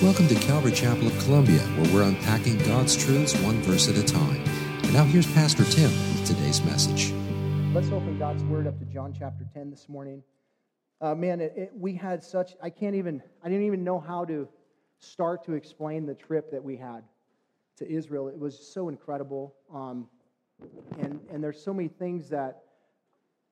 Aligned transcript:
Welcome 0.00 0.28
to 0.28 0.36
Calvary 0.36 0.70
Chapel 0.70 1.08
of 1.08 1.18
Columbia, 1.24 1.58
where 1.58 1.92
we're 1.92 2.08
unpacking 2.08 2.56
God's 2.58 2.96
truths 2.96 3.34
one 3.42 3.60
verse 3.62 3.88
at 3.88 3.96
a 3.96 4.04
time. 4.04 4.40
And 4.84 4.92
now 4.92 5.02
here's 5.02 5.26
Pastor 5.34 5.64
Tim 5.64 5.90
with 5.90 6.24
today's 6.24 6.62
message. 6.62 7.12
Let's 7.74 7.88
open 7.88 8.16
God's 8.16 8.44
Word 8.44 8.68
up 8.68 8.78
to 8.78 8.84
John 8.84 9.12
chapter 9.12 9.44
10 9.52 9.70
this 9.70 9.88
morning. 9.88 10.22
Uh, 11.00 11.16
man, 11.16 11.40
it, 11.40 11.52
it, 11.56 11.72
we 11.74 11.94
had 11.94 12.22
such, 12.22 12.54
I 12.62 12.70
can't 12.70 12.94
even, 12.94 13.20
I 13.42 13.48
didn't 13.48 13.66
even 13.66 13.82
know 13.82 13.98
how 13.98 14.24
to 14.26 14.48
start 15.00 15.44
to 15.46 15.54
explain 15.54 16.06
the 16.06 16.14
trip 16.14 16.52
that 16.52 16.62
we 16.62 16.76
had 16.76 17.02
to 17.78 17.90
Israel. 17.90 18.28
It 18.28 18.38
was 18.38 18.56
so 18.56 18.90
incredible. 18.90 19.56
Um, 19.74 20.06
and, 21.00 21.18
and 21.28 21.42
there's 21.42 21.60
so 21.60 21.74
many 21.74 21.88
things 21.88 22.28
that, 22.28 22.62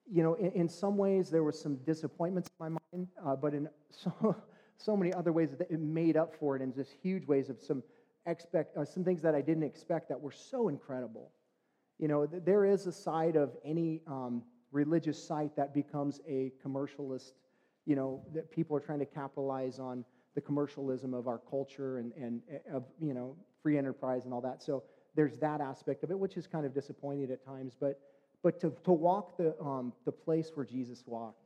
you 0.09 0.23
know, 0.23 0.35
in, 0.35 0.53
in 0.53 0.69
some 0.69 0.97
ways 0.97 1.29
there 1.29 1.43
were 1.43 1.51
some 1.51 1.75
disappointments 1.79 2.49
in 2.61 2.73
my 2.73 2.79
mind, 2.93 3.09
uh, 3.27 3.35
but 3.35 3.53
in 3.53 3.69
so, 3.91 4.37
so 4.79 4.97
many 4.97 5.13
other 5.13 5.33
ways 5.33 5.51
that 5.51 5.71
it 5.71 5.81
made 5.81 6.17
up 6.17 6.35
for 6.39 6.57
it 6.57 6.63
in 6.63 6.73
just 6.73 6.93
huge 7.03 7.27
ways 7.27 7.49
of 7.49 7.61
some 7.61 7.83
expect 8.27 8.77
uh, 8.77 8.85
some 8.85 9.05
things 9.05 9.23
that 9.23 9.35
I 9.35 9.41
didn't 9.41 9.63
expect 9.63 10.09
that 10.09 10.21
were 10.21 10.33
so 10.33 10.69
incredible. 10.69 11.31
You 11.99 12.09
know, 12.09 12.27
th- 12.27 12.43
there 12.45 12.65
is 12.65 12.87
a 12.87 12.93
side 12.93 13.37
of 13.37 13.57
any 13.65 14.03
um, 14.07 14.43
religious 14.73 15.23
site 15.23 15.57
that 15.57 15.73
becomes 15.73 16.21
a 16.29 16.53
commercialist. 16.65 17.33
You 17.87 17.95
know, 17.95 18.25
that 18.35 18.51
people 18.51 18.77
are 18.77 18.81
trying 18.81 18.99
to 18.99 19.07
capitalize 19.07 19.79
on 19.79 20.05
the 20.35 20.41
commercialism 20.41 21.15
of 21.15 21.29
our 21.29 21.41
culture 21.49 21.99
and 21.99 22.13
and 22.15 22.43
uh, 22.53 22.77
of 22.77 22.85
you 23.01 23.15
know 23.15 23.37
free 23.63 23.79
enterprise 23.79 24.25
and 24.25 24.35
all 24.35 24.41
that. 24.43 24.63
So 24.63 24.83
there's 25.15 25.39
that 25.39 25.61
aspect 25.61 26.03
of 26.03 26.11
it, 26.11 26.19
which 26.19 26.37
is 26.37 26.47
kind 26.47 26.67
of 26.67 26.75
disappointing 26.75 27.31
at 27.31 27.45
times. 27.45 27.75
But 27.79 28.01
but 28.43 28.61
to 28.61 28.73
to 28.85 28.93
walk 28.93 29.37
the 29.37 29.59
um, 29.61 29.93
the 30.05 30.13
place 30.13 30.51
where 30.55 30.67
Jesus 30.67 31.05
walked 31.07 31.46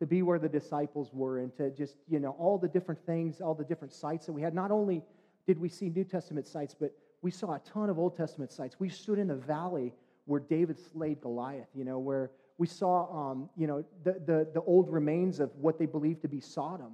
to 0.00 0.06
be 0.06 0.22
where 0.22 0.38
the 0.38 0.48
disciples 0.48 1.10
were 1.12 1.38
and 1.38 1.54
to 1.56 1.70
just, 1.70 1.96
you 2.08 2.18
know, 2.18 2.30
all 2.38 2.58
the 2.58 2.66
different 2.66 3.00
things, 3.06 3.40
all 3.40 3.54
the 3.54 3.64
different 3.64 3.92
sites 3.92 4.26
that 4.26 4.32
we 4.32 4.42
had. 4.42 4.54
Not 4.54 4.70
only 4.70 5.02
did 5.46 5.60
we 5.60 5.68
see 5.68 5.90
New 5.90 6.04
Testament 6.04 6.48
sites, 6.48 6.74
but 6.74 6.92
we 7.22 7.30
saw 7.30 7.54
a 7.54 7.58
ton 7.60 7.90
of 7.90 7.98
Old 7.98 8.16
Testament 8.16 8.50
sites. 8.50 8.80
We 8.80 8.88
stood 8.88 9.18
in 9.18 9.28
the 9.28 9.36
valley 9.36 9.92
where 10.24 10.40
David 10.40 10.78
slayed 10.78 11.20
Goliath, 11.20 11.68
you 11.74 11.84
know, 11.84 11.98
where 11.98 12.30
we 12.56 12.66
saw, 12.66 13.30
um, 13.30 13.50
you 13.56 13.66
know, 13.66 13.84
the, 14.04 14.12
the, 14.24 14.48
the 14.54 14.62
old 14.62 14.90
remains 14.90 15.40
of 15.40 15.50
what 15.56 15.78
they 15.78 15.86
believed 15.86 16.22
to 16.22 16.28
be 16.28 16.40
Sodom. 16.40 16.92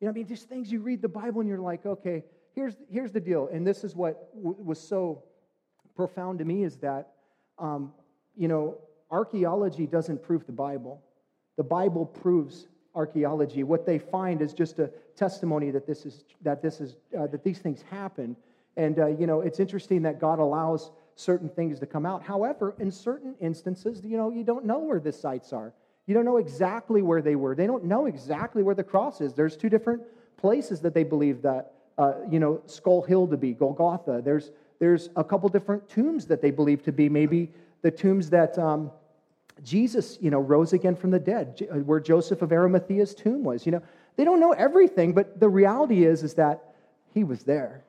You 0.00 0.06
know, 0.06 0.10
I 0.10 0.14
mean, 0.14 0.26
just 0.26 0.48
things 0.48 0.70
you 0.72 0.80
read 0.80 1.00
the 1.00 1.08
Bible 1.08 1.40
and 1.40 1.48
you're 1.48 1.58
like, 1.58 1.86
okay, 1.86 2.24
here's, 2.54 2.74
here's 2.90 3.12
the 3.12 3.20
deal. 3.20 3.48
And 3.52 3.66
this 3.66 3.84
is 3.84 3.94
what 3.94 4.34
w- 4.34 4.56
was 4.58 4.80
so 4.80 5.24
profound 5.94 6.40
to 6.40 6.44
me 6.44 6.64
is 6.64 6.76
that, 6.78 7.12
um, 7.58 7.92
you 8.36 8.48
know, 8.48 8.78
archaeology 9.10 9.86
doesn't 9.86 10.22
prove 10.22 10.46
the 10.46 10.52
Bible. 10.52 11.03
The 11.56 11.62
Bible 11.62 12.06
proves 12.06 12.66
archaeology. 12.94 13.62
What 13.62 13.86
they 13.86 13.98
find 13.98 14.40
is 14.40 14.52
just 14.52 14.78
a 14.78 14.90
testimony 15.16 15.70
that 15.70 15.86
this 15.86 16.06
is 16.06 16.24
that 16.42 16.62
this 16.62 16.80
is 16.80 16.96
uh, 17.18 17.26
that 17.28 17.44
these 17.44 17.58
things 17.58 17.82
happen. 17.90 18.36
And 18.76 18.98
uh, 18.98 19.06
you 19.06 19.26
know, 19.26 19.40
it's 19.40 19.60
interesting 19.60 20.02
that 20.02 20.20
God 20.20 20.38
allows 20.38 20.90
certain 21.16 21.48
things 21.48 21.78
to 21.80 21.86
come 21.86 22.06
out. 22.06 22.22
However, 22.22 22.74
in 22.78 22.90
certain 22.90 23.34
instances, 23.40 24.04
you 24.04 24.16
know, 24.16 24.30
you 24.30 24.42
don't 24.42 24.64
know 24.64 24.80
where 24.80 25.00
the 25.00 25.12
sites 25.12 25.52
are. 25.52 25.72
You 26.06 26.14
don't 26.14 26.24
know 26.24 26.38
exactly 26.38 27.02
where 27.02 27.22
they 27.22 27.36
were. 27.36 27.54
They 27.54 27.66
don't 27.66 27.84
know 27.84 28.06
exactly 28.06 28.62
where 28.62 28.74
the 28.74 28.84
cross 28.84 29.20
is. 29.20 29.32
There's 29.32 29.56
two 29.56 29.68
different 29.68 30.02
places 30.36 30.80
that 30.80 30.92
they 30.92 31.04
believe 31.04 31.40
that 31.42 31.72
uh, 31.98 32.14
you 32.30 32.40
know 32.40 32.60
Skull 32.66 33.02
Hill 33.02 33.26
to 33.28 33.36
be 33.36 33.52
Golgotha. 33.52 34.22
There's 34.24 34.50
there's 34.80 35.08
a 35.16 35.24
couple 35.24 35.48
different 35.48 35.88
tombs 35.88 36.26
that 36.26 36.42
they 36.42 36.50
believe 36.50 36.82
to 36.82 36.92
be 36.92 37.08
maybe 37.08 37.52
the 37.82 37.90
tombs 37.90 38.30
that. 38.30 38.58
Um, 38.58 38.90
Jesus, 39.62 40.18
you 40.20 40.30
know, 40.30 40.40
rose 40.40 40.72
again 40.72 40.96
from 40.96 41.10
the 41.10 41.18
dead, 41.18 41.66
uh, 41.70 41.76
where 41.78 42.00
Joseph 42.00 42.42
of 42.42 42.50
Arimathea's 42.50 43.14
tomb 43.14 43.44
was. 43.44 43.64
You 43.66 43.72
know, 43.72 43.82
they 44.16 44.24
don't 44.24 44.40
know 44.40 44.52
everything, 44.52 45.12
but 45.12 45.38
the 45.38 45.48
reality 45.48 46.04
is, 46.04 46.22
is 46.22 46.34
that 46.34 46.74
he 47.12 47.24
was 47.24 47.44
there. 47.44 47.84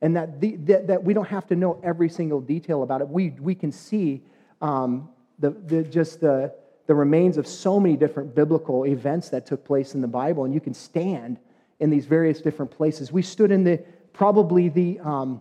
And 0.00 0.16
that, 0.16 0.40
the, 0.40 0.56
that, 0.56 0.88
that 0.88 1.04
we 1.04 1.14
don't 1.14 1.28
have 1.28 1.46
to 1.48 1.56
know 1.56 1.80
every 1.82 2.08
single 2.08 2.40
detail 2.40 2.82
about 2.82 3.00
it. 3.00 3.08
We, 3.08 3.30
we 3.40 3.54
can 3.54 3.72
see 3.72 4.22
um, 4.60 5.08
the, 5.38 5.50
the, 5.50 5.82
just 5.82 6.20
the, 6.20 6.52
the 6.86 6.94
remains 6.94 7.36
of 7.36 7.46
so 7.46 7.78
many 7.78 7.96
different 7.96 8.34
biblical 8.34 8.84
events 8.84 9.28
that 9.30 9.46
took 9.46 9.64
place 9.64 9.94
in 9.94 10.00
the 10.00 10.08
Bible, 10.08 10.44
and 10.44 10.52
you 10.52 10.60
can 10.60 10.74
stand 10.74 11.38
in 11.80 11.88
these 11.90 12.04
various 12.04 12.40
different 12.40 12.70
places. 12.70 13.12
We 13.12 13.22
stood 13.22 13.50
in 13.50 13.64
the 13.64 13.82
probably 14.12 14.68
the 14.68 15.00
um, 15.00 15.40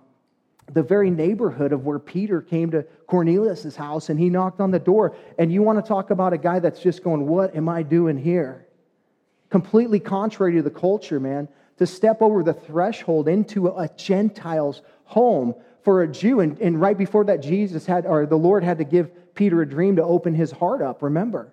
the 0.73 0.83
very 0.83 1.09
neighborhood 1.09 1.73
of 1.73 1.85
where 1.85 1.99
Peter 1.99 2.41
came 2.41 2.71
to 2.71 2.83
Cornelius' 3.07 3.75
house 3.75 4.09
and 4.09 4.19
he 4.19 4.29
knocked 4.29 4.59
on 4.59 4.71
the 4.71 4.79
door. 4.79 5.15
And 5.37 5.51
you 5.51 5.61
want 5.61 5.83
to 5.83 5.87
talk 5.87 6.11
about 6.11 6.33
a 6.33 6.37
guy 6.37 6.59
that's 6.59 6.79
just 6.79 7.03
going, 7.03 7.27
What 7.27 7.55
am 7.55 7.69
I 7.69 7.83
doing 7.83 8.17
here? 8.17 8.67
Completely 9.49 9.99
contrary 9.99 10.53
to 10.55 10.61
the 10.61 10.71
culture, 10.71 11.19
man. 11.19 11.47
To 11.77 11.87
step 11.87 12.21
over 12.21 12.43
the 12.43 12.53
threshold 12.53 13.27
into 13.27 13.67
a 13.67 13.89
Gentile's 13.97 14.81
home 15.05 15.55
for 15.83 16.03
a 16.03 16.07
Jew. 16.07 16.39
And, 16.39 16.59
and 16.61 16.79
right 16.79 16.97
before 16.97 17.25
that, 17.25 17.41
Jesus 17.41 17.85
had, 17.85 18.05
or 18.05 18.25
the 18.25 18.37
Lord 18.37 18.63
had 18.63 18.77
to 18.77 18.83
give 18.83 19.33
Peter 19.33 19.61
a 19.61 19.67
dream 19.67 19.95
to 19.95 20.03
open 20.03 20.35
his 20.35 20.51
heart 20.51 20.81
up, 20.81 21.01
remember? 21.01 21.51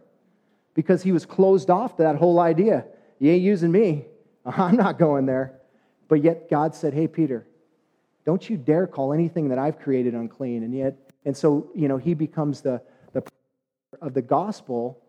Because 0.74 1.02
he 1.02 1.12
was 1.12 1.24
closed 1.24 1.70
off 1.70 1.96
to 1.96 2.02
that 2.02 2.16
whole 2.16 2.38
idea. 2.38 2.84
You 3.18 3.32
ain't 3.32 3.42
using 3.42 3.72
me. 3.72 4.06
I'm 4.46 4.76
not 4.76 4.98
going 4.98 5.26
there. 5.26 5.58
But 6.08 6.22
yet 6.22 6.48
God 6.48 6.74
said, 6.74 6.94
Hey, 6.94 7.08
Peter, 7.08 7.46
don't 8.28 8.50
you 8.50 8.59
dare 8.59 8.87
call 8.87 9.15
anything 9.15 9.49
that 9.49 9.59
I've 9.59 9.78
created 9.78 10.12
unclean. 10.12 10.62
And 10.62 10.75
yet, 10.75 10.99
and 11.25 11.34
so, 11.34 11.71
you 11.75 11.89
know, 11.89 11.97
he 11.97 12.12
becomes 12.12 12.61
the, 12.61 12.78
the 13.15 13.22
of 14.03 14.12
the 14.12 14.21
gospel 14.21 15.00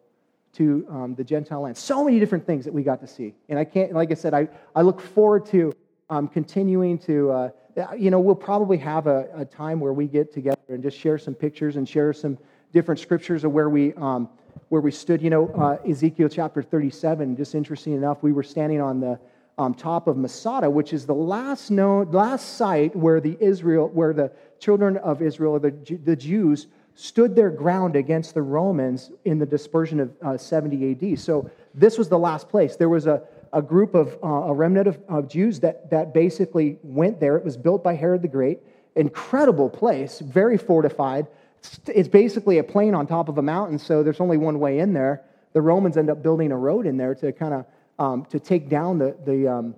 to 0.53 0.87
um, 0.89 1.15
the 1.15 1.25
Gentile 1.25 1.63
land. 1.63 1.75
So 1.75 2.05
many 2.05 2.17
different 2.17 2.45
things 2.45 2.63
that 2.63 2.73
we 2.73 2.81
got 2.81 3.01
to 3.01 3.07
see. 3.07 3.35
And 3.49 3.59
I 3.59 3.65
can't, 3.65 3.91
like 3.91 4.09
I 4.11 4.13
said, 4.13 4.33
I, 4.33 4.47
I 4.73 4.83
look 4.83 5.01
forward 5.01 5.45
to 5.47 5.73
um, 6.09 6.29
continuing 6.29 6.97
to, 6.99 7.31
uh, 7.31 7.49
you 7.97 8.09
know, 8.09 8.21
we'll 8.21 8.35
probably 8.35 8.77
have 8.77 9.07
a, 9.07 9.27
a, 9.35 9.43
time 9.43 9.81
where 9.81 9.91
we 9.91 10.07
get 10.07 10.33
together 10.33 10.61
and 10.69 10.81
just 10.81 10.97
share 10.97 11.17
some 11.17 11.35
pictures 11.35 11.75
and 11.75 11.89
share 11.89 12.13
some 12.13 12.37
different 12.71 13.01
scriptures 13.01 13.43
of 13.43 13.51
where 13.51 13.67
we, 13.67 13.93
um, 13.95 14.29
where 14.69 14.81
we 14.81 14.91
stood. 14.91 15.21
You 15.21 15.29
know, 15.29 15.49
uh, 15.49 15.85
Ezekiel 15.85 16.29
chapter 16.29 16.63
37, 16.63 17.35
just 17.35 17.53
interesting 17.53 17.91
enough, 17.91 18.23
we 18.23 18.31
were 18.31 18.43
standing 18.43 18.79
on 18.79 19.01
the, 19.01 19.19
um, 19.59 19.73
top 19.73 20.07
of 20.07 20.17
Masada, 20.17 20.69
which 20.69 20.93
is 20.93 21.05
the 21.05 21.13
last 21.13 21.69
known, 21.69 22.09
last 22.11 22.55
site 22.55 22.95
where 22.95 23.19
the 23.19 23.37
Israel, 23.41 23.89
where 23.89 24.13
the 24.13 24.31
children 24.59 24.97
of 24.97 25.21
Israel, 25.21 25.59
the, 25.59 25.71
the 26.05 26.15
Jews, 26.15 26.67
stood 26.95 27.35
their 27.35 27.49
ground 27.49 27.95
against 27.95 28.33
the 28.33 28.41
Romans 28.41 29.11
in 29.25 29.37
the 29.37 29.45
dispersion 29.45 29.99
of 29.99 30.13
uh, 30.21 30.37
70 30.37 31.11
AD. 31.11 31.19
So 31.19 31.49
this 31.73 31.97
was 31.97 32.07
the 32.07 32.17
last 32.17 32.47
place. 32.49 32.77
There 32.77 32.89
was 32.89 33.05
a, 33.05 33.21
a 33.51 33.61
group 33.61 33.95
of 33.95 34.17
uh, 34.23 34.27
a 34.27 34.53
remnant 34.53 34.87
of, 34.87 34.99
of 35.09 35.27
Jews 35.27 35.59
that, 35.59 35.89
that 35.91 36.13
basically 36.13 36.77
went 36.81 37.19
there. 37.19 37.35
It 37.35 37.43
was 37.43 37.57
built 37.57 37.83
by 37.83 37.95
Herod 37.95 38.21
the 38.21 38.27
Great. 38.29 38.59
Incredible 38.95 39.69
place, 39.69 40.19
very 40.19 40.57
fortified. 40.57 41.27
It's, 41.59 41.79
it's 41.87 42.09
basically 42.09 42.57
a 42.59 42.63
plain 42.63 42.95
on 42.95 43.07
top 43.07 43.27
of 43.27 43.37
a 43.37 43.41
mountain, 43.41 43.77
so 43.77 44.03
there's 44.03 44.21
only 44.21 44.37
one 44.37 44.59
way 44.59 44.79
in 44.79 44.93
there. 44.93 45.23
The 45.51 45.61
Romans 45.61 45.97
end 45.97 46.09
up 46.09 46.23
building 46.23 46.51
a 46.51 46.57
road 46.57 46.85
in 46.85 46.95
there 46.95 47.15
to 47.15 47.31
kind 47.31 47.53
of 47.53 47.65
um, 47.99 48.25
to 48.25 48.39
take 48.39 48.69
down 48.69 48.97
the, 48.97 49.15
the, 49.25 49.47
um, 49.47 49.75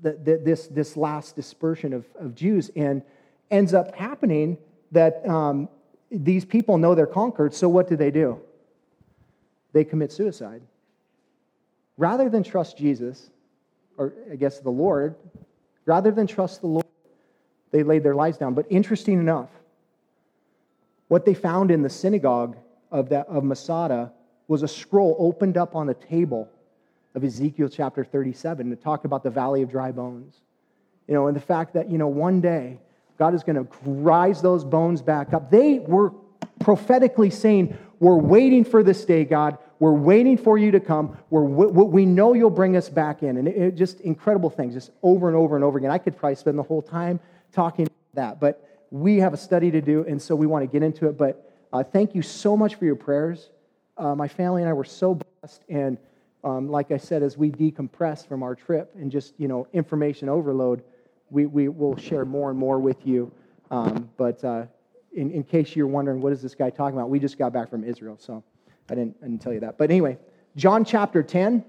the, 0.00 0.12
the, 0.12 0.40
this, 0.42 0.68
this 0.68 0.96
last 0.96 1.36
dispersion 1.36 1.92
of, 1.92 2.06
of 2.18 2.34
Jews. 2.34 2.70
And 2.74 3.02
ends 3.50 3.74
up 3.74 3.94
happening 3.94 4.56
that 4.92 5.28
um, 5.28 5.68
these 6.10 6.44
people 6.44 6.78
know 6.78 6.94
they're 6.94 7.06
conquered, 7.06 7.52
so 7.52 7.68
what 7.68 7.88
do 7.88 7.96
they 7.96 8.10
do? 8.10 8.40
They 9.72 9.84
commit 9.84 10.12
suicide. 10.12 10.62
Rather 11.96 12.28
than 12.28 12.42
trust 12.42 12.78
Jesus, 12.78 13.30
or 13.98 14.14
I 14.30 14.36
guess 14.36 14.60
the 14.60 14.70
Lord, 14.70 15.16
rather 15.84 16.10
than 16.10 16.26
trust 16.26 16.60
the 16.60 16.66
Lord, 16.68 16.86
they 17.72 17.82
laid 17.82 18.02
their 18.02 18.14
lives 18.14 18.38
down. 18.38 18.54
But 18.54 18.66
interesting 18.70 19.18
enough, 19.18 19.50
what 21.08 21.24
they 21.24 21.34
found 21.34 21.70
in 21.70 21.82
the 21.82 21.90
synagogue 21.90 22.56
of, 22.90 23.08
that, 23.10 23.26
of 23.28 23.44
Masada 23.44 24.12
was 24.48 24.62
a 24.62 24.68
scroll 24.68 25.16
opened 25.18 25.56
up 25.56 25.76
on 25.76 25.88
a 25.88 25.94
table 25.94 26.48
of 27.14 27.24
Ezekiel 27.24 27.68
chapter 27.68 28.04
37 28.04 28.70
to 28.70 28.76
talk 28.76 29.04
about 29.04 29.22
the 29.22 29.30
valley 29.30 29.62
of 29.62 29.70
dry 29.70 29.92
bones. 29.92 30.36
You 31.08 31.14
know, 31.14 31.26
and 31.26 31.36
the 31.36 31.40
fact 31.40 31.74
that, 31.74 31.90
you 31.90 31.98
know, 31.98 32.06
one 32.06 32.40
day 32.40 32.78
God 33.18 33.34
is 33.34 33.42
going 33.42 33.56
to 33.56 33.68
rise 33.84 34.40
those 34.40 34.64
bones 34.64 35.02
back 35.02 35.34
up. 35.34 35.50
They 35.50 35.80
were 35.80 36.12
prophetically 36.60 37.30
saying, 37.30 37.76
We're 37.98 38.16
waiting 38.16 38.64
for 38.64 38.82
this 38.82 39.04
day, 39.04 39.24
God. 39.24 39.58
We're 39.78 39.92
waiting 39.92 40.36
for 40.36 40.56
you 40.56 40.70
to 40.70 40.80
come. 40.80 41.18
We're, 41.30 41.42
we 41.42 42.06
know 42.06 42.34
you'll 42.34 42.50
bring 42.50 42.76
us 42.76 42.88
back 42.88 43.22
in. 43.22 43.38
And 43.38 43.48
it, 43.48 43.56
it, 43.56 43.74
just 43.74 44.00
incredible 44.00 44.50
things, 44.50 44.74
just 44.74 44.90
over 45.02 45.28
and 45.28 45.36
over 45.36 45.56
and 45.56 45.64
over 45.64 45.78
again. 45.78 45.90
I 45.90 45.98
could 45.98 46.16
probably 46.16 46.36
spend 46.36 46.58
the 46.58 46.62
whole 46.62 46.82
time 46.82 47.18
talking 47.52 47.86
about 47.86 48.14
that, 48.14 48.40
but 48.40 48.86
we 48.90 49.18
have 49.18 49.32
a 49.32 49.36
study 49.36 49.70
to 49.70 49.80
do, 49.80 50.04
and 50.06 50.20
so 50.20 50.34
we 50.34 50.46
want 50.46 50.62
to 50.62 50.66
get 50.66 50.82
into 50.82 51.06
it. 51.06 51.16
But 51.16 51.50
uh, 51.72 51.82
thank 51.82 52.14
you 52.14 52.22
so 52.22 52.56
much 52.56 52.74
for 52.74 52.84
your 52.84 52.96
prayers. 52.96 53.50
Uh, 53.96 54.14
my 54.14 54.28
family 54.28 54.62
and 54.62 54.68
I 54.68 54.72
were 54.72 54.84
so 54.84 55.14
blessed, 55.14 55.62
and 55.68 55.98
um, 56.44 56.68
like 56.68 56.90
I 56.90 56.96
said, 56.96 57.22
as 57.22 57.36
we 57.36 57.50
decompress 57.50 58.26
from 58.26 58.42
our 58.42 58.54
trip 58.54 58.92
and 58.94 59.10
just, 59.10 59.34
you 59.38 59.48
know, 59.48 59.66
information 59.72 60.28
overload, 60.28 60.82
we, 61.30 61.46
we 61.46 61.68
will 61.68 61.96
share 61.96 62.24
more 62.24 62.50
and 62.50 62.58
more 62.58 62.78
with 62.78 63.06
you. 63.06 63.30
Um, 63.70 64.10
but 64.16 64.42
uh, 64.44 64.64
in, 65.12 65.30
in 65.30 65.44
case 65.44 65.76
you're 65.76 65.86
wondering, 65.86 66.20
what 66.20 66.32
is 66.32 66.42
this 66.42 66.54
guy 66.54 66.70
talking 66.70 66.98
about? 66.98 67.10
We 67.10 67.18
just 67.18 67.38
got 67.38 67.52
back 67.52 67.70
from 67.70 67.84
Israel, 67.84 68.16
so 68.18 68.42
I 68.88 68.94
didn't, 68.94 69.16
I 69.22 69.26
didn't 69.26 69.42
tell 69.42 69.52
you 69.52 69.60
that. 69.60 69.78
But 69.78 69.90
anyway, 69.90 70.18
John 70.56 70.84
chapter 70.84 71.22
10. 71.22 71.64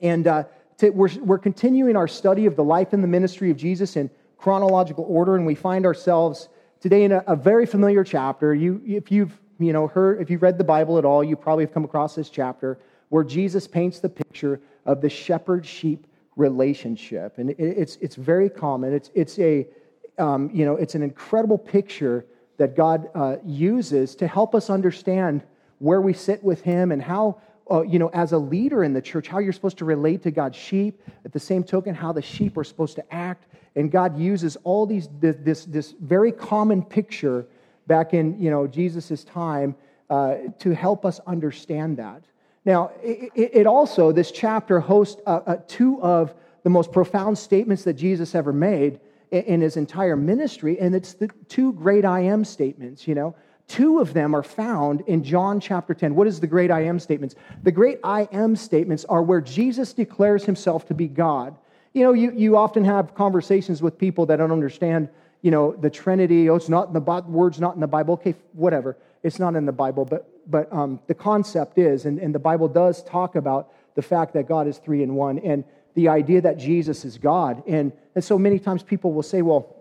And 0.00 0.26
uh, 0.26 0.44
we're, 0.80 1.10
we're 1.20 1.38
continuing 1.38 1.96
our 1.96 2.08
study 2.08 2.46
of 2.46 2.56
the 2.56 2.64
life 2.64 2.92
and 2.92 3.02
the 3.04 3.08
ministry 3.08 3.50
of 3.50 3.56
Jesus 3.56 3.96
in 3.96 4.10
chronological 4.38 5.04
order, 5.08 5.36
and 5.36 5.44
we 5.44 5.54
find 5.54 5.84
ourselves 5.84 6.48
today 6.80 7.04
in 7.04 7.12
a, 7.12 7.22
a 7.26 7.36
very 7.36 7.66
familiar 7.66 8.02
chapter. 8.02 8.54
You, 8.54 8.80
if 8.86 9.12
you've 9.12 9.38
you 9.58 9.74
know, 9.74 9.86
heard, 9.86 10.22
if 10.22 10.30
you've 10.30 10.42
read 10.42 10.56
the 10.56 10.64
Bible 10.64 10.96
at 10.96 11.04
all, 11.04 11.22
you 11.22 11.36
probably 11.36 11.64
have 11.64 11.74
come 11.74 11.84
across 11.84 12.14
this 12.14 12.30
chapter 12.30 12.78
where 13.10 13.24
Jesus 13.24 13.68
paints 13.68 14.00
the 14.00 14.08
picture 14.08 14.60
of 14.86 15.00
the 15.02 15.10
shepherd 15.10 15.66
sheep 15.66 16.06
relationship. 16.36 17.38
And 17.38 17.50
it's, 17.50 17.96
it's 17.96 18.16
very 18.16 18.48
common. 18.48 18.94
It's, 18.94 19.10
it's, 19.14 19.38
a, 19.38 19.66
um, 20.18 20.50
you 20.52 20.64
know, 20.64 20.76
it's 20.76 20.94
an 20.94 21.02
incredible 21.02 21.58
picture 21.58 22.24
that 22.56 22.76
God 22.76 23.10
uh, 23.14 23.36
uses 23.44 24.14
to 24.16 24.26
help 24.26 24.54
us 24.54 24.70
understand 24.70 25.42
where 25.78 26.00
we 26.00 26.12
sit 26.12 26.42
with 26.42 26.62
Him 26.62 26.92
and 26.92 27.02
how, 27.02 27.40
uh, 27.70 27.82
you 27.82 27.98
know, 27.98 28.08
as 28.08 28.32
a 28.32 28.38
leader 28.38 28.84
in 28.84 28.92
the 28.92 29.02
church, 29.02 29.28
how 29.28 29.38
you're 29.38 29.52
supposed 29.52 29.78
to 29.78 29.84
relate 29.84 30.22
to 30.22 30.30
God's 30.30 30.56
sheep. 30.56 31.02
At 31.24 31.32
the 31.32 31.40
same 31.40 31.64
token, 31.64 31.94
how 31.94 32.12
the 32.12 32.22
sheep 32.22 32.56
are 32.56 32.64
supposed 32.64 32.96
to 32.96 33.14
act. 33.14 33.46
And 33.76 33.90
God 33.90 34.18
uses 34.18 34.56
all 34.64 34.86
these, 34.86 35.08
this, 35.20 35.64
this 35.64 35.94
very 36.00 36.32
common 36.32 36.82
picture 36.82 37.46
back 37.86 38.14
in, 38.14 38.40
you 38.40 38.50
know, 38.50 38.66
Jesus' 38.66 39.24
time 39.24 39.74
uh, 40.10 40.36
to 40.58 40.74
help 40.74 41.04
us 41.04 41.20
understand 41.26 41.96
that. 41.96 42.22
Now, 42.64 42.90
it, 43.02 43.30
it 43.34 43.66
also, 43.66 44.12
this 44.12 44.30
chapter 44.30 44.80
hosts 44.80 45.20
uh, 45.26 45.40
uh, 45.46 45.56
two 45.66 46.00
of 46.02 46.34
the 46.62 46.70
most 46.70 46.92
profound 46.92 47.38
statements 47.38 47.84
that 47.84 47.94
Jesus 47.94 48.34
ever 48.34 48.52
made 48.52 49.00
in, 49.30 49.42
in 49.44 49.60
his 49.60 49.76
entire 49.76 50.16
ministry, 50.16 50.78
and 50.78 50.94
it's 50.94 51.14
the 51.14 51.30
two 51.48 51.72
great 51.72 52.04
I 52.04 52.20
am 52.20 52.44
statements, 52.44 53.08
you 53.08 53.14
know. 53.14 53.34
Two 53.66 54.00
of 54.00 54.12
them 54.12 54.34
are 54.34 54.42
found 54.42 55.02
in 55.02 55.22
John 55.22 55.60
chapter 55.60 55.94
10. 55.94 56.16
What 56.16 56.26
is 56.26 56.40
the 56.40 56.46
great 56.48 56.72
I 56.72 56.82
am 56.82 56.98
statements? 56.98 57.36
The 57.62 57.70
great 57.70 58.00
I 58.02 58.28
am 58.32 58.56
statements 58.56 59.04
are 59.04 59.22
where 59.22 59.40
Jesus 59.40 59.92
declares 59.92 60.44
himself 60.44 60.88
to 60.88 60.94
be 60.94 61.06
God. 61.06 61.56
You 61.92 62.02
know, 62.02 62.12
you, 62.12 62.32
you 62.32 62.56
often 62.56 62.84
have 62.84 63.14
conversations 63.14 63.80
with 63.80 63.96
people 63.96 64.26
that 64.26 64.36
don't 64.36 64.50
understand, 64.50 65.08
you 65.42 65.52
know, 65.52 65.72
the 65.72 65.88
Trinity. 65.88 66.50
Oh, 66.50 66.56
it's 66.56 66.68
not 66.68 66.88
in 66.88 66.94
the 66.94 67.00
word's 67.28 67.60
not 67.60 67.76
in 67.76 67.80
the 67.80 67.86
Bible. 67.86 68.14
Okay, 68.14 68.34
whatever. 68.54 68.96
It's 69.22 69.38
not 69.38 69.56
in 69.56 69.66
the 69.66 69.72
Bible, 69.72 70.04
but 70.04 70.30
but 70.50 70.72
um, 70.72 71.00
the 71.06 71.14
concept 71.14 71.78
is, 71.78 72.04
and, 72.04 72.18
and 72.18 72.34
the 72.34 72.38
Bible 72.40 72.68
does 72.68 73.02
talk 73.04 73.36
about 73.36 73.72
the 73.94 74.02
fact 74.02 74.34
that 74.34 74.48
God 74.48 74.66
is 74.66 74.78
three 74.78 75.02
in 75.02 75.14
one, 75.14 75.38
and 75.38 75.64
the 75.94 76.08
idea 76.08 76.40
that 76.40 76.56
Jesus 76.56 77.04
is 77.04 77.18
God. 77.18 77.62
And, 77.66 77.92
and 78.14 78.22
so 78.22 78.38
many 78.38 78.58
times 78.58 78.82
people 78.82 79.12
will 79.12 79.22
say, 79.22 79.42
well, 79.42 79.76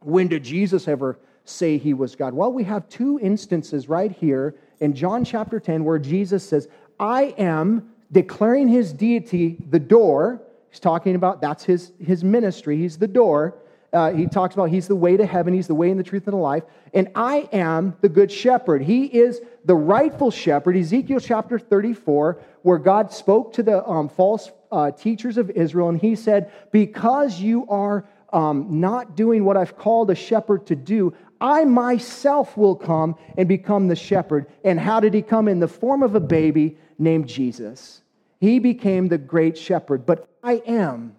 when 0.00 0.28
did 0.28 0.42
Jesus 0.42 0.88
ever 0.88 1.18
say 1.44 1.78
he 1.78 1.94
was 1.94 2.16
God? 2.16 2.34
Well, 2.34 2.52
we 2.52 2.64
have 2.64 2.88
two 2.88 3.18
instances 3.20 3.88
right 3.88 4.10
here 4.10 4.54
in 4.80 4.94
John 4.94 5.24
chapter 5.24 5.60
10 5.60 5.84
where 5.84 5.98
Jesus 5.98 6.46
says, 6.46 6.68
I 6.98 7.34
am 7.36 7.90
declaring 8.10 8.68
his 8.68 8.92
deity 8.92 9.58
the 9.68 9.78
door. 9.78 10.40
He's 10.70 10.80
talking 10.80 11.14
about 11.14 11.40
that's 11.40 11.64
his, 11.64 11.92
his 12.02 12.24
ministry, 12.24 12.78
he's 12.78 12.98
the 12.98 13.08
door. 13.08 13.54
Uh, 13.92 14.12
he 14.12 14.26
talks 14.26 14.54
about 14.54 14.70
he's 14.70 14.86
the 14.86 14.96
way 14.96 15.16
to 15.16 15.26
heaven, 15.26 15.52
he's 15.52 15.66
the 15.66 15.74
way 15.74 15.90
and 15.90 15.98
the 15.98 16.04
truth 16.04 16.26
and 16.26 16.34
the 16.34 16.38
life. 16.40 16.62
And 16.94 17.08
I 17.14 17.48
am 17.52 17.96
the 18.00 18.08
good 18.08 18.30
shepherd. 18.30 18.82
He 18.82 19.06
is 19.06 19.40
the 19.64 19.74
rightful 19.74 20.30
shepherd. 20.30 20.76
Ezekiel 20.76 21.20
chapter 21.20 21.58
34, 21.58 22.40
where 22.62 22.78
God 22.78 23.12
spoke 23.12 23.52
to 23.54 23.62
the 23.62 23.86
um, 23.88 24.08
false 24.08 24.50
uh, 24.70 24.92
teachers 24.92 25.38
of 25.38 25.50
Israel, 25.50 25.88
and 25.88 26.00
he 26.00 26.14
said, 26.14 26.52
Because 26.70 27.40
you 27.40 27.66
are 27.68 28.06
um, 28.32 28.80
not 28.80 29.16
doing 29.16 29.44
what 29.44 29.56
I've 29.56 29.76
called 29.76 30.10
a 30.10 30.14
shepherd 30.14 30.66
to 30.66 30.76
do, 30.76 31.14
I 31.40 31.64
myself 31.64 32.56
will 32.56 32.76
come 32.76 33.16
and 33.36 33.48
become 33.48 33.88
the 33.88 33.96
shepherd. 33.96 34.46
And 34.62 34.78
how 34.78 35.00
did 35.00 35.14
he 35.14 35.22
come? 35.22 35.48
In 35.48 35.58
the 35.58 35.68
form 35.68 36.02
of 36.02 36.14
a 36.14 36.20
baby 36.20 36.76
named 36.98 37.28
Jesus. 37.28 38.02
He 38.40 38.58
became 38.58 39.08
the 39.08 39.18
great 39.18 39.56
shepherd. 39.56 40.06
But 40.06 40.28
I 40.42 40.62
am 40.66 41.16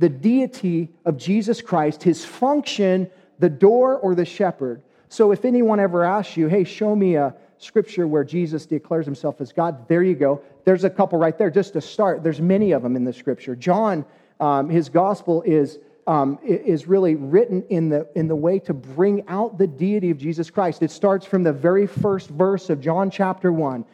the 0.00 0.08
deity 0.08 0.88
of 1.04 1.18
Jesus 1.18 1.60
Christ, 1.60 2.02
his 2.02 2.24
function, 2.24 3.10
the 3.38 3.50
door 3.50 3.98
or 3.98 4.14
the 4.14 4.24
shepherd. 4.24 4.82
So 5.10 5.30
if 5.30 5.44
anyone 5.44 5.78
ever 5.78 6.04
asks 6.04 6.38
you, 6.38 6.48
hey, 6.48 6.64
show 6.64 6.96
me 6.96 7.16
a 7.16 7.34
scripture 7.58 8.08
where 8.08 8.24
Jesus 8.24 8.64
declares 8.64 9.04
himself 9.04 9.42
as 9.42 9.52
God, 9.52 9.86
there 9.88 10.02
you 10.02 10.14
go. 10.14 10.40
There's 10.64 10.84
a 10.84 10.90
couple 10.90 11.18
right 11.18 11.36
there, 11.36 11.50
just 11.50 11.74
to 11.74 11.82
start. 11.82 12.22
There's 12.22 12.40
many 12.40 12.72
of 12.72 12.82
them 12.82 12.96
in 12.96 13.04
the 13.04 13.12
scripture. 13.12 13.54
John, 13.54 14.06
um, 14.40 14.68
his 14.68 14.88
gospel 14.88 15.42
is. 15.42 15.78
Um, 16.06 16.40
is 16.42 16.88
really 16.88 17.14
written 17.14 17.62
in 17.68 17.88
the, 17.88 18.08
in 18.16 18.26
the 18.26 18.34
way 18.34 18.58
to 18.60 18.74
bring 18.74 19.28
out 19.28 19.58
the 19.58 19.66
deity 19.66 20.10
of 20.10 20.18
Jesus 20.18 20.50
Christ. 20.50 20.82
It 20.82 20.90
starts 20.90 21.24
from 21.24 21.44
the 21.44 21.52
very 21.52 21.86
first 21.86 22.30
verse 22.30 22.68
of 22.68 22.80
John 22.80 23.10
chapter 23.12 23.52
1. 23.52 23.84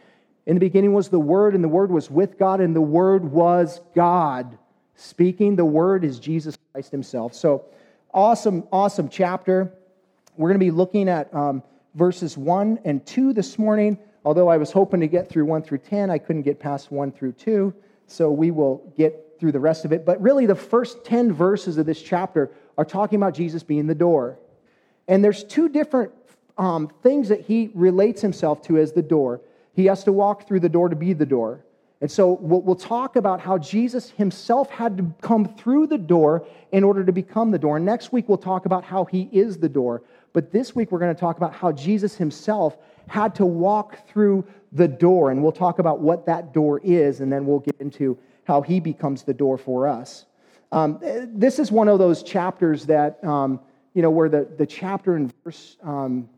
In 0.47 0.55
the 0.55 0.59
beginning 0.59 0.93
was 0.93 1.09
the 1.09 1.19
Word, 1.19 1.53
and 1.53 1.63
the 1.63 1.67
Word 1.67 1.91
was 1.91 2.09
with 2.09 2.39
God, 2.39 2.59
and 2.59 2.75
the 2.75 2.81
Word 2.81 3.29
was 3.29 3.81
God. 3.93 4.57
Speaking 4.97 5.55
the 5.55 5.63
word 5.63 6.03
is 6.03 6.19
Jesus 6.19 6.57
Christ 6.73 6.91
himself. 6.91 7.35
So, 7.35 7.65
awesome, 8.11 8.67
awesome 8.71 9.09
chapter. 9.09 9.71
We're 10.35 10.49
going 10.49 10.59
to 10.59 10.65
be 10.65 10.71
looking 10.71 11.07
at 11.07 11.31
um, 11.33 11.61
verses 11.93 12.35
1 12.35 12.79
and 12.83 13.05
2 13.05 13.31
this 13.31 13.59
morning. 13.59 13.99
Although 14.25 14.47
I 14.47 14.57
was 14.57 14.71
hoping 14.71 14.99
to 15.01 15.07
get 15.07 15.29
through 15.29 15.45
1 15.45 15.61
through 15.61 15.77
10, 15.77 16.09
I 16.09 16.17
couldn't 16.17 16.41
get 16.41 16.59
past 16.59 16.91
1 16.91 17.11
through 17.11 17.33
2. 17.33 17.73
So, 18.07 18.31
we 18.31 18.49
will 18.49 18.91
get 18.97 19.39
through 19.39 19.51
the 19.51 19.59
rest 19.59 19.85
of 19.85 19.91
it. 19.91 20.03
But 20.03 20.19
really, 20.19 20.47
the 20.47 20.55
first 20.55 21.05
10 21.05 21.31
verses 21.31 21.77
of 21.77 21.85
this 21.85 22.01
chapter 22.01 22.49
are 22.75 22.85
talking 22.85 23.17
about 23.17 23.35
Jesus 23.35 23.61
being 23.61 23.85
the 23.85 23.95
door. 23.95 24.39
And 25.07 25.23
there's 25.23 25.43
two 25.43 25.69
different 25.69 26.11
um, 26.57 26.89
things 27.03 27.29
that 27.29 27.41
he 27.41 27.69
relates 27.75 28.19
himself 28.19 28.63
to 28.63 28.79
as 28.79 28.93
the 28.93 29.03
door. 29.03 29.41
He 29.73 29.85
has 29.85 30.03
to 30.05 30.11
walk 30.11 30.47
through 30.47 30.61
the 30.61 30.69
door 30.69 30.89
to 30.89 30.95
be 30.95 31.13
the 31.13 31.25
door. 31.27 31.63
And 31.99 32.11
so 32.11 32.33
we'll, 32.41 32.75
talk 32.75 33.15
about 33.15 33.39
how 33.39 33.57
Jesus 33.57 34.11
himself 34.11 34.69
had 34.69 34.97
to 34.97 35.13
come 35.21 35.45
through 35.55 35.87
the 35.87 35.97
door 35.97 36.45
in 36.71 36.83
order 36.83 37.03
to 37.03 37.11
become 37.11 37.49
the 37.49 37.57
door. 37.57 37.79
Next 37.79 38.11
week, 38.11 38.29
we'll 38.29 38.37
talk 38.37 38.67
about 38.67 38.83
how 38.83 39.05
he 39.05 39.27
is 39.31 39.57
the 39.57 39.69
door. 39.69 40.03
But 40.31 40.51
this 40.51 40.75
week, 40.75 40.91
we're 40.91 40.99
going 40.99 41.13
to 41.13 41.19
talk 41.19 41.37
about 41.37 41.53
how 41.53 41.71
Jesus 41.71 42.15
himself 42.15 42.77
had 43.07 43.33
to 43.35 43.47
walk 43.47 44.07
through 44.07 44.45
the 44.71 44.87
door. 44.87 45.31
And 45.31 45.41
we'll 45.41 45.51
talk 45.51 45.79
about 45.79 45.99
what 45.99 46.27
that 46.27 46.53
door 46.53 46.79
is, 46.83 47.21
and 47.21 47.33
then 47.33 47.47
we'll 47.47 47.59
get 47.59 47.75
into 47.79 48.15
how 48.43 48.61
he 48.61 48.79
becomes 48.79 49.23
the 49.23 49.33
door 49.33 49.57
for 49.57 49.87
us. 49.87 50.25
Um, 50.71 50.99
this 51.01 51.57
is 51.57 51.71
one 51.71 51.87
of 51.87 51.97
those 51.97 52.21
chapters 52.21 52.85
that, 52.85 53.23
um, 53.23 53.59
you 53.95 54.03
know, 54.03 54.11
where 54.11 54.29
the, 54.29 54.47
the 54.57 54.67
chapter 54.67 55.15
and 55.15 55.33
verse 55.43 55.77
um, 55.81 56.29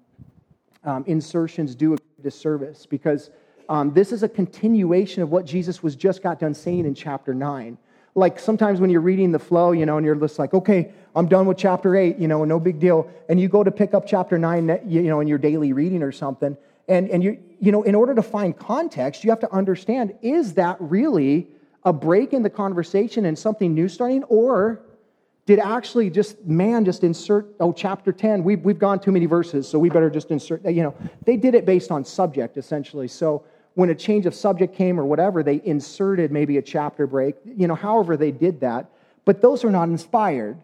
um 0.86 1.04
insertions 1.08 1.76
do 1.76 1.96
a 1.96 1.98
disservice 2.22 2.86
because 2.86 3.32
um, 3.70 3.94
this 3.94 4.12
is 4.12 4.24
a 4.24 4.30
continuation 4.30 5.22
of 5.22 5.30
what 5.30 5.46
Jesus 5.46 5.84
was 5.84 5.96
just 5.96 6.24
got 6.24 6.40
done 6.40 6.56
saying 6.56 6.86
in 6.86 6.96
chapter 6.96 7.36
9. 7.36 7.78
Like 8.16 8.40
sometimes 8.40 8.82
when 8.82 8.90
you're 8.90 9.00
reading 9.00 9.32
the 9.32 9.40
flow, 9.40 9.72
you 9.72 9.86
know, 9.86 9.98
and 9.98 10.06
you're 10.06 10.16
just 10.16 10.40
like, 10.40 10.56
okay, 10.56 10.92
I'm 11.16 11.28
done 11.28 11.46
with 11.46 11.58
chapter 11.58 11.96
8, 11.96 12.18
you 12.18 12.28
know, 12.28 12.44
no 12.44 12.60
big 12.60 12.80
deal. 12.80 13.10
And 13.30 13.40
you 13.40 13.48
go 13.48 13.64
to 13.64 13.70
pick 13.70 13.94
up 13.94 14.08
chapter 14.08 14.40
9, 14.40 14.82
you 14.88 15.04
know, 15.04 15.20
in 15.20 15.28
your 15.28 15.38
daily 15.38 15.72
reading 15.72 16.02
or 16.02 16.12
something. 16.12 16.58
And, 16.88 17.10
and 17.12 17.24
you, 17.24 17.38
you 17.60 17.72
know, 17.72 17.84
in 17.84 17.94
order 17.94 18.16
to 18.16 18.24
find 18.24 18.58
context, 18.58 19.24
you 19.24 19.30
have 19.30 19.40
to 19.42 19.54
understand 19.54 20.16
is 20.24 20.56
that 20.56 20.78
really 20.80 21.48
a 21.84 21.94
break 21.94 22.34
in 22.34 22.42
the 22.42 22.50
conversation 22.50 23.26
and 23.26 23.38
something 23.38 23.76
new 23.76 23.88
starting? 23.88 24.24
Or 24.24 24.82
did 25.46 25.60
actually 25.60 26.10
just 26.10 26.44
man 26.46 26.86
just 26.86 27.04
insert 27.04 27.48
oh 27.60 27.74
chapter 27.74 28.12
10 28.12 28.44
we've, 28.44 28.62
we've 28.62 28.78
gone 28.78 29.00
too 29.00 29.12
many 29.12 29.26
verses 29.26 29.68
so 29.68 29.80
we 29.80 29.90
better 29.90 30.08
just 30.08 30.30
insert 30.30 30.64
you 30.64 30.84
know 30.84 30.94
they 31.26 31.36
did 31.36 31.56
it 31.56 31.66
based 31.66 31.90
on 31.90 32.06
subject 32.06 32.56
essentially 32.56 33.08
so 33.08 33.44
when 33.80 33.90
a 33.90 33.96
change 33.96 34.26
of 34.26 34.36
subject 34.36 34.76
came 34.76 35.00
or 35.00 35.06
whatever, 35.06 35.42
they 35.42 35.62
inserted 35.64 36.34
maybe 36.34 36.58
a 36.58 36.62
chapter 36.62 37.08
break, 37.08 37.36
you 37.46 37.66
know, 37.66 37.76
however 37.76 38.18
they 38.18 38.30
did 38.30 38.60
that. 38.60 38.90
But 39.24 39.42
those 39.42 39.64
are 39.64 39.72
not 39.72 39.88
inspired. 39.88 40.58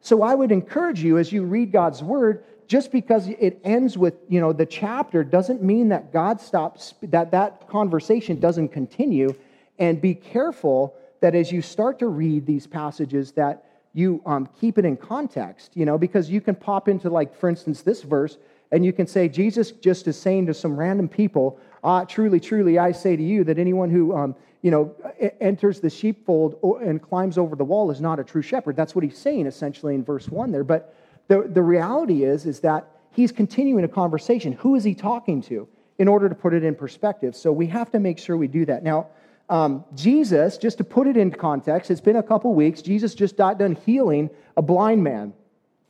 So 0.00 0.24
I 0.24 0.34
would 0.34 0.50
encourage 0.50 1.00
you 1.00 1.16
as 1.16 1.30
you 1.30 1.44
read 1.44 1.70
God's 1.70 2.02
word, 2.02 2.42
just 2.66 2.90
because 2.90 3.28
it 3.28 3.60
ends 3.62 3.96
with, 3.96 4.14
you 4.28 4.40
know, 4.40 4.52
the 4.52 4.66
chapter 4.66 5.22
doesn't 5.22 5.62
mean 5.62 5.90
that 5.90 6.12
God 6.12 6.40
stops, 6.40 6.94
that 7.04 7.30
that 7.30 7.68
conversation 7.68 8.40
doesn't 8.40 8.70
continue. 8.70 9.32
And 9.78 10.00
be 10.00 10.14
careful 10.14 10.96
that 11.20 11.36
as 11.36 11.52
you 11.52 11.62
start 11.62 12.00
to 12.00 12.08
read 12.08 12.46
these 12.46 12.66
passages, 12.66 13.30
that 13.32 13.64
you 13.92 14.20
um, 14.26 14.48
keep 14.60 14.76
it 14.76 14.84
in 14.84 14.96
context, 14.96 15.76
you 15.76 15.86
know, 15.86 15.98
because 15.98 16.28
you 16.28 16.40
can 16.40 16.56
pop 16.56 16.88
into, 16.88 17.10
like, 17.10 17.38
for 17.38 17.48
instance, 17.48 17.82
this 17.82 18.02
verse, 18.02 18.38
and 18.72 18.84
you 18.84 18.92
can 18.92 19.06
say, 19.06 19.28
Jesus 19.28 19.70
just 19.72 20.06
is 20.08 20.18
saying 20.18 20.46
to 20.46 20.54
some 20.54 20.76
random 20.76 21.08
people, 21.08 21.58
ah, 21.84 22.04
truly, 22.04 22.40
truly, 22.40 22.78
I 22.78 22.92
say 22.92 23.16
to 23.16 23.22
you 23.22 23.44
that 23.44 23.58
anyone 23.58 23.90
who, 23.90 24.14
um, 24.14 24.34
you 24.62 24.70
know, 24.70 24.94
enters 25.40 25.80
the 25.80 25.90
sheepfold 25.90 26.58
and 26.82 27.00
climbs 27.00 27.38
over 27.38 27.54
the 27.54 27.64
wall 27.64 27.90
is 27.90 28.00
not 28.00 28.18
a 28.18 28.24
true 28.24 28.42
shepherd. 28.42 28.74
That's 28.74 28.94
what 28.94 29.04
he's 29.04 29.18
saying 29.18 29.46
essentially 29.46 29.94
in 29.94 30.02
verse 30.02 30.28
1 30.28 30.50
there. 30.50 30.64
But 30.64 30.94
the, 31.28 31.42
the 31.42 31.62
reality 31.62 32.24
is, 32.24 32.46
is 32.46 32.60
that 32.60 32.88
he's 33.12 33.30
continuing 33.30 33.84
a 33.84 33.88
conversation. 33.88 34.52
Who 34.52 34.74
is 34.74 34.82
he 34.82 34.94
talking 34.94 35.40
to 35.42 35.68
in 35.98 36.08
order 36.08 36.28
to 36.28 36.34
put 36.34 36.52
it 36.52 36.64
in 36.64 36.74
perspective? 36.74 37.36
So 37.36 37.52
we 37.52 37.66
have 37.68 37.90
to 37.92 38.00
make 38.00 38.18
sure 38.18 38.36
we 38.36 38.48
do 38.48 38.64
that. 38.66 38.82
Now, 38.82 39.08
um, 39.48 39.84
Jesus, 39.94 40.58
just 40.58 40.78
to 40.78 40.84
put 40.84 41.06
it 41.06 41.16
in 41.16 41.30
context, 41.30 41.90
it's 41.90 42.00
been 42.00 42.16
a 42.16 42.22
couple 42.22 42.52
weeks. 42.52 42.82
Jesus 42.82 43.14
just 43.14 43.36
got 43.36 43.58
done 43.58 43.78
healing 43.86 44.28
a 44.56 44.62
blind 44.62 45.04
man. 45.04 45.32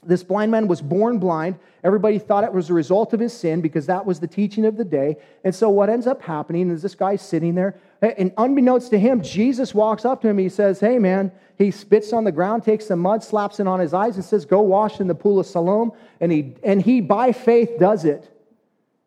This 0.06 0.22
blind 0.22 0.50
man 0.52 0.68
was 0.68 0.80
born 0.80 1.18
blind. 1.18 1.58
Everybody 1.82 2.18
thought 2.18 2.44
it 2.44 2.52
was 2.52 2.70
a 2.70 2.74
result 2.74 3.12
of 3.12 3.20
his 3.20 3.32
sin 3.32 3.60
because 3.60 3.86
that 3.86 4.06
was 4.06 4.20
the 4.20 4.26
teaching 4.26 4.64
of 4.64 4.76
the 4.76 4.84
day. 4.84 5.16
And 5.44 5.54
so, 5.54 5.68
what 5.68 5.88
ends 5.88 6.06
up 6.06 6.22
happening 6.22 6.70
is 6.70 6.82
this 6.82 6.94
guy's 6.94 7.22
sitting 7.22 7.54
there, 7.54 7.78
and 8.00 8.32
unbeknownst 8.36 8.90
to 8.90 8.98
him, 8.98 9.22
Jesus 9.22 9.74
walks 9.74 10.04
up 10.04 10.22
to 10.22 10.28
him. 10.28 10.38
He 10.38 10.48
says, 10.48 10.80
Hey, 10.80 10.98
man, 10.98 11.32
he 11.58 11.70
spits 11.70 12.12
on 12.12 12.24
the 12.24 12.32
ground, 12.32 12.64
takes 12.64 12.86
some 12.86 13.00
mud, 13.00 13.22
slaps 13.22 13.60
it 13.60 13.66
on 13.66 13.80
his 13.80 13.94
eyes, 13.94 14.16
and 14.16 14.24
says, 14.24 14.44
Go 14.44 14.60
wash 14.60 15.00
in 15.00 15.06
the 15.06 15.14
pool 15.14 15.40
of 15.40 15.46
Siloam. 15.46 15.92
And 16.20 16.30
he, 16.30 16.54
and 16.62 16.80
he 16.80 17.00
by 17.00 17.32
faith, 17.32 17.78
does 17.78 18.04
it. 18.04 18.30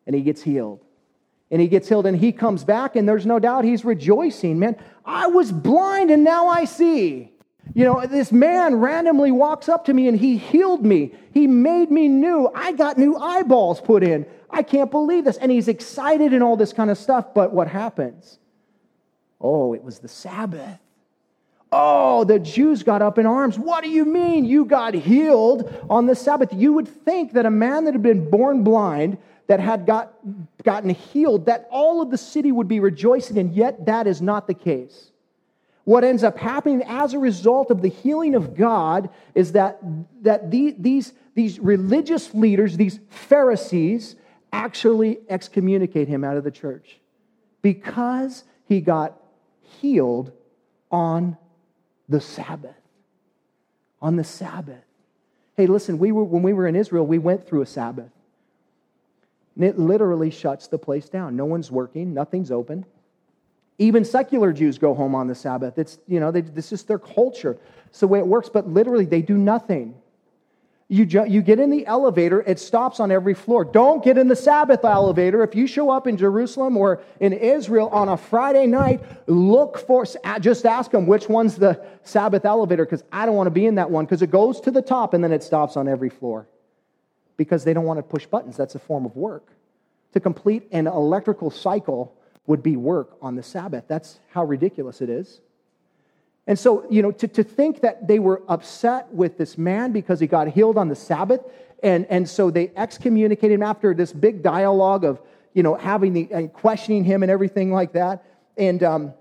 And 0.06 0.14
he 0.14 0.22
gets 0.22 0.42
healed. 0.42 0.80
And 1.50 1.60
he 1.60 1.68
gets 1.68 1.88
healed, 1.88 2.06
and 2.06 2.16
he 2.16 2.32
comes 2.32 2.64
back, 2.64 2.96
and 2.96 3.08
there's 3.08 3.26
no 3.26 3.38
doubt 3.38 3.64
he's 3.64 3.84
rejoicing. 3.84 4.58
Man, 4.58 4.76
I 5.04 5.26
was 5.26 5.50
blind, 5.50 6.10
and 6.10 6.22
now 6.22 6.48
I 6.48 6.64
see. 6.64 7.32
You 7.74 7.84
know, 7.84 8.04
this 8.06 8.32
man 8.32 8.76
randomly 8.76 9.30
walks 9.30 9.68
up 9.68 9.84
to 9.84 9.94
me 9.94 10.08
and 10.08 10.18
he 10.18 10.36
healed 10.36 10.84
me. 10.84 11.12
He 11.32 11.46
made 11.46 11.90
me 11.90 12.08
new. 12.08 12.50
I 12.54 12.72
got 12.72 12.98
new 12.98 13.16
eyeballs 13.16 13.80
put 13.80 14.02
in. 14.02 14.26
I 14.50 14.62
can't 14.62 14.90
believe 14.90 15.24
this. 15.24 15.36
And 15.36 15.52
he's 15.52 15.68
excited 15.68 16.32
and 16.32 16.42
all 16.42 16.56
this 16.56 16.72
kind 16.72 16.90
of 16.90 16.98
stuff. 16.98 17.32
But 17.34 17.52
what 17.52 17.68
happens? 17.68 18.38
Oh, 19.40 19.72
it 19.72 19.82
was 19.84 20.00
the 20.00 20.08
Sabbath. 20.08 20.78
Oh, 21.72 22.24
the 22.24 22.40
Jews 22.40 22.82
got 22.82 23.00
up 23.00 23.18
in 23.18 23.26
arms. 23.26 23.56
What 23.56 23.84
do 23.84 23.90
you 23.90 24.04
mean 24.04 24.44
you 24.44 24.64
got 24.64 24.92
healed 24.94 25.72
on 25.88 26.06
the 26.06 26.16
Sabbath? 26.16 26.52
You 26.52 26.72
would 26.72 26.88
think 26.88 27.34
that 27.34 27.46
a 27.46 27.50
man 27.50 27.84
that 27.84 27.94
had 27.94 28.02
been 28.02 28.28
born 28.28 28.64
blind, 28.64 29.18
that 29.46 29.60
had 29.60 29.86
got, 29.86 30.12
gotten 30.64 30.90
healed, 30.90 31.46
that 31.46 31.68
all 31.70 32.02
of 32.02 32.10
the 32.10 32.18
city 32.18 32.50
would 32.50 32.66
be 32.66 32.80
rejoicing, 32.80 33.38
and 33.38 33.54
yet 33.54 33.86
that 33.86 34.08
is 34.08 34.20
not 34.20 34.48
the 34.48 34.54
case 34.54 35.09
what 35.84 36.04
ends 36.04 36.22
up 36.22 36.38
happening 36.38 36.82
as 36.86 37.14
a 37.14 37.18
result 37.18 37.70
of 37.70 37.82
the 37.82 37.88
healing 37.88 38.34
of 38.34 38.54
God 38.54 39.10
is 39.34 39.52
that, 39.52 39.78
that 40.22 40.50
the, 40.50 40.74
these, 40.78 41.12
these 41.34 41.58
religious 41.58 42.34
leaders, 42.34 42.76
these 42.76 43.00
Pharisees, 43.08 44.16
actually 44.52 45.18
excommunicate 45.28 46.08
him 46.08 46.24
out 46.24 46.36
of 46.36 46.44
the 46.44 46.50
church 46.50 46.98
because 47.62 48.44
he 48.66 48.80
got 48.80 49.20
healed 49.62 50.32
on 50.90 51.36
the 52.08 52.20
Sabbath. 52.20 52.74
On 54.02 54.16
the 54.16 54.24
Sabbath. 54.24 54.84
Hey, 55.56 55.66
listen, 55.66 55.98
we 55.98 56.12
were, 56.12 56.24
when 56.24 56.42
we 56.42 56.52
were 56.52 56.66
in 56.66 56.76
Israel, 56.76 57.06
we 57.06 57.18
went 57.18 57.46
through 57.46 57.62
a 57.62 57.66
Sabbath. 57.66 58.10
And 59.56 59.64
it 59.64 59.78
literally 59.78 60.30
shuts 60.30 60.68
the 60.68 60.78
place 60.78 61.08
down. 61.08 61.36
No 61.36 61.44
one's 61.44 61.70
working, 61.70 62.14
nothing's 62.14 62.50
open. 62.50 62.84
Even 63.80 64.04
secular 64.04 64.52
Jews 64.52 64.76
go 64.76 64.94
home 64.94 65.14
on 65.14 65.26
the 65.26 65.34
Sabbath. 65.34 65.78
It's, 65.78 65.98
you 66.06 66.20
know, 66.20 66.30
they, 66.30 66.42
this 66.42 66.70
is 66.70 66.82
their 66.82 66.98
culture. 66.98 67.56
It's 67.86 68.00
the 68.00 68.06
way 68.06 68.18
it 68.18 68.26
works, 68.26 68.50
but 68.50 68.68
literally 68.68 69.06
they 69.06 69.22
do 69.22 69.38
nothing. 69.38 69.94
You, 70.88 71.06
ju- 71.06 71.24
you 71.26 71.40
get 71.40 71.58
in 71.58 71.70
the 71.70 71.86
elevator, 71.86 72.42
it 72.42 72.60
stops 72.60 73.00
on 73.00 73.10
every 73.10 73.32
floor. 73.32 73.64
Don't 73.64 74.04
get 74.04 74.18
in 74.18 74.28
the 74.28 74.36
Sabbath 74.36 74.84
elevator. 74.84 75.42
If 75.42 75.54
you 75.54 75.66
show 75.66 75.88
up 75.88 76.06
in 76.06 76.18
Jerusalem 76.18 76.76
or 76.76 77.00
in 77.20 77.32
Israel 77.32 77.88
on 77.88 78.10
a 78.10 78.18
Friday 78.18 78.66
night, 78.66 79.00
look 79.26 79.78
for, 79.78 80.04
just 80.40 80.66
ask 80.66 80.90
them 80.90 81.06
which 81.06 81.30
one's 81.30 81.56
the 81.56 81.82
Sabbath 82.02 82.44
elevator 82.44 82.84
because 82.84 83.02
I 83.10 83.24
don't 83.24 83.34
want 83.34 83.46
to 83.46 83.52
be 83.52 83.64
in 83.64 83.76
that 83.76 83.90
one 83.90 84.04
because 84.04 84.20
it 84.20 84.30
goes 84.30 84.60
to 84.60 84.70
the 84.70 84.82
top 84.82 85.14
and 85.14 85.24
then 85.24 85.32
it 85.32 85.42
stops 85.42 85.78
on 85.78 85.88
every 85.88 86.10
floor 86.10 86.46
because 87.38 87.64
they 87.64 87.72
don't 87.72 87.86
want 87.86 87.98
to 87.98 88.02
push 88.02 88.26
buttons. 88.26 88.58
That's 88.58 88.74
a 88.74 88.78
form 88.78 89.06
of 89.06 89.16
work. 89.16 89.46
To 90.12 90.20
complete 90.20 90.68
an 90.70 90.86
electrical 90.86 91.50
cycle, 91.50 92.14
would 92.50 92.62
be 92.64 92.76
work 92.76 93.16
on 93.22 93.36
the 93.36 93.44
Sabbath. 93.44 93.84
That's 93.86 94.18
how 94.34 94.44
ridiculous 94.44 95.00
it 95.00 95.08
is. 95.08 95.40
And 96.48 96.58
so, 96.58 96.84
you 96.90 97.00
know, 97.00 97.12
to, 97.12 97.28
to 97.28 97.44
think 97.44 97.80
that 97.82 98.08
they 98.08 98.18
were 98.18 98.42
upset 98.48 99.06
with 99.12 99.38
this 99.38 99.56
man 99.56 99.92
because 99.92 100.18
he 100.18 100.26
got 100.26 100.48
healed 100.48 100.76
on 100.76 100.88
the 100.88 100.96
Sabbath, 100.96 101.42
and, 101.80 102.06
and 102.10 102.28
so 102.28 102.50
they 102.50 102.72
excommunicated 102.76 103.54
him 103.54 103.62
after 103.62 103.94
this 103.94 104.12
big 104.12 104.42
dialogue 104.42 105.04
of, 105.04 105.20
you 105.54 105.62
know, 105.62 105.76
having 105.76 106.12
the, 106.12 106.28
and 106.32 106.52
questioning 106.52 107.04
him 107.04 107.22
and 107.22 107.30
everything 107.30 107.72
like 107.72 107.92
that. 107.92 108.24
And 108.56 108.82
um, 108.82 109.14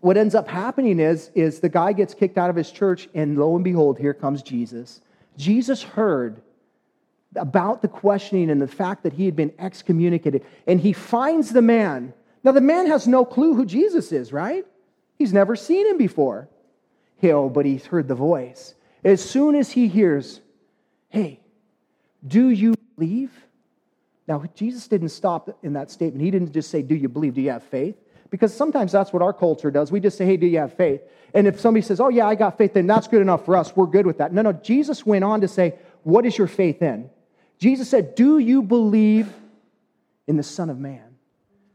what 0.00 0.16
ends 0.16 0.34
up 0.34 0.48
happening 0.48 0.98
is, 0.98 1.30
is 1.34 1.60
the 1.60 1.68
guy 1.68 1.92
gets 1.92 2.14
kicked 2.14 2.38
out 2.38 2.48
of 2.48 2.56
his 2.56 2.70
church, 2.70 3.06
and 3.12 3.36
lo 3.36 3.54
and 3.54 3.62
behold, 3.62 3.98
here 3.98 4.14
comes 4.14 4.42
Jesus. 4.42 5.02
Jesus 5.36 5.82
heard 5.82 6.40
about 7.36 7.82
the 7.82 7.88
questioning 7.88 8.48
and 8.48 8.62
the 8.62 8.74
fact 8.82 9.02
that 9.02 9.12
he 9.12 9.26
had 9.26 9.36
been 9.36 9.52
excommunicated, 9.58 10.42
and 10.66 10.80
he 10.80 10.94
finds 10.94 11.50
the 11.50 11.60
man 11.60 12.14
now, 12.44 12.52
the 12.52 12.60
man 12.60 12.86
has 12.86 13.06
no 13.06 13.24
clue 13.24 13.54
who 13.54 13.64
Jesus 13.64 14.10
is, 14.12 14.32
right? 14.32 14.66
He's 15.18 15.32
never 15.32 15.54
seen 15.54 15.86
him 15.86 15.98
before. 15.98 16.48
Oh, 17.22 17.48
but 17.48 17.64
he's 17.64 17.86
heard 17.86 18.08
the 18.08 18.16
voice. 18.16 18.74
As 19.04 19.22
soon 19.22 19.54
as 19.54 19.70
he 19.70 19.86
hears, 19.86 20.40
hey, 21.08 21.38
do 22.26 22.48
you 22.48 22.74
believe? 22.96 23.30
Now, 24.26 24.42
Jesus 24.54 24.88
didn't 24.88 25.10
stop 25.10 25.56
in 25.62 25.74
that 25.74 25.90
statement. 25.90 26.22
He 26.22 26.30
didn't 26.30 26.52
just 26.52 26.70
say, 26.70 26.82
do 26.82 26.96
you 26.96 27.08
believe? 27.08 27.34
Do 27.34 27.40
you 27.40 27.50
have 27.50 27.62
faith? 27.62 27.96
Because 28.30 28.52
sometimes 28.52 28.90
that's 28.90 29.12
what 29.12 29.22
our 29.22 29.32
culture 29.32 29.70
does. 29.70 29.92
We 29.92 30.00
just 30.00 30.16
say, 30.16 30.24
hey, 30.24 30.36
do 30.36 30.46
you 30.46 30.58
have 30.58 30.72
faith? 30.72 31.02
And 31.34 31.46
if 31.46 31.60
somebody 31.60 31.82
says, 31.82 32.00
oh, 32.00 32.08
yeah, 32.08 32.26
I 32.26 32.34
got 32.34 32.58
faith, 32.58 32.74
then 32.74 32.86
that's 32.86 33.06
good 33.06 33.22
enough 33.22 33.44
for 33.44 33.56
us. 33.56 33.76
We're 33.76 33.86
good 33.86 34.06
with 34.06 34.18
that. 34.18 34.32
No, 34.32 34.42
no, 34.42 34.52
Jesus 34.52 35.06
went 35.06 35.22
on 35.22 35.42
to 35.42 35.48
say, 35.48 35.74
what 36.02 36.26
is 36.26 36.36
your 36.36 36.48
faith 36.48 36.82
in? 36.82 37.10
Jesus 37.58 37.88
said, 37.88 38.14
do 38.14 38.38
you 38.38 38.62
believe 38.62 39.32
in 40.26 40.36
the 40.36 40.42
Son 40.42 40.70
of 40.70 40.78
Man? 40.78 41.11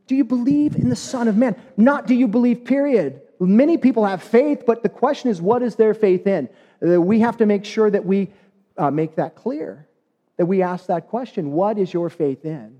Do 0.07 0.15
you 0.15 0.23
believe 0.23 0.75
in 0.75 0.89
the 0.89 0.95
Son 0.95 1.27
of 1.27 1.37
Man? 1.37 1.55
Not 1.75 2.07
do 2.07 2.15
you 2.15 2.27
believe, 2.27 2.65
period. 2.65 3.21
Many 3.39 3.77
people 3.77 4.05
have 4.05 4.23
faith, 4.23 4.63
but 4.65 4.81
the 4.81 4.89
question 4.89 5.29
is, 5.29 5.41
what 5.41 5.61
is 5.61 5.75
their 5.75 5.93
faith 5.93 6.25
in? 6.25 6.49
Uh, 6.85 6.99
we 7.01 7.19
have 7.19 7.37
to 7.37 7.45
make 7.45 7.65
sure 7.65 7.89
that 7.91 8.05
we 8.05 8.29
uh, 8.77 8.89
make 8.89 9.15
that 9.15 9.35
clear, 9.35 9.87
that 10.37 10.45
we 10.45 10.61
ask 10.61 10.87
that 10.87 11.07
question 11.07 11.51
what 11.51 11.77
is 11.77 11.93
your 11.93 12.09
faith 12.09 12.45
in? 12.45 12.79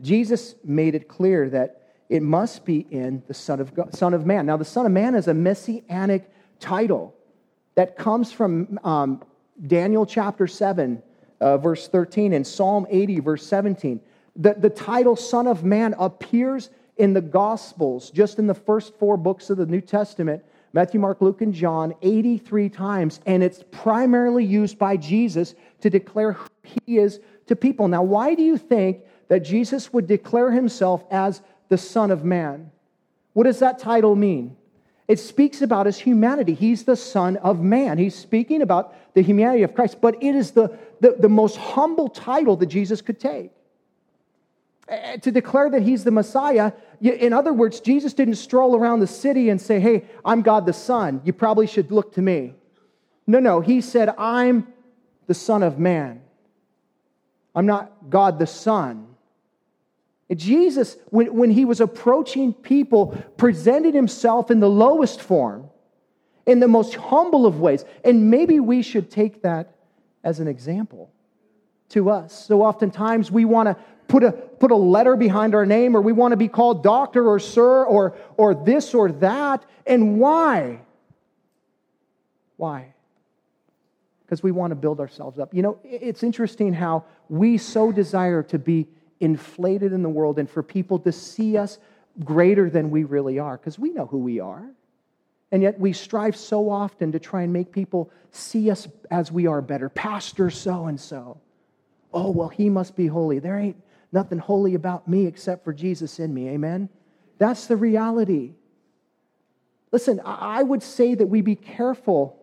Jesus 0.00 0.54
made 0.64 0.94
it 0.94 1.08
clear 1.08 1.48
that 1.50 1.82
it 2.08 2.22
must 2.22 2.64
be 2.64 2.86
in 2.90 3.22
the 3.26 3.34
Son 3.34 3.60
of, 3.60 3.74
God, 3.74 3.94
Son 3.94 4.14
of 4.14 4.26
Man. 4.26 4.46
Now, 4.46 4.56
the 4.56 4.64
Son 4.64 4.86
of 4.86 4.92
Man 4.92 5.14
is 5.14 5.28
a 5.28 5.34
messianic 5.34 6.30
title 6.60 7.14
that 7.74 7.96
comes 7.96 8.32
from 8.32 8.78
um, 8.84 9.22
Daniel 9.66 10.06
chapter 10.06 10.46
7, 10.46 11.02
uh, 11.40 11.58
verse 11.58 11.88
13, 11.88 12.32
and 12.32 12.46
Psalm 12.46 12.86
80, 12.88 13.20
verse 13.20 13.46
17. 13.46 14.00
The, 14.36 14.54
the 14.54 14.70
title 14.70 15.16
Son 15.16 15.46
of 15.46 15.64
Man 15.64 15.94
appears 15.98 16.70
in 16.96 17.12
the 17.12 17.20
Gospels, 17.20 18.10
just 18.10 18.38
in 18.38 18.46
the 18.46 18.54
first 18.54 18.94
four 18.98 19.16
books 19.16 19.50
of 19.50 19.56
the 19.56 19.66
New 19.66 19.80
Testament 19.80 20.42
Matthew, 20.72 21.00
Mark, 21.00 21.22
Luke, 21.22 21.40
and 21.40 21.54
John 21.54 21.94
83 22.02 22.68
times, 22.68 23.20
and 23.24 23.42
it's 23.42 23.64
primarily 23.70 24.44
used 24.44 24.78
by 24.78 24.98
Jesus 24.98 25.54
to 25.80 25.88
declare 25.88 26.32
who 26.32 26.48
he 26.62 26.98
is 26.98 27.18
to 27.46 27.56
people. 27.56 27.88
Now, 27.88 28.02
why 28.02 28.34
do 28.34 28.42
you 28.42 28.58
think 28.58 28.98
that 29.28 29.40
Jesus 29.40 29.92
would 29.94 30.06
declare 30.06 30.50
himself 30.50 31.02
as 31.10 31.40
the 31.70 31.78
Son 31.78 32.10
of 32.10 32.24
Man? 32.24 32.70
What 33.32 33.44
does 33.44 33.60
that 33.60 33.78
title 33.78 34.16
mean? 34.16 34.54
It 35.08 35.18
speaks 35.18 35.62
about 35.62 35.86
his 35.86 35.98
humanity. 35.98 36.52
He's 36.52 36.84
the 36.84 36.96
Son 36.96 37.38
of 37.38 37.62
Man. 37.62 37.96
He's 37.96 38.14
speaking 38.14 38.60
about 38.60 38.94
the 39.14 39.22
humanity 39.22 39.62
of 39.62 39.74
Christ, 39.74 40.00
but 40.02 40.22
it 40.22 40.34
is 40.34 40.50
the, 40.50 40.76
the, 41.00 41.16
the 41.18 41.28
most 41.28 41.56
humble 41.56 42.08
title 42.08 42.56
that 42.56 42.66
Jesus 42.66 43.00
could 43.00 43.18
take. 43.18 43.50
Eh, 44.88 45.16
to 45.16 45.32
declare 45.32 45.68
that 45.70 45.82
he's 45.82 46.04
the 46.04 46.10
Messiah. 46.10 46.72
In 47.00 47.32
other 47.32 47.52
words, 47.52 47.80
Jesus 47.80 48.14
didn't 48.14 48.36
stroll 48.36 48.76
around 48.76 49.00
the 49.00 49.06
city 49.06 49.50
and 49.50 49.60
say, 49.60 49.80
Hey, 49.80 50.04
I'm 50.24 50.42
God 50.42 50.64
the 50.64 50.72
Son. 50.72 51.20
You 51.24 51.32
probably 51.32 51.66
should 51.66 51.90
look 51.90 52.14
to 52.14 52.22
me. 52.22 52.54
No, 53.26 53.40
no. 53.40 53.60
He 53.60 53.80
said, 53.80 54.10
I'm 54.16 54.72
the 55.26 55.34
Son 55.34 55.64
of 55.64 55.78
Man. 55.78 56.20
I'm 57.54 57.66
not 57.66 58.10
God 58.10 58.38
the 58.38 58.46
Son. 58.46 59.08
Jesus, 60.34 60.96
when, 61.10 61.34
when 61.34 61.50
he 61.50 61.64
was 61.64 61.80
approaching 61.80 62.52
people, 62.52 63.16
presented 63.36 63.94
himself 63.94 64.50
in 64.50 64.60
the 64.60 64.68
lowest 64.68 65.20
form, 65.20 65.70
in 66.46 66.60
the 66.60 66.68
most 66.68 66.94
humble 66.94 67.46
of 67.46 67.60
ways. 67.60 67.84
And 68.04 68.30
maybe 68.30 68.60
we 68.60 68.82
should 68.82 69.10
take 69.10 69.42
that 69.42 69.74
as 70.22 70.38
an 70.38 70.48
example 70.48 71.10
to 71.90 72.10
us. 72.10 72.46
So 72.46 72.62
oftentimes 72.62 73.30
we 73.30 73.44
want 73.44 73.68
to 73.68 73.76
put 74.08 74.22
a, 74.22 74.32
put 74.32 74.70
a 74.70 74.76
letter 74.76 75.16
behind 75.16 75.54
our 75.54 75.66
name 75.66 75.96
or 75.96 76.00
we 76.00 76.12
want 76.12 76.32
to 76.32 76.36
be 76.36 76.48
called 76.48 76.82
doctor 76.82 77.28
or 77.28 77.38
sir 77.38 77.84
or, 77.84 78.16
or 78.36 78.54
this 78.54 78.94
or 78.94 79.10
that. 79.12 79.64
And 79.86 80.18
why? 80.18 80.80
Why? 82.56 82.94
Because 84.24 84.42
we 84.42 84.50
want 84.50 84.70
to 84.70 84.74
build 84.74 85.00
ourselves 85.00 85.38
up. 85.38 85.54
You 85.54 85.62
know, 85.62 85.78
it's 85.84 86.22
interesting 86.22 86.72
how 86.72 87.04
we 87.28 87.58
so 87.58 87.92
desire 87.92 88.42
to 88.44 88.58
be 88.58 88.86
inflated 89.20 89.92
in 89.92 90.02
the 90.02 90.08
world 90.08 90.38
and 90.38 90.48
for 90.48 90.62
people 90.62 90.98
to 91.00 91.12
see 91.12 91.56
us 91.56 91.78
greater 92.24 92.70
than 92.70 92.90
we 92.90 93.04
really 93.04 93.38
are 93.38 93.56
because 93.56 93.78
we 93.78 93.90
know 93.90 94.06
who 94.06 94.18
we 94.18 94.40
are. 94.40 94.64
And 95.52 95.62
yet 95.62 95.78
we 95.78 95.92
strive 95.92 96.36
so 96.36 96.68
often 96.68 97.12
to 97.12 97.20
try 97.20 97.42
and 97.42 97.52
make 97.52 97.70
people 97.70 98.10
see 98.32 98.70
us 98.70 98.88
as 99.10 99.30
we 99.30 99.46
are 99.46 99.62
better. 99.62 99.88
Pastor 99.88 100.50
so 100.50 100.86
and 100.86 101.00
so. 101.00 101.40
Oh, 102.12 102.30
well, 102.30 102.48
he 102.48 102.68
must 102.68 102.96
be 102.96 103.06
holy. 103.06 103.38
There 103.38 103.58
ain't 103.58 103.80
nothing 104.16 104.38
holy 104.38 104.74
about 104.74 105.06
me 105.06 105.26
except 105.26 105.62
for 105.62 105.72
Jesus 105.72 106.18
in 106.18 106.34
me. 106.34 106.48
Amen? 106.48 106.88
That's 107.38 107.66
the 107.66 107.76
reality. 107.76 108.54
Listen, 109.92 110.20
I 110.24 110.62
would 110.62 110.82
say 110.82 111.14
that 111.14 111.26
we 111.26 111.42
be 111.42 111.54
careful 111.54 112.42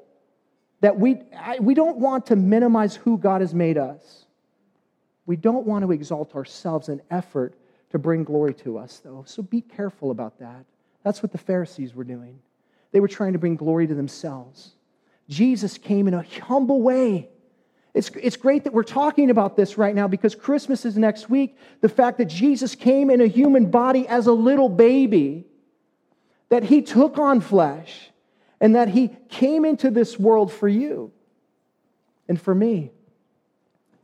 that 0.82 1.00
we, 1.00 1.18
I, 1.38 1.60
we 1.60 1.74
don't 1.74 1.98
want 1.98 2.26
to 2.28 2.36
minimize 2.36 2.96
who 2.96 3.18
God 3.18 3.40
has 3.40 3.54
made 3.54 3.78
us. 3.78 4.26
We 5.26 5.38
don't 5.38 5.66
want 5.66 5.86
to 5.86 5.92
exalt 5.94 6.36
ourselves 6.36 6.90
in 6.90 7.02
effort 7.10 7.56
to 7.92 7.98
bring 7.98 8.26
glory 8.26 8.54
to 8.56 8.78
us, 8.78 9.02
though. 9.04 9.24
So 9.26 9.42
be 9.42 9.62
careful 9.62 10.12
about 10.12 10.40
that. 10.40 10.66
That's 11.04 11.24
what 11.24 11.32
the 11.32 11.38
Pharisees 11.38 11.96
were 11.96 12.04
doing. 12.04 12.38
They 12.92 13.00
were 13.00 13.08
trying 13.08 13.32
to 13.32 13.40
bring 13.40 13.56
glory 13.56 13.88
to 13.88 13.96
themselves. 13.96 14.74
Jesus 15.30 15.78
came 15.78 16.08
in 16.10 16.14
a 16.14 16.26
humble 16.42 16.82
way. 16.82 17.30
It's, 17.94 18.10
it's 18.22 18.38
great 18.38 18.64
that 18.64 18.74
we're 18.74 18.84
talking 18.84 19.30
about 19.30 19.56
this 19.56 19.78
right 19.78 19.94
now 19.94 20.08
because 20.08 20.34
Christmas 20.34 20.84
is 20.84 20.98
next 20.98 21.30
week. 21.30 21.58
The 21.82 21.90
fact 21.90 22.18
that 22.18 22.26
Jesus 22.26 22.74
came 22.74 23.10
in 23.10 23.22
a 23.22 23.28
human 23.28 23.70
body 23.70 24.08
as 24.08 24.26
a 24.26 24.34
little 24.34 24.70
baby, 24.70 25.46
that 26.50 26.64
he 26.64 26.82
took 26.82 27.20
on 27.20 27.40
flesh, 27.40 28.10
and 28.60 28.76
that 28.76 28.90
he 28.90 29.10
came 29.30 29.66
into 29.66 29.92
this 29.92 30.18
world 30.18 30.52
for 30.52 30.68
you 30.68 31.12
and 32.28 32.42
for 32.42 32.56
me, 32.56 32.92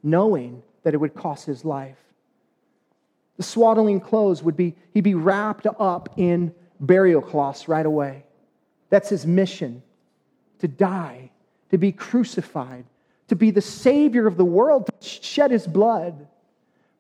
knowing 0.03 0.61
that 0.83 0.93
it 0.93 0.97
would 0.97 1.15
cost 1.15 1.45
his 1.45 1.65
life. 1.65 1.97
The 3.37 3.43
swaddling 3.43 4.01
clothes 4.01 4.43
would 4.43 4.57
be, 4.57 4.75
he'd 4.93 5.01
be 5.01 5.15
wrapped 5.15 5.65
up 5.65 6.09
in 6.17 6.53
burial 6.79 7.21
cloths 7.21 7.67
right 7.67 7.85
away. 7.85 8.25
That's 8.89 9.09
his 9.09 9.25
mission 9.25 9.81
to 10.59 10.67
die, 10.67 11.31
to 11.71 11.77
be 11.77 11.91
crucified, 11.91 12.85
to 13.29 13.35
be 13.35 13.51
the 13.51 13.61
Savior 13.61 14.27
of 14.27 14.37
the 14.37 14.45
world, 14.45 14.87
to 14.87 15.07
shed 15.07 15.51
his 15.51 15.65
blood 15.65 16.27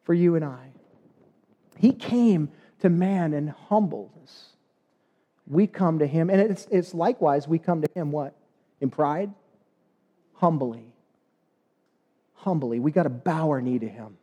for 0.03 0.13
you 0.13 0.35
and 0.35 0.45
I. 0.45 0.69
He 1.77 1.91
came 1.91 2.49
to 2.79 2.89
man 2.89 3.33
in 3.33 3.47
humbleness. 3.47 4.49
We 5.47 5.67
come 5.67 5.99
to 5.99 6.07
him, 6.07 6.29
and 6.29 6.39
it's, 6.39 6.67
it's 6.71 6.93
likewise, 6.93 7.47
we 7.47 7.59
come 7.59 7.81
to 7.81 7.89
him 7.95 8.11
what? 8.11 8.35
In 8.79 8.89
pride? 8.89 9.33
Humbly. 10.35 10.85
Humbly. 12.35 12.79
We 12.79 12.91
got 12.91 13.03
to 13.03 13.09
bow 13.09 13.49
our 13.49 13.61
knee 13.61 13.79
to 13.79 13.87
him. 13.87 14.17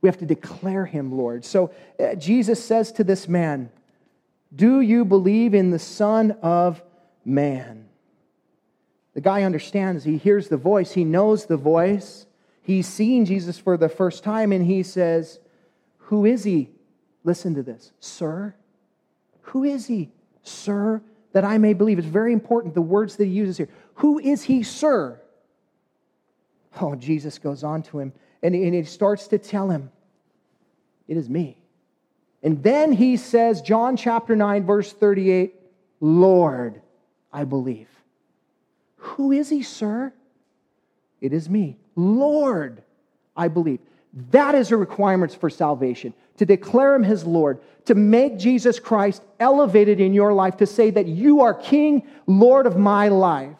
We 0.00 0.08
have 0.08 0.18
to 0.18 0.26
declare 0.26 0.86
him 0.86 1.16
Lord. 1.16 1.44
So 1.44 1.72
uh, 1.98 2.14
Jesus 2.14 2.62
says 2.62 2.92
to 2.92 3.04
this 3.04 3.26
man, 3.26 3.70
Do 4.54 4.80
you 4.80 5.04
believe 5.04 5.54
in 5.54 5.70
the 5.70 5.78
Son 5.78 6.32
of 6.42 6.82
Man? 7.24 7.87
The 9.18 9.22
guy 9.22 9.42
understands. 9.42 10.04
He 10.04 10.16
hears 10.16 10.46
the 10.46 10.56
voice. 10.56 10.92
He 10.92 11.02
knows 11.02 11.46
the 11.46 11.56
voice. 11.56 12.26
He's 12.62 12.86
seeing 12.86 13.24
Jesus 13.24 13.58
for 13.58 13.76
the 13.76 13.88
first 13.88 14.22
time 14.22 14.52
and 14.52 14.64
he 14.64 14.84
says, 14.84 15.40
Who 15.96 16.24
is 16.24 16.44
he? 16.44 16.70
Listen 17.24 17.52
to 17.56 17.64
this. 17.64 17.90
Sir? 17.98 18.54
Who 19.40 19.64
is 19.64 19.88
he? 19.88 20.12
Sir, 20.44 21.02
that 21.32 21.44
I 21.44 21.58
may 21.58 21.72
believe. 21.72 21.98
It's 21.98 22.06
very 22.06 22.32
important, 22.32 22.74
the 22.74 22.80
words 22.80 23.16
that 23.16 23.24
he 23.24 23.32
uses 23.32 23.56
here. 23.56 23.68
Who 23.94 24.20
is 24.20 24.44
he, 24.44 24.62
sir? 24.62 25.20
Oh, 26.80 26.94
Jesus 26.94 27.40
goes 27.40 27.64
on 27.64 27.82
to 27.82 27.98
him 27.98 28.12
and 28.40 28.54
he 28.54 28.84
starts 28.84 29.26
to 29.26 29.38
tell 29.38 29.68
him, 29.68 29.90
It 31.08 31.16
is 31.16 31.28
me. 31.28 31.58
And 32.44 32.62
then 32.62 32.92
he 32.92 33.16
says, 33.16 33.62
John 33.62 33.96
chapter 33.96 34.36
9, 34.36 34.64
verse 34.64 34.92
38, 34.92 35.56
Lord, 35.98 36.82
I 37.32 37.42
believe. 37.42 37.88
Who 38.98 39.32
is 39.32 39.48
he, 39.48 39.62
sir? 39.62 40.12
It 41.20 41.32
is 41.32 41.48
me. 41.48 41.78
Lord, 41.96 42.82
I 43.36 43.48
believe. 43.48 43.80
That 44.30 44.54
is 44.54 44.70
a 44.70 44.76
requirement 44.76 45.34
for 45.34 45.50
salvation 45.50 46.14
to 46.38 46.46
declare 46.46 46.94
him 46.94 47.02
his 47.02 47.24
Lord, 47.24 47.60
to 47.84 47.94
make 47.94 48.38
Jesus 48.38 48.78
Christ 48.78 49.22
elevated 49.40 50.00
in 50.00 50.14
your 50.14 50.32
life, 50.32 50.56
to 50.58 50.66
say 50.66 50.90
that 50.90 51.06
you 51.06 51.40
are 51.40 51.52
King, 51.52 52.06
Lord 52.26 52.66
of 52.66 52.76
my 52.76 53.08
life, 53.08 53.56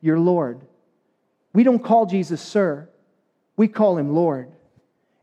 your 0.00 0.18
Lord. 0.18 0.60
We 1.52 1.62
don't 1.62 1.84
call 1.84 2.06
Jesus 2.06 2.40
Sir, 2.40 2.88
we 3.56 3.68
call 3.68 3.98
him 3.98 4.14
Lord. 4.14 4.50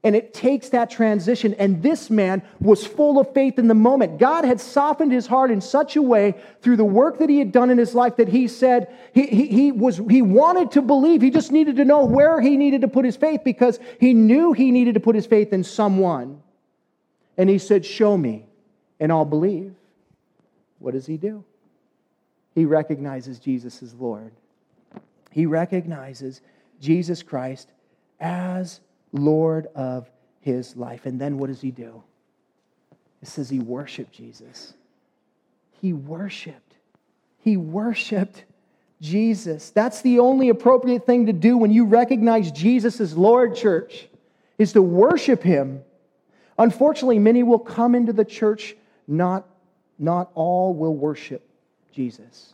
And 0.01 0.15
it 0.15 0.34
takes 0.34 0.70
that 0.70 0.89
transition. 0.89 1.53
And 1.56 1.84
this 1.84 2.10
man 2.10 2.41
was 2.62 2.88
full 2.88 3.20
of 3.20 3.34
faith 3.34 3.60
in 3.60 3.68
the 3.68 3.74
moment. 3.74 4.18
God 4.18 4.46
had 4.46 4.62
softened 4.62 5.12
his 5.12 5.27
heart 5.27 5.51
in 5.51 5.60
such 5.60 5.98
a 5.98 6.01
way 6.01 6.41
through 6.62 6.77
the 6.77 6.86
work 6.86 7.20
that 7.20 7.29
he 7.29 7.38
had 7.38 7.51
done 7.51 7.70
in 7.70 7.77
his 7.77 7.94
life 7.94 8.15
that 8.15 8.29
he 8.29 8.48
said 8.48 8.96
he, 9.13 9.27
he, 9.27 9.48
he, 9.48 9.72
was, 9.74 9.98
he 10.10 10.22
wanted 10.22 10.72
to 10.72 10.82
believe. 10.82 11.22
He 11.22 11.29
just 11.29 11.51
needed 11.51 11.75
to 11.77 11.86
know 11.86 12.06
where 12.06 12.39
he 12.39 12.56
needed 12.56 12.82
to 12.82 12.88
put 12.88 13.03
his 13.03 13.18
faith 13.18 13.41
because 13.44 13.77
he 14.00 14.13
knew 14.13 14.53
he 14.53 14.72
needed 14.72 14.94
to 14.94 15.01
put 15.01 15.15
his 15.15 15.25
faith 15.25 15.51
in 15.51 15.65
someone. 15.65 16.41
And 17.38 17.50
he 17.50 17.58
said, 17.58 17.86
Show 17.86 18.17
me, 18.17 18.45
and 19.02 19.12
I'll 19.12 19.26
believe. 19.26 19.74
What 20.80 20.93
does 20.93 21.06
he 21.06 21.17
do? 21.17 21.43
He 22.56 22.63
recognizes 22.63 23.39
Jesus 23.39 23.84
as 23.84 23.93
Lord. 23.93 24.32
He 25.32 25.45
recognizes 25.45 26.41
Jesus 26.80 27.21
Christ 27.21 27.69
as 28.19 28.80
Lord 29.12 29.67
of 29.76 30.10
his 30.41 30.76
life. 30.76 31.06
And 31.06 31.19
then 31.19 31.38
what 31.38 31.48
does 31.48 31.62
he 31.62 31.72
do? 31.72 32.04
It 33.22 33.28
says 33.28 33.50
he 33.50 33.60
worshiped 33.60 34.12
Jesus. 34.12 34.74
He 35.82 35.93
worshiped. 35.93 36.76
He 37.39 37.58
worshiped 37.58 38.43
Jesus. 39.02 39.69
That's 39.72 40.02
the 40.02 40.19
only 40.19 40.50
appropriate 40.50 41.06
thing 41.06 41.26
to 41.28 41.34
do 41.34 41.58
when 41.58 41.72
you 41.72 41.86
recognize 41.86 42.52
Jesus 42.52 43.00
as 43.00 43.15
Lord, 43.15 43.56
church, 43.56 44.08
is 44.58 44.74
to 44.74 44.82
worship 44.82 45.41
him. 45.41 45.82
Unfortunately, 46.58 47.19
many 47.19 47.43
will 47.43 47.60
come 47.60 47.95
into 47.95 48.12
the 48.12 48.26
church, 48.26 48.76
not, 49.08 49.48
not 49.98 50.32
all 50.36 50.74
will 50.74 50.95
worship 50.95 51.48
Jesus. 51.93 52.54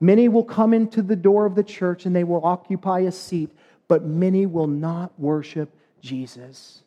Many 0.00 0.28
will 0.28 0.44
come 0.44 0.72
into 0.72 1.02
the 1.02 1.16
door 1.16 1.46
of 1.46 1.54
the 1.54 1.62
church 1.62 2.06
and 2.06 2.16
they 2.16 2.24
will 2.24 2.44
occupy 2.44 3.00
a 3.00 3.12
seat, 3.12 3.50
but 3.88 4.04
many 4.04 4.46
will 4.46 4.66
not 4.66 5.12
worship 5.18 5.70
Jesus. 6.02 6.82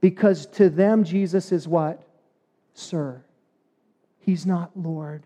Because 0.00 0.46
to 0.46 0.68
them, 0.70 1.02
Jesus 1.02 1.50
is 1.50 1.66
what? 1.66 2.02
Sir. 2.74 3.24
He's 4.20 4.46
not 4.46 4.70
Lord. 4.76 5.24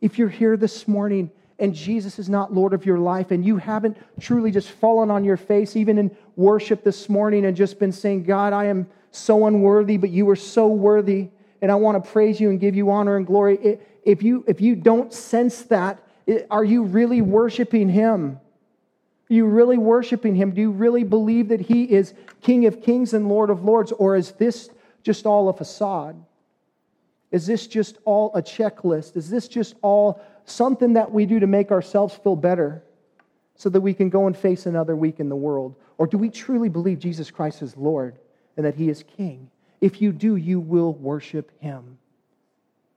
If 0.00 0.18
you're 0.18 0.28
here 0.28 0.56
this 0.56 0.86
morning 0.86 1.30
and 1.58 1.72
Jesus 1.72 2.18
is 2.18 2.28
not 2.28 2.52
Lord 2.52 2.74
of 2.74 2.84
your 2.84 2.98
life, 2.98 3.30
and 3.30 3.44
you 3.44 3.56
haven't 3.56 3.96
truly 4.20 4.50
just 4.50 4.70
fallen 4.70 5.10
on 5.10 5.24
your 5.24 5.36
face, 5.36 5.76
even 5.76 5.98
in 5.98 6.14
worship 6.34 6.82
this 6.82 7.08
morning, 7.08 7.46
and 7.46 7.56
just 7.56 7.78
been 7.78 7.92
saying, 7.92 8.24
God, 8.24 8.52
I 8.52 8.64
am 8.64 8.88
so 9.12 9.46
unworthy, 9.46 9.96
but 9.96 10.10
you 10.10 10.28
are 10.30 10.36
so 10.36 10.66
worthy, 10.66 11.28
and 11.62 11.70
I 11.70 11.76
want 11.76 12.02
to 12.02 12.10
praise 12.10 12.40
you 12.40 12.50
and 12.50 12.58
give 12.58 12.74
you 12.74 12.90
honor 12.90 13.16
and 13.16 13.24
glory. 13.24 13.78
If 14.02 14.24
you, 14.24 14.44
if 14.48 14.60
you 14.60 14.74
don't 14.74 15.12
sense 15.12 15.62
that, 15.62 16.02
are 16.50 16.64
you 16.64 16.82
really 16.82 17.22
worshiping 17.22 17.88
Him? 17.88 18.40
Are 19.30 19.34
you 19.34 19.46
really 19.46 19.78
worshiping 19.78 20.34
him? 20.34 20.50
Do 20.50 20.60
you 20.60 20.70
really 20.70 21.04
believe 21.04 21.48
that 21.48 21.60
he 21.60 21.84
is 21.84 22.14
King 22.42 22.66
of 22.66 22.82
kings 22.82 23.14
and 23.14 23.28
Lord 23.28 23.50
of 23.50 23.64
lords? 23.64 23.90
Or 23.92 24.16
is 24.16 24.32
this 24.32 24.68
just 25.02 25.24
all 25.24 25.48
a 25.48 25.52
facade? 25.52 26.22
Is 27.30 27.46
this 27.46 27.66
just 27.66 27.98
all 28.04 28.32
a 28.34 28.42
checklist? 28.42 29.16
Is 29.16 29.30
this 29.30 29.48
just 29.48 29.74
all 29.82 30.20
something 30.44 30.92
that 30.92 31.10
we 31.10 31.26
do 31.26 31.40
to 31.40 31.46
make 31.46 31.72
ourselves 31.72 32.14
feel 32.14 32.36
better 32.36 32.82
so 33.56 33.68
that 33.70 33.80
we 33.80 33.94
can 33.94 34.10
go 34.10 34.26
and 34.26 34.36
face 34.36 34.66
another 34.66 34.94
week 34.94 35.20
in 35.20 35.28
the 35.28 35.36
world? 35.36 35.74
Or 35.96 36.06
do 36.06 36.18
we 36.18 36.28
truly 36.28 36.68
believe 36.68 36.98
Jesus 36.98 37.30
Christ 37.30 37.62
is 37.62 37.76
Lord 37.76 38.18
and 38.56 38.66
that 38.66 38.74
he 38.74 38.88
is 38.88 39.02
King? 39.16 39.50
If 39.80 40.02
you 40.02 40.12
do, 40.12 40.36
you 40.36 40.60
will 40.60 40.92
worship 40.94 41.50
him. 41.60 41.98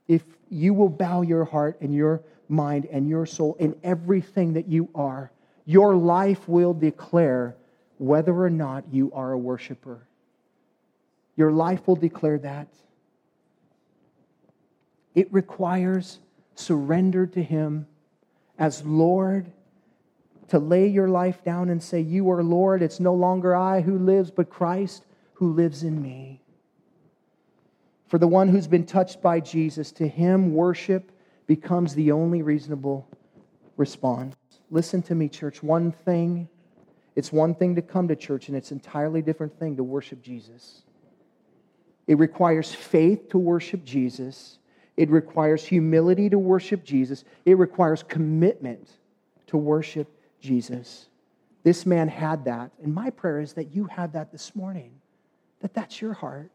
If 0.07 0.23
you 0.49 0.73
will 0.73 0.89
bow 0.89 1.21
your 1.21 1.45
heart 1.45 1.77
and 1.81 1.93
your 1.93 2.21
mind 2.49 2.85
and 2.91 3.09
your 3.09 3.25
soul 3.25 3.55
in 3.59 3.75
everything 3.83 4.53
that 4.53 4.67
you 4.67 4.89
are 4.93 5.31
your 5.67 5.97
life 5.97 6.47
will 6.47 6.73
declare 6.73 7.57
whether 7.97 8.33
or 8.33 8.49
not 8.49 8.85
you 8.89 9.11
are 9.13 9.33
a 9.33 9.37
worshiper. 9.37 10.07
Your 11.35 11.51
life 11.51 11.85
will 11.85 11.97
declare 11.97 12.39
that. 12.39 12.69
It 15.13 15.27
requires 15.33 16.19
surrender 16.55 17.27
to 17.27 17.43
Him 17.43 17.85
as 18.57 18.85
Lord, 18.85 19.51
to 20.47 20.57
lay 20.57 20.87
your 20.87 21.09
life 21.09 21.43
down 21.43 21.69
and 21.69 21.83
say, 21.83 21.99
You 21.99 22.31
are 22.31 22.41
Lord. 22.41 22.81
It's 22.81 23.01
no 23.01 23.13
longer 23.13 23.53
I 23.53 23.81
who 23.81 23.99
lives, 23.99 24.31
but 24.31 24.49
Christ 24.49 25.05
who 25.33 25.51
lives 25.51 25.83
in 25.83 26.01
me. 26.01 26.41
For 28.07 28.17
the 28.17 28.27
one 28.27 28.47
who's 28.47 28.67
been 28.67 28.85
touched 28.85 29.21
by 29.21 29.41
Jesus, 29.41 29.91
to 29.91 30.07
him 30.07 30.53
worship 30.53 31.11
becomes 31.45 31.93
the 31.93 32.13
only 32.13 32.41
reasonable 32.41 33.05
response. 33.75 34.36
Listen 34.69 35.01
to 35.03 35.15
me, 35.15 35.29
church. 35.29 35.63
One 35.63 35.91
thing, 35.91 36.49
it's 37.15 37.31
one 37.31 37.55
thing 37.55 37.75
to 37.75 37.81
come 37.81 38.07
to 38.07 38.15
church, 38.15 38.47
and 38.47 38.57
it's 38.57 38.71
an 38.71 38.77
entirely 38.77 39.21
different 39.21 39.57
thing 39.57 39.77
to 39.77 39.83
worship 39.83 40.21
Jesus. 40.21 40.83
It 42.07 42.17
requires 42.17 42.73
faith 42.73 43.29
to 43.29 43.37
worship 43.37 43.83
Jesus. 43.83 44.59
It 44.95 45.09
requires 45.09 45.63
humility 45.65 46.29
to 46.29 46.39
worship 46.39 46.83
Jesus. 46.83 47.23
It 47.45 47.57
requires 47.57 48.03
commitment 48.03 48.89
to 49.47 49.57
worship 49.57 50.07
Jesus. 50.39 51.07
This 51.63 51.85
man 51.85 52.07
had 52.07 52.45
that. 52.45 52.71
And 52.81 52.93
my 52.93 53.09
prayer 53.09 53.41
is 53.41 53.53
that 53.53 53.75
you 53.75 53.85
have 53.85 54.13
that 54.13 54.31
this 54.31 54.55
morning, 54.55 54.91
that 55.59 55.73
that's 55.73 56.01
your 56.01 56.13
heart. 56.13 56.51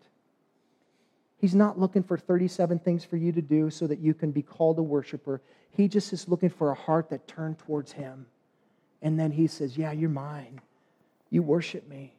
He's 1.43 1.57
not 1.57 1.77
looking 1.77 2.05
for 2.05 2.17
37 2.17 2.79
things 2.79 3.05
for 3.05 3.17
you 3.17 3.33
to 3.33 3.43
do 3.43 3.69
so 3.69 3.89
that 3.89 3.99
you 3.99 4.15
can 4.15 4.31
be 4.31 4.43
called 4.43 4.79
a 4.79 4.83
worshiper. 4.83 5.43
He 5.73 5.89
just 5.89 6.13
is 6.13 6.29
looking 6.29 6.49
for 6.49 6.71
a 6.71 6.75
heart 6.75 7.11
that 7.11 7.27
turned 7.27 7.59
towards 7.59 7.91
Him 7.91 8.27
And 9.03 9.19
then 9.19 9.33
he 9.33 9.49
says, 9.49 9.77
Yeah, 9.77 9.91
you're 9.91 10.09
mine. 10.09 10.61
You 11.31 11.43
worship 11.43 11.89
me. 11.89 12.15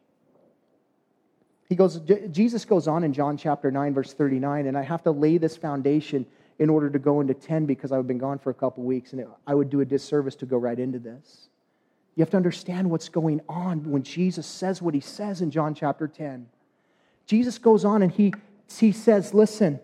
He 1.69 1.75
goes, 1.75 2.01
Jesus 2.31 2.65
goes 2.65 2.89
on 2.89 3.05
in 3.05 3.13
John 3.13 3.37
chapter 3.37 3.71
9, 3.71 3.93
verse 3.93 4.13
39, 4.13 4.67
and 4.67 4.77
I 4.77 4.81
have 4.81 5.01
to 5.03 5.11
lay 5.11 5.37
this 5.37 5.55
foundation 5.55 6.25
in 6.59 6.69
order 6.69 6.89
to 6.89 6.99
go 6.99 7.21
into 7.21 7.33
10 7.33 7.65
because 7.65 7.93
I've 7.93 8.05
been 8.05 8.17
gone 8.17 8.39
for 8.39 8.49
a 8.49 8.53
couple 8.53 8.83
weeks 8.83 9.13
and 9.13 9.21
it, 9.21 9.27
I 9.47 9.55
would 9.55 9.69
do 9.69 9.79
a 9.79 9.85
disservice 9.85 10.35
to 10.35 10.45
go 10.45 10.57
right 10.57 10.77
into 10.77 10.99
this. 10.99 11.47
You 12.15 12.21
have 12.21 12.29
to 12.31 12.37
understand 12.37 12.91
what's 12.91 13.07
going 13.07 13.39
on 13.47 13.89
when 13.89 14.03
Jesus 14.03 14.45
says 14.45 14.81
what 14.81 14.93
he 14.93 14.99
says 14.99 15.41
in 15.41 15.49
John 15.49 15.73
chapter 15.73 16.07
10. 16.07 16.45
Jesus 17.25 17.57
goes 17.57 17.85
on 17.85 18.03
and 18.03 18.11
he, 18.11 18.33
he 18.69 18.91
says, 18.91 19.33
Listen, 19.33 19.79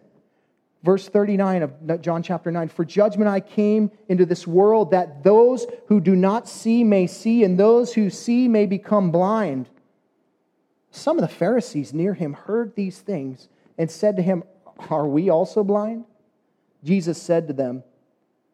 verse 0.84 1.08
39 1.08 1.64
of 1.64 2.02
John 2.02 2.24
chapter 2.24 2.52
9 2.52 2.70
For 2.70 2.86
judgment 2.86 3.30
I 3.30 3.40
came 3.40 3.92
into 4.08 4.26
this 4.26 4.48
world 4.48 4.92
that 4.92 5.24
those 5.24 5.66
who 5.88 6.00
do 6.00 6.16
not 6.16 6.48
see 6.48 6.84
may 6.84 7.08
see, 7.08 7.44
and 7.44 7.58
those 7.58 7.94
who 7.94 8.10
see 8.10 8.48
may 8.48 8.66
become 8.66 9.12
blind. 9.12 9.70
Some 10.92 11.18
of 11.18 11.22
the 11.22 11.34
Pharisees 11.34 11.94
near 11.94 12.14
him 12.14 12.34
heard 12.34 12.76
these 12.76 13.00
things 13.00 13.48
and 13.78 13.90
said 13.90 14.16
to 14.16 14.22
him, 14.22 14.44
Are 14.90 15.08
we 15.08 15.30
also 15.30 15.64
blind? 15.64 16.06
Jesus 16.84 17.22
said 17.22 17.48
to 17.48 17.54
them, 17.54 17.84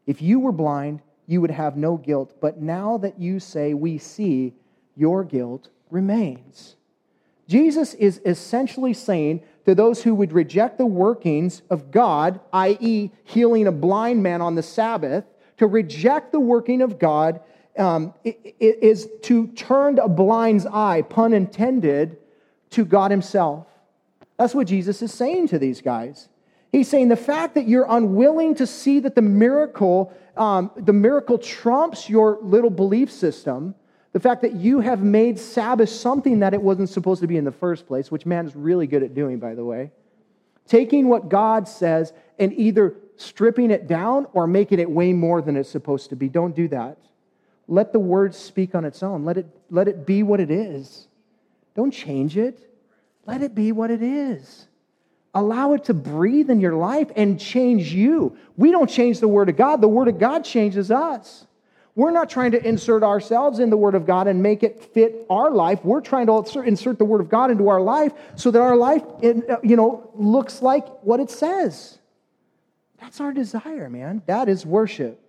If 0.06 0.22
you 0.22 0.40
were 0.40 0.52
blind, 0.52 1.02
you 1.28 1.42
would 1.42 1.52
have 1.52 1.78
no 1.78 1.98
guilt, 1.98 2.36
but 2.42 2.62
now 2.62 2.98
that 2.98 3.20
you 3.20 3.40
say 3.40 3.74
we 3.74 3.98
see, 3.98 4.54
your 4.96 5.24
guilt 5.24 5.70
remains. 5.90 6.76
Jesus 7.48 7.94
is 7.94 8.22
essentially 8.26 8.94
saying 8.94 9.44
to 9.66 9.76
those 9.76 10.04
who 10.04 10.16
would 10.16 10.32
reject 10.32 10.78
the 10.78 10.86
workings 10.86 11.62
of 11.70 11.92
God, 11.92 12.40
i.e., 12.54 13.12
healing 13.24 13.68
a 13.68 13.72
blind 13.72 14.24
man 14.24 14.42
on 14.42 14.56
the 14.56 14.64
Sabbath, 14.64 15.26
to 15.58 15.68
reject 15.68 16.32
the 16.32 16.40
working 16.40 16.82
of 16.82 17.00
God 17.00 17.40
um, 17.78 18.14
is 18.24 19.10
to 19.24 19.48
turn 19.48 20.00
a 20.00 20.08
blind's 20.08 20.66
eye, 20.66 21.02
pun 21.02 21.34
intended, 21.34 22.18
to 22.72 22.86
God 22.86 23.12
Himself. 23.12 23.68
That's 24.38 24.56
what 24.56 24.68
Jesus 24.68 25.02
is 25.02 25.14
saying 25.14 25.50
to 25.50 25.60
these 25.60 25.82
guys. 25.82 26.30
He's 26.72 26.90
saying 26.90 27.08
the 27.08 27.16
fact 27.16 27.56
that 27.56 27.68
you're 27.68 27.86
unwilling 27.88 28.56
to 28.56 28.68
see 28.68 29.00
that 29.00 29.16
the 29.16 29.22
miracle, 29.22 30.14
um, 30.36 30.72
the 30.76 30.94
miracle 30.94 31.38
trumps 31.38 32.10
your 32.10 32.38
little 32.42 32.70
belief 32.70 33.12
system, 33.12 33.76
the 34.16 34.22
fact 34.22 34.44
that 34.44 34.54
you 34.54 34.80
have 34.80 35.04
made 35.04 35.38
Sabbath 35.38 35.90
something 35.90 36.40
that 36.40 36.54
it 36.54 36.62
wasn't 36.62 36.88
supposed 36.88 37.20
to 37.20 37.28
be 37.28 37.36
in 37.36 37.44
the 37.44 37.52
first 37.52 37.86
place, 37.86 38.10
which 38.10 38.26
man 38.26 38.48
is 38.48 38.56
really 38.56 38.88
good 38.88 39.04
at 39.04 39.14
doing, 39.14 39.40
by 39.40 39.56
the 39.56 39.66
way. 39.66 39.92
Taking 40.66 41.10
what 41.10 41.28
God 41.28 41.68
says 41.68 42.14
and 42.40 42.54
either 42.54 42.96
stripping 43.18 43.72
it 43.72 43.88
down 43.88 44.26
or 44.32 44.48
making 44.48 44.80
it 44.80 44.90
way 44.90 45.12
more 45.12 45.42
than 45.42 45.58
it's 45.58 45.70
supposed 45.70 46.12
to 46.12 46.16
be. 46.16 46.30
Don't 46.30 46.56
do 46.56 46.70
that. 46.70 46.98
Let 47.68 47.92
the 47.92 48.00
word 48.00 48.34
speak 48.34 48.74
on 48.74 48.86
its 48.86 49.04
own. 49.04 49.26
Let 49.26 49.36
it, 49.36 49.48
let 49.70 49.90
it 49.90 50.06
be 50.06 50.24
what 50.24 50.40
it 50.40 50.50
is. 50.50 51.10
Don't 51.76 51.92
change 51.92 52.38
it. 52.38 52.72
Let 53.26 53.42
it 53.42 53.54
be 53.54 53.74
what 53.74 53.92
it 53.92 54.02
is. 54.02 54.70
Allow 55.34 55.74
it 55.74 55.84
to 55.84 55.94
breathe 55.94 56.50
in 56.50 56.62
your 56.62 56.76
life 56.76 57.12
and 57.18 57.38
change 57.38 57.92
you. 57.92 58.38
We 58.56 58.72
don't 58.72 58.90
change 58.90 59.20
the 59.20 59.28
Word 59.28 59.50
of 59.50 59.58
God, 59.58 59.82
the 59.82 59.90
Word 59.90 60.08
of 60.08 60.20
God 60.20 60.46
changes 60.46 60.90
us. 60.90 61.46
We're 61.96 62.12
not 62.12 62.30
trying 62.30 62.52
to 62.52 62.68
insert 62.68 63.04
ourselves 63.04 63.60
in 63.60 63.70
the 63.70 63.78
Word 63.78 63.96
of 63.96 64.06
God 64.06 64.28
and 64.28 64.44
make 64.44 64.64
it 64.64 64.84
fit 64.94 65.26
our 65.30 65.50
life. 65.50 65.84
We're 65.86 66.02
trying 66.02 66.28
to 66.28 66.62
insert 66.62 67.00
the 67.00 67.06
Word 67.06 67.22
of 67.22 67.30
God 67.30 67.52
into 67.52 67.70
our 67.70 67.80
life 67.80 68.12
so 68.36 68.52
that 68.52 68.60
our 68.60 68.76
life, 68.76 69.02
uh, 69.24 69.58
you 69.64 69.78
know, 69.78 70.10
looks 70.14 70.62
like 70.62 70.86
what 71.04 71.22
it 71.22 71.30
says. 71.30 72.00
That's 73.00 73.22
our 73.22 73.32
desire, 73.32 73.90
man. 73.90 74.22
That 74.26 74.50
is 74.50 74.66
worship. 74.66 75.22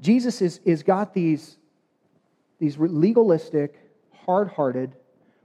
Jesus 0.00 0.42
is, 0.42 0.60
is 0.64 0.82
got 0.82 1.14
these, 1.14 1.56
these 2.58 2.76
legalistic, 2.76 3.74
hard 4.24 4.48
hearted, 4.48 4.94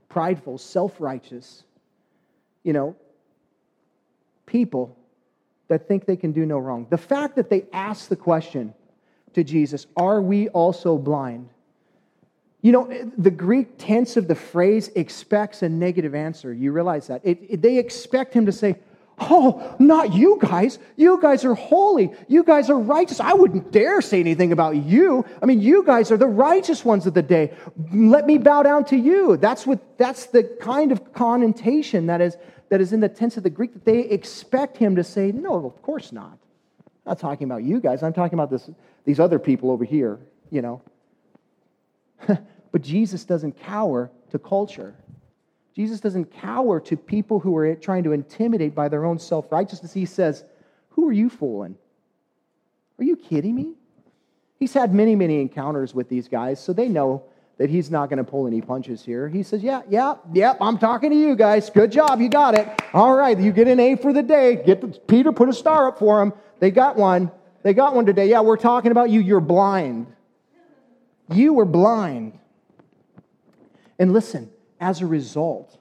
prideful, 0.08 0.58
self 0.58 1.00
righteous, 1.00 1.64
you 2.64 2.72
know, 2.72 2.96
people 4.46 4.96
that 5.68 5.88
think 5.88 6.04
they 6.04 6.16
can 6.16 6.32
do 6.32 6.44
no 6.46 6.58
wrong. 6.58 6.86
The 6.90 6.98
fact 6.98 7.36
that 7.36 7.50
they 7.50 7.66
ask 7.72 8.08
the 8.08 8.16
question 8.16 8.74
to 9.34 9.44
Jesus, 9.44 9.86
Are 9.96 10.20
we 10.20 10.48
also 10.48 10.98
blind? 10.98 11.48
You 12.62 12.72
know, 12.72 13.10
the 13.18 13.30
Greek 13.30 13.76
tense 13.76 14.16
of 14.16 14.26
the 14.26 14.34
phrase 14.34 14.90
expects 14.94 15.62
a 15.62 15.68
negative 15.68 16.14
answer. 16.14 16.52
You 16.52 16.72
realize 16.72 17.08
that. 17.08 17.20
It, 17.22 17.38
it, 17.48 17.62
they 17.62 17.78
expect 17.78 18.32
him 18.32 18.46
to 18.46 18.52
say, 18.52 18.76
Oh, 19.18 19.76
not 19.78 20.12
you 20.12 20.38
guys. 20.40 20.78
You 20.96 21.20
guys 21.20 21.44
are 21.44 21.54
holy. 21.54 22.10
You 22.26 22.42
guys 22.42 22.68
are 22.68 22.78
righteous. 22.78 23.20
I 23.20 23.32
wouldn't 23.34 23.70
dare 23.70 24.00
say 24.00 24.18
anything 24.18 24.50
about 24.50 24.76
you. 24.76 25.24
I 25.40 25.46
mean, 25.46 25.60
you 25.60 25.84
guys 25.84 26.10
are 26.10 26.16
the 26.16 26.26
righteous 26.26 26.84
ones 26.84 27.06
of 27.06 27.14
the 27.14 27.22
day. 27.22 27.52
Let 27.92 28.26
me 28.26 28.38
bow 28.38 28.64
down 28.64 28.84
to 28.86 28.96
you. 28.96 29.36
That's 29.36 29.66
what 29.66 29.98
that's 29.98 30.26
the 30.26 30.42
kind 30.42 30.90
of 30.90 31.12
connotation 31.12 32.06
that 32.06 32.20
is 32.20 32.36
that 32.74 32.80
is 32.80 32.92
in 32.92 32.98
the 32.98 33.08
tense 33.08 33.36
of 33.36 33.44
the 33.44 33.50
Greek 33.50 33.72
that 33.72 33.84
they 33.84 34.00
expect 34.00 34.76
him 34.76 34.96
to 34.96 35.04
say, 35.04 35.30
No, 35.30 35.64
of 35.64 35.80
course 35.80 36.10
not. 36.10 36.36
I'm 36.84 37.10
not 37.12 37.20
talking 37.20 37.44
about 37.44 37.62
you 37.62 37.78
guys. 37.78 38.02
I'm 38.02 38.12
talking 38.12 38.34
about 38.34 38.50
this, 38.50 38.68
these 39.04 39.20
other 39.20 39.38
people 39.38 39.70
over 39.70 39.84
here, 39.84 40.18
you 40.50 40.60
know. 40.60 40.82
but 42.26 42.82
Jesus 42.82 43.24
doesn't 43.24 43.60
cower 43.60 44.10
to 44.32 44.40
culture. 44.40 44.92
Jesus 45.76 46.00
doesn't 46.00 46.34
cower 46.34 46.80
to 46.80 46.96
people 46.96 47.38
who 47.38 47.56
are 47.56 47.76
trying 47.76 48.02
to 48.02 48.10
intimidate 48.10 48.74
by 48.74 48.88
their 48.88 49.04
own 49.04 49.20
self 49.20 49.52
righteousness. 49.52 49.92
He 49.92 50.04
says, 50.04 50.44
Who 50.88 51.08
are 51.08 51.12
you 51.12 51.30
fooling? 51.30 51.76
Are 52.98 53.04
you 53.04 53.14
kidding 53.14 53.54
me? 53.54 53.74
He's 54.58 54.74
had 54.74 54.92
many, 54.92 55.14
many 55.14 55.40
encounters 55.40 55.94
with 55.94 56.08
these 56.08 56.26
guys, 56.26 56.58
so 56.58 56.72
they 56.72 56.88
know 56.88 57.22
that 57.58 57.70
he's 57.70 57.90
not 57.90 58.08
going 58.08 58.18
to 58.18 58.24
pull 58.24 58.46
any 58.46 58.60
punches 58.60 59.04
here. 59.04 59.28
He 59.28 59.42
says, 59.42 59.62
Yeah, 59.62 59.82
yeah, 59.88 60.14
yep, 60.32 60.58
I'm 60.60 60.78
talking 60.78 61.10
to 61.10 61.16
you 61.16 61.36
guys. 61.36 61.70
Good 61.70 61.92
job, 61.92 62.20
you 62.20 62.28
got 62.28 62.54
it. 62.58 62.68
All 62.92 63.14
right, 63.14 63.38
you 63.38 63.52
get 63.52 63.68
an 63.68 63.78
A 63.80 63.96
for 63.96 64.12
the 64.12 64.22
day. 64.22 64.62
Get 64.64 64.80
the, 64.80 64.88
Peter, 64.88 65.32
put 65.32 65.48
a 65.48 65.52
star 65.52 65.88
up 65.88 65.98
for 65.98 66.20
him. 66.20 66.32
They 66.60 66.70
got 66.70 66.96
one. 66.96 67.30
They 67.62 67.72
got 67.72 67.94
one 67.94 68.06
today. 68.06 68.28
Yeah, 68.28 68.40
we're 68.40 68.56
talking 68.56 68.90
about 68.90 69.10
you. 69.10 69.20
You're 69.20 69.40
blind. 69.40 70.06
You 71.32 71.54
were 71.54 71.64
blind. 71.64 72.38
And 73.98 74.12
listen, 74.12 74.50
as 74.80 75.00
a 75.00 75.06
result, 75.06 75.78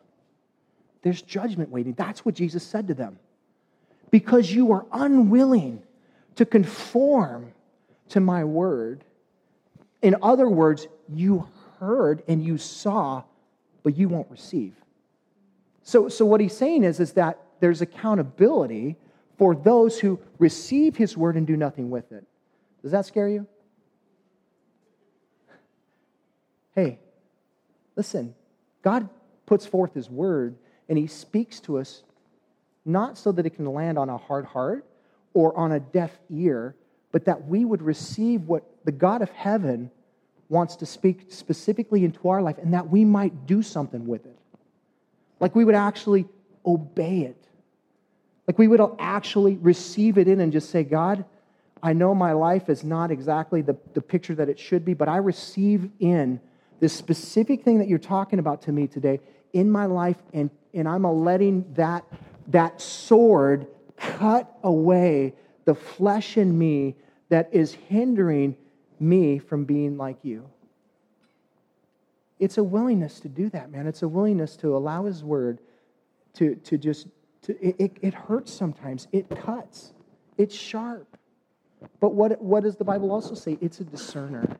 there's 1.01 1.21
judgment 1.21 1.69
waiting. 1.69 1.93
That's 1.93 2.23
what 2.23 2.35
Jesus 2.35 2.63
said 2.63 2.87
to 2.87 2.93
them. 2.93 3.19
Because 4.11 4.51
you 4.51 4.71
are 4.71 4.85
unwilling 4.91 5.83
to 6.35 6.45
conform 6.45 7.51
to 8.09 8.19
my 8.19 8.43
word. 8.43 9.03
In 10.01 10.15
other 10.21 10.47
words, 10.47 10.87
you 11.09 11.47
heard 11.83 12.23
and 12.27 12.43
you 12.43 12.57
saw, 12.57 13.23
but 13.83 13.97
you 13.97 14.07
won't 14.09 14.29
receive. 14.31 14.73
So, 15.83 16.09
so 16.09 16.25
what 16.25 16.39
he's 16.39 16.55
saying 16.55 16.83
is, 16.83 16.99
is 16.99 17.13
that 17.13 17.39
there's 17.59 17.81
accountability 17.81 18.95
for 19.37 19.55
those 19.55 19.99
who 19.99 20.19
receive 20.39 20.95
his 20.95 21.17
word 21.17 21.35
and 21.35 21.45
do 21.45 21.57
nothing 21.57 21.89
with 21.89 22.11
it. 22.11 22.25
Does 22.81 22.91
that 22.91 23.05
scare 23.05 23.29
you? 23.29 23.47
Hey, 26.75 26.97
listen, 27.95 28.33
God 28.81 29.07
puts 29.45 29.65
forth 29.65 29.93
His 29.93 30.09
word 30.09 30.55
and 30.89 30.97
He 30.97 31.05
speaks 31.05 31.59
to 31.61 31.77
us 31.77 32.01
not 32.85 33.17
so 33.17 33.31
that 33.31 33.45
it 33.45 33.51
can 33.51 33.65
land 33.65 33.97
on 33.97 34.09
a 34.09 34.17
hard 34.17 34.45
heart 34.45 34.85
or 35.33 35.55
on 35.55 35.71
a 35.71 35.79
deaf 35.79 36.11
ear, 36.29 36.75
but 37.11 37.25
that 37.25 37.47
we 37.47 37.63
would 37.63 37.81
receive 37.81 38.41
what 38.47 38.63
the 38.85 38.91
God 38.91 39.21
of 39.21 39.29
heaven 39.29 39.91
wants 40.53 40.77
to 40.77 40.85
speak 40.85 41.25
specifically 41.29 42.05
into 42.05 42.29
our 42.29 42.41
life 42.41 42.57
and 42.59 42.73
that 42.73 42.87
we 42.87 43.03
might 43.03 43.45
do 43.45 43.61
something 43.61 44.07
with 44.07 44.25
it. 44.25 44.37
Like 45.39 45.55
we 45.55 45.65
would 45.65 45.75
actually 45.75 46.25
obey 46.65 47.21
it. 47.21 47.43
Like 48.47 48.57
we 48.57 48.67
would 48.67 48.79
actually 48.99 49.57
receive 49.57 50.17
it 50.17 50.27
in 50.27 50.39
and 50.39 50.53
just 50.53 50.69
say, 50.69 50.83
God, 50.83 51.25
I 51.81 51.91
know 51.91 52.15
my 52.15 52.31
life 52.31 52.69
is 52.69 52.83
not 52.83 53.11
exactly 53.11 53.61
the, 53.61 53.75
the 53.93 54.01
picture 54.01 54.35
that 54.35 54.47
it 54.47 54.59
should 54.59 54.85
be, 54.85 54.93
but 54.93 55.09
I 55.09 55.17
receive 55.17 55.89
in 55.99 56.39
this 56.79 56.93
specific 56.93 57.63
thing 57.63 57.79
that 57.79 57.87
you're 57.87 57.97
talking 57.97 58.39
about 58.39 58.61
to 58.63 58.71
me 58.71 58.87
today 58.87 59.19
in 59.53 59.69
my 59.69 59.85
life, 59.85 60.17
and, 60.33 60.49
and 60.73 60.87
I'm 60.87 61.03
letting 61.03 61.73
that, 61.73 62.05
that 62.47 62.79
sword 62.81 63.67
cut 63.97 64.57
away 64.63 65.33
the 65.65 65.75
flesh 65.75 66.37
in 66.37 66.57
me 66.57 66.95
that 67.29 67.49
is 67.51 67.73
hindering 67.73 68.55
me 68.99 69.39
from 69.39 69.65
being 69.65 69.97
like 69.97 70.17
you. 70.23 70.49
It's 72.39 72.57
a 72.57 72.63
willingness 72.63 73.19
to 73.21 73.29
do 73.29 73.49
that, 73.51 73.71
man. 73.71 73.87
It's 73.87 74.01
a 74.01 74.07
willingness 74.07 74.55
to 74.57 74.75
allow 74.75 75.05
His 75.05 75.23
Word 75.23 75.59
to, 76.33 76.55
to 76.55 76.77
just, 76.77 77.07
to, 77.43 77.57
it, 77.65 77.97
it 78.01 78.13
hurts 78.13 78.51
sometimes. 78.51 79.07
It 79.11 79.29
cuts, 79.29 79.93
it's 80.37 80.55
sharp. 80.55 81.17
But 81.99 82.13
what, 82.13 82.41
what 82.41 82.63
does 82.63 82.75
the 82.75 82.85
Bible 82.85 83.11
also 83.11 83.35
say? 83.35 83.57
It's 83.61 83.79
a 83.79 83.83
discerner 83.83 84.57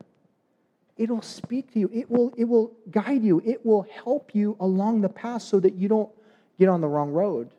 it'll 0.96 1.22
speak 1.22 1.72
to 1.72 1.80
you. 1.80 1.90
It 1.92 2.10
will, 2.10 2.32
it 2.36 2.44
will 2.44 2.72
guide 2.90 3.22
you. 3.22 3.42
It 3.44 3.64
will 3.64 3.86
help 4.04 4.34
you 4.34 4.56
along 4.60 5.00
the 5.00 5.08
path 5.08 5.42
so 5.42 5.60
that 5.60 5.74
you 5.74 5.88
don't 5.88 6.10
get 6.58 6.68
on 6.68 6.80
the 6.80 6.88
wrong 6.88 7.10
road. 7.10 7.50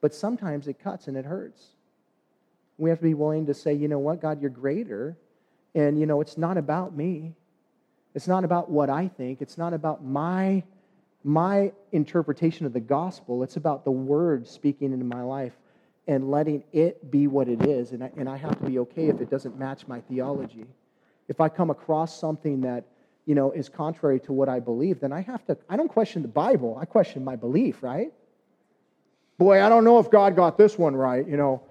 But 0.00 0.14
sometimes 0.14 0.68
it 0.68 0.78
cuts 0.78 1.08
and 1.08 1.16
it 1.16 1.24
hurts. 1.24 1.68
We 2.78 2.90
have 2.90 2.98
to 3.00 3.04
be 3.04 3.14
willing 3.14 3.46
to 3.46 3.54
say, 3.54 3.74
you 3.74 3.88
know 3.88 3.98
what, 3.98 4.22
God, 4.22 4.40
you're 4.40 4.50
greater. 4.50 5.16
And, 5.74 5.98
you 5.98 6.06
know, 6.06 6.20
it's 6.20 6.38
not 6.38 6.56
about 6.56 6.96
me. 6.96 7.34
It's 8.14 8.26
not 8.26 8.44
about 8.44 8.70
what 8.70 8.88
I 8.88 9.08
think. 9.08 9.42
It's 9.42 9.58
not 9.58 9.74
about 9.74 10.04
my, 10.04 10.62
my 11.24 11.72
interpretation 11.92 12.66
of 12.66 12.72
the 12.72 12.80
gospel. 12.80 13.42
It's 13.42 13.56
about 13.56 13.84
the 13.84 13.90
word 13.90 14.46
speaking 14.46 14.92
into 14.92 15.04
my 15.04 15.22
life 15.22 15.52
and 16.06 16.30
letting 16.30 16.64
it 16.72 17.10
be 17.10 17.26
what 17.26 17.48
it 17.48 17.66
is. 17.66 17.92
And 17.92 18.02
I, 18.02 18.10
and 18.16 18.28
I 18.28 18.36
have 18.36 18.58
to 18.58 18.64
be 18.64 18.78
okay 18.78 19.08
if 19.08 19.20
it 19.20 19.28
doesn't 19.28 19.58
match 19.58 19.86
my 19.86 20.00
theology. 20.00 20.64
If 21.28 21.40
I 21.40 21.48
come 21.48 21.70
across 21.70 22.18
something 22.18 22.62
that, 22.62 22.84
you 23.26 23.34
know, 23.34 23.52
is 23.52 23.68
contrary 23.68 24.18
to 24.20 24.32
what 24.32 24.48
I 24.48 24.58
believe, 24.58 25.00
then 25.00 25.12
I 25.12 25.20
have 25.20 25.44
to, 25.46 25.58
I 25.68 25.76
don't 25.76 25.88
question 25.88 26.22
the 26.22 26.28
Bible. 26.28 26.78
I 26.80 26.86
question 26.86 27.22
my 27.24 27.36
belief, 27.36 27.82
right? 27.82 28.10
Boy, 29.36 29.62
I 29.62 29.68
don't 29.68 29.84
know 29.84 29.98
if 29.98 30.10
God 30.10 30.34
got 30.34 30.56
this 30.56 30.78
one 30.78 30.96
right, 30.96 31.28
you 31.28 31.36
know. 31.36 31.62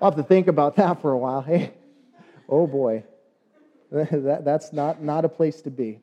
I'll 0.00 0.10
have 0.10 0.16
to 0.16 0.22
think 0.22 0.46
about 0.46 0.76
that 0.76 1.00
for 1.00 1.12
a 1.12 1.18
while. 1.18 1.42
Hey, 1.50 1.72
oh 2.48 2.66
boy, 2.66 3.04
that, 3.90 4.44
that's 4.44 4.72
not, 4.72 5.02
not 5.02 5.24
a 5.24 5.28
place 5.28 5.62
to 5.62 5.70
be. 5.70 6.00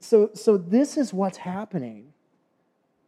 So, 0.00 0.30
so 0.34 0.56
this 0.56 0.96
is 0.96 1.12
what's 1.12 1.36
happening 1.36 2.12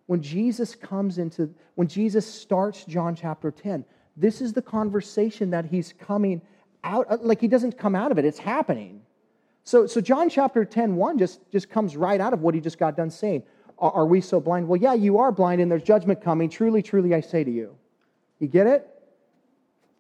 when 0.07 0.23
Jesus 0.23 0.75
comes 0.75 1.19
into, 1.19 1.53
when 1.75 1.89
Jesus 1.89 2.27
starts 2.27 2.85
John 2.85 3.17
chapter 3.17 3.51
10. 3.51 3.85
This 4.17 4.41
is 4.41 4.53
the 4.53 4.63
conversation 4.63 5.51
that 5.51 5.65
he's 5.65 5.93
coming 5.93 6.41
out, 6.85 7.07
uh, 7.11 7.17
like 7.21 7.41
he 7.41 7.49
doesn't 7.49 7.79
come 7.79 7.95
out 7.95 8.13
of 8.13 8.19
it, 8.19 8.25
it's 8.25 8.39
happening. 8.39 9.01
So, 9.65 9.87
so 9.87 10.01
John 10.01 10.29
chapter 10.29 10.65
10, 10.65 10.95
1 10.95 11.19
just, 11.19 11.41
just 11.51 11.71
comes 11.71 11.97
right 11.97 12.21
out 12.21 12.33
of 12.33 12.43
what 12.43 12.55
he 12.55 12.61
just 12.61 12.79
got 12.79 12.97
done 12.97 13.11
saying. 13.11 13.43
Are, 13.79 13.91
are 13.93 14.07
we 14.07 14.21
so 14.21 14.39
blind? 14.39 14.69
Well, 14.69 14.81
yeah, 14.81 14.93
you 14.93 15.19
are 15.19 15.33
blind 15.33 15.61
and 15.63 15.71
there's 15.71 15.83
judgment 15.83 16.23
coming. 16.23 16.51
Truly, 16.51 16.83
truly, 16.83 17.15
I 17.15 17.21
say 17.21 17.43
to 17.43 17.51
you. 17.51 17.75
You 18.39 18.47
get 18.47 18.67
it? 18.67 18.94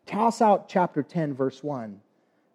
Toss 0.07 0.43
out 0.43 0.69
chapter 0.69 1.03
10, 1.03 1.35
verse 1.35 1.63
1. 1.63 2.01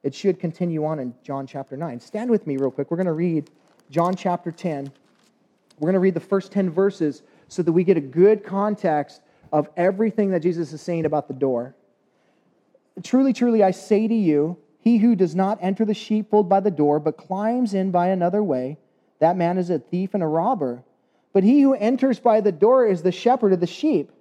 It 0.03 0.13
should 0.13 0.39
continue 0.39 0.85
on 0.85 0.99
in 0.99 1.13
John 1.23 1.45
chapter 1.45 1.75
9. 1.75 1.99
Stand 1.99 2.29
with 2.29 2.47
me 2.47 2.57
real 2.57 2.71
quick. 2.71 2.89
We're 2.89 2.97
going 2.97 3.07
to 3.07 3.13
read 3.13 3.49
John 3.89 4.15
chapter 4.15 4.51
10. 4.51 4.91
We're 5.79 5.85
going 5.85 5.93
to 5.93 5.99
read 5.99 6.13
the 6.13 6.19
first 6.19 6.51
10 6.51 6.69
verses 6.69 7.23
so 7.47 7.63
that 7.63 7.71
we 7.71 7.83
get 7.83 7.97
a 7.97 8.01
good 8.01 8.43
context 8.43 9.21
of 9.51 9.69
everything 9.75 10.29
that 10.31 10.41
Jesus 10.41 10.71
is 10.73 10.81
saying 10.81 11.05
about 11.05 11.27
the 11.27 11.33
door. 11.33 11.75
Truly, 13.03 13.33
truly, 13.33 13.63
I 13.63 13.71
say 13.71 14.07
to 14.07 14.13
you, 14.13 14.57
he 14.79 14.97
who 14.97 15.15
does 15.15 15.35
not 15.35 15.57
enter 15.61 15.85
the 15.85 15.93
sheepfold 15.93 16.47
by 16.47 16.59
the 16.59 16.71
door, 16.71 16.99
but 16.99 17.17
climbs 17.17 17.73
in 17.73 17.91
by 17.91 18.07
another 18.07 18.43
way, 18.43 18.77
that 19.19 19.37
man 19.37 19.57
is 19.57 19.69
a 19.69 19.79
thief 19.79 20.13
and 20.13 20.23
a 20.23 20.27
robber. 20.27 20.83
But 21.33 21.43
he 21.43 21.61
who 21.61 21.73
enters 21.73 22.19
by 22.19 22.41
the 22.41 22.51
door 22.51 22.85
is 22.85 23.01
the 23.01 23.11
shepherd 23.11 23.53
of 23.53 23.59
the 23.59 23.67
sheep. 23.67 24.11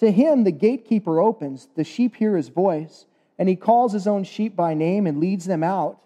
To 0.00 0.10
him 0.10 0.44
the 0.44 0.50
gatekeeper 0.50 1.20
opens, 1.20 1.68
the 1.74 1.84
sheep 1.84 2.16
hear 2.16 2.34
his 2.34 2.48
voice, 2.48 3.04
and 3.38 3.50
he 3.50 3.56
calls 3.56 3.92
his 3.92 4.06
own 4.06 4.24
sheep 4.24 4.56
by 4.56 4.72
name 4.72 5.06
and 5.06 5.20
leads 5.20 5.44
them 5.44 5.62
out. 5.62 5.98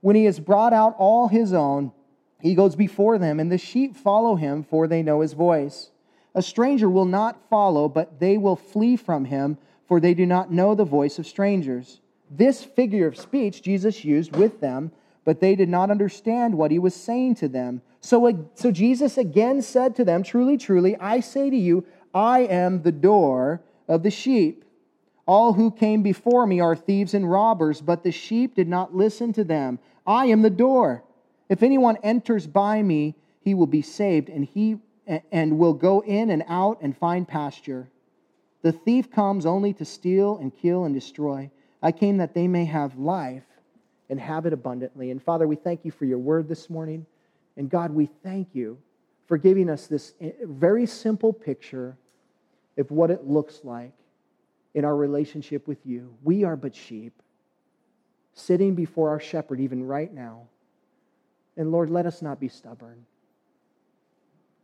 When 0.00 0.16
he 0.16 0.24
has 0.24 0.40
brought 0.40 0.72
out 0.72 0.96
all 0.98 1.28
his 1.28 1.52
own, 1.52 1.92
he 2.40 2.56
goes 2.56 2.74
before 2.74 3.18
them, 3.18 3.38
and 3.38 3.50
the 3.50 3.56
sheep 3.56 3.96
follow 3.96 4.34
him, 4.34 4.64
for 4.64 4.88
they 4.88 5.00
know 5.00 5.20
his 5.20 5.32
voice. 5.32 5.92
A 6.34 6.42
stranger 6.42 6.90
will 6.90 7.04
not 7.04 7.48
follow, 7.48 7.88
but 7.88 8.18
they 8.18 8.36
will 8.36 8.56
flee 8.56 8.96
from 8.96 9.26
him, 9.26 9.58
for 9.86 10.00
they 10.00 10.12
do 10.12 10.26
not 10.26 10.52
know 10.52 10.74
the 10.74 10.84
voice 10.84 11.20
of 11.20 11.26
strangers. 11.26 12.00
This 12.28 12.64
figure 12.64 13.06
of 13.06 13.16
speech 13.16 13.62
Jesus 13.62 14.04
used 14.04 14.34
with 14.34 14.60
them, 14.60 14.90
but 15.24 15.40
they 15.40 15.54
did 15.54 15.68
not 15.68 15.92
understand 15.92 16.58
what 16.58 16.72
he 16.72 16.80
was 16.80 16.96
saying 16.96 17.36
to 17.36 17.48
them. 17.48 17.80
So, 18.00 18.48
so 18.54 18.72
Jesus 18.72 19.16
again 19.16 19.62
said 19.62 19.94
to 19.96 20.04
them, 20.04 20.24
Truly, 20.24 20.56
truly, 20.56 20.96
I 20.96 21.20
say 21.20 21.48
to 21.48 21.56
you, 21.56 21.84
I 22.16 22.40
am 22.44 22.80
the 22.80 22.92
door 22.92 23.60
of 23.88 24.02
the 24.02 24.10
sheep. 24.10 24.64
All 25.26 25.52
who 25.52 25.70
came 25.70 26.02
before 26.02 26.46
me 26.46 26.60
are 26.60 26.74
thieves 26.74 27.12
and 27.12 27.30
robbers, 27.30 27.82
but 27.82 28.02
the 28.02 28.10
sheep 28.10 28.54
did 28.54 28.68
not 28.68 28.94
listen 28.94 29.34
to 29.34 29.44
them. 29.44 29.78
I 30.06 30.26
am 30.26 30.40
the 30.40 30.48
door. 30.48 31.04
If 31.50 31.62
anyone 31.62 31.98
enters 32.02 32.46
by 32.46 32.82
me, 32.82 33.16
he 33.40 33.52
will 33.52 33.66
be 33.66 33.82
saved, 33.82 34.30
and 34.30 34.46
he 34.46 34.78
and 35.30 35.58
will 35.58 35.74
go 35.74 36.00
in 36.00 36.30
and 36.30 36.42
out 36.48 36.78
and 36.80 36.96
find 36.96 37.28
pasture. 37.28 37.86
The 38.62 38.72
thief 38.72 39.10
comes 39.10 39.44
only 39.44 39.74
to 39.74 39.84
steal 39.84 40.38
and 40.38 40.56
kill 40.56 40.84
and 40.84 40.94
destroy. 40.94 41.50
I 41.82 41.92
came 41.92 42.16
that 42.16 42.32
they 42.32 42.48
may 42.48 42.64
have 42.64 42.96
life 42.96 43.44
and 44.08 44.18
have 44.18 44.46
it 44.46 44.54
abundantly. 44.54 45.10
And 45.10 45.22
Father, 45.22 45.46
we 45.46 45.56
thank 45.56 45.84
you 45.84 45.90
for 45.90 46.06
your 46.06 46.18
word 46.18 46.48
this 46.48 46.70
morning. 46.70 47.04
And 47.58 47.68
God, 47.68 47.92
we 47.92 48.06
thank 48.06 48.54
you 48.54 48.78
for 49.26 49.36
giving 49.36 49.68
us 49.68 49.86
this 49.86 50.14
eh, 50.22 50.30
very 50.44 50.86
simple 50.86 51.32
picture 51.34 51.98
of 52.78 52.90
what 52.90 53.10
it 53.10 53.26
looks 53.26 53.60
like 53.64 53.92
in 54.74 54.84
our 54.84 54.94
relationship 54.94 55.66
with 55.66 55.78
you. 55.84 56.14
We 56.22 56.44
are 56.44 56.56
but 56.56 56.74
sheep, 56.74 57.22
sitting 58.34 58.74
before 58.74 59.08
our 59.08 59.20
shepherd 59.20 59.60
even 59.60 59.84
right 59.84 60.12
now. 60.12 60.42
And 61.56 61.72
Lord, 61.72 61.90
let 61.90 62.06
us 62.06 62.20
not 62.20 62.38
be 62.38 62.48
stubborn. 62.48 63.06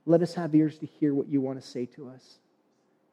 Let 0.05 0.20
us 0.22 0.35
have 0.35 0.55
ears 0.55 0.79
to 0.79 0.87
hear 0.87 1.14
what 1.14 1.29
you 1.29 1.40
want 1.40 1.61
to 1.61 1.66
say 1.66 1.87
to 1.87 2.09
us. 2.09 2.38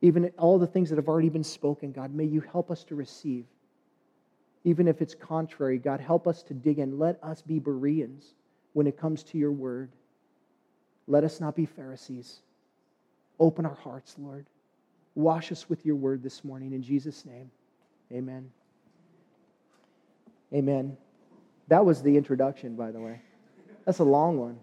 Even 0.02 0.32
all 0.38 0.60
the 0.60 0.68
things 0.68 0.90
that 0.90 0.98
have 0.98 1.08
already 1.08 1.30
been 1.30 1.44
spoken, 1.44 1.92
God, 1.92 2.14
may 2.14 2.26
you 2.26 2.42
help 2.42 2.72
us 2.72 2.84
to 2.86 2.96
receive. 2.96 3.46
Even 4.64 4.88
if 4.88 5.02
it's 5.02 5.16
contrary, 5.16 5.78
God, 5.78 6.00
help 6.00 6.28
us 6.28 6.44
to 6.44 6.54
dig 6.54 6.80
in. 6.80 7.00
Let 7.00 7.24
us 7.24 7.42
be 7.42 7.60
Bereans 7.60 8.34
when 8.74 8.88
it 8.88 8.98
comes 8.98 9.24
to 9.24 9.38
your 9.38 9.52
word. 9.52 9.92
Let 11.08 11.24
us 11.24 11.40
not 11.40 11.56
be 11.56 11.66
Pharisees. 11.66 12.42
Open 13.40 13.66
our 13.66 13.76
hearts, 13.76 14.16
Lord. 14.18 14.46
Wash 15.16 15.52
us 15.52 15.70
with 15.70 15.86
your 15.86 15.96
word 15.96 16.24
this 16.24 16.44
morning. 16.44 16.74
In 16.74 16.82
Jesus' 16.82 17.26
name, 17.26 17.52
amen. 18.12 18.52
Amen. 20.54 20.98
That 21.68 21.86
was 21.86 22.02
the 22.02 22.18
introduction, 22.18 22.76
by 22.76 22.92
the 22.92 23.00
way. 23.00 23.22
That's 23.86 24.00
a 24.00 24.04
long 24.04 24.38
one. 24.38 24.60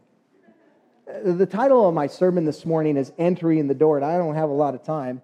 The 1.25 1.47
title 1.47 1.89
of 1.89 1.95
my 1.95 2.09
sermon 2.09 2.45
this 2.45 2.67
morning 2.67 2.97
is 2.97 3.13
Entering 3.17 3.69
the 3.69 3.75
Door, 3.75 3.99
and 3.99 4.07
I 4.07 4.19
don't 4.19 4.35
have 4.35 4.51
a 4.51 4.55
lot 4.55 4.75
of 4.75 4.83
time, 4.83 5.23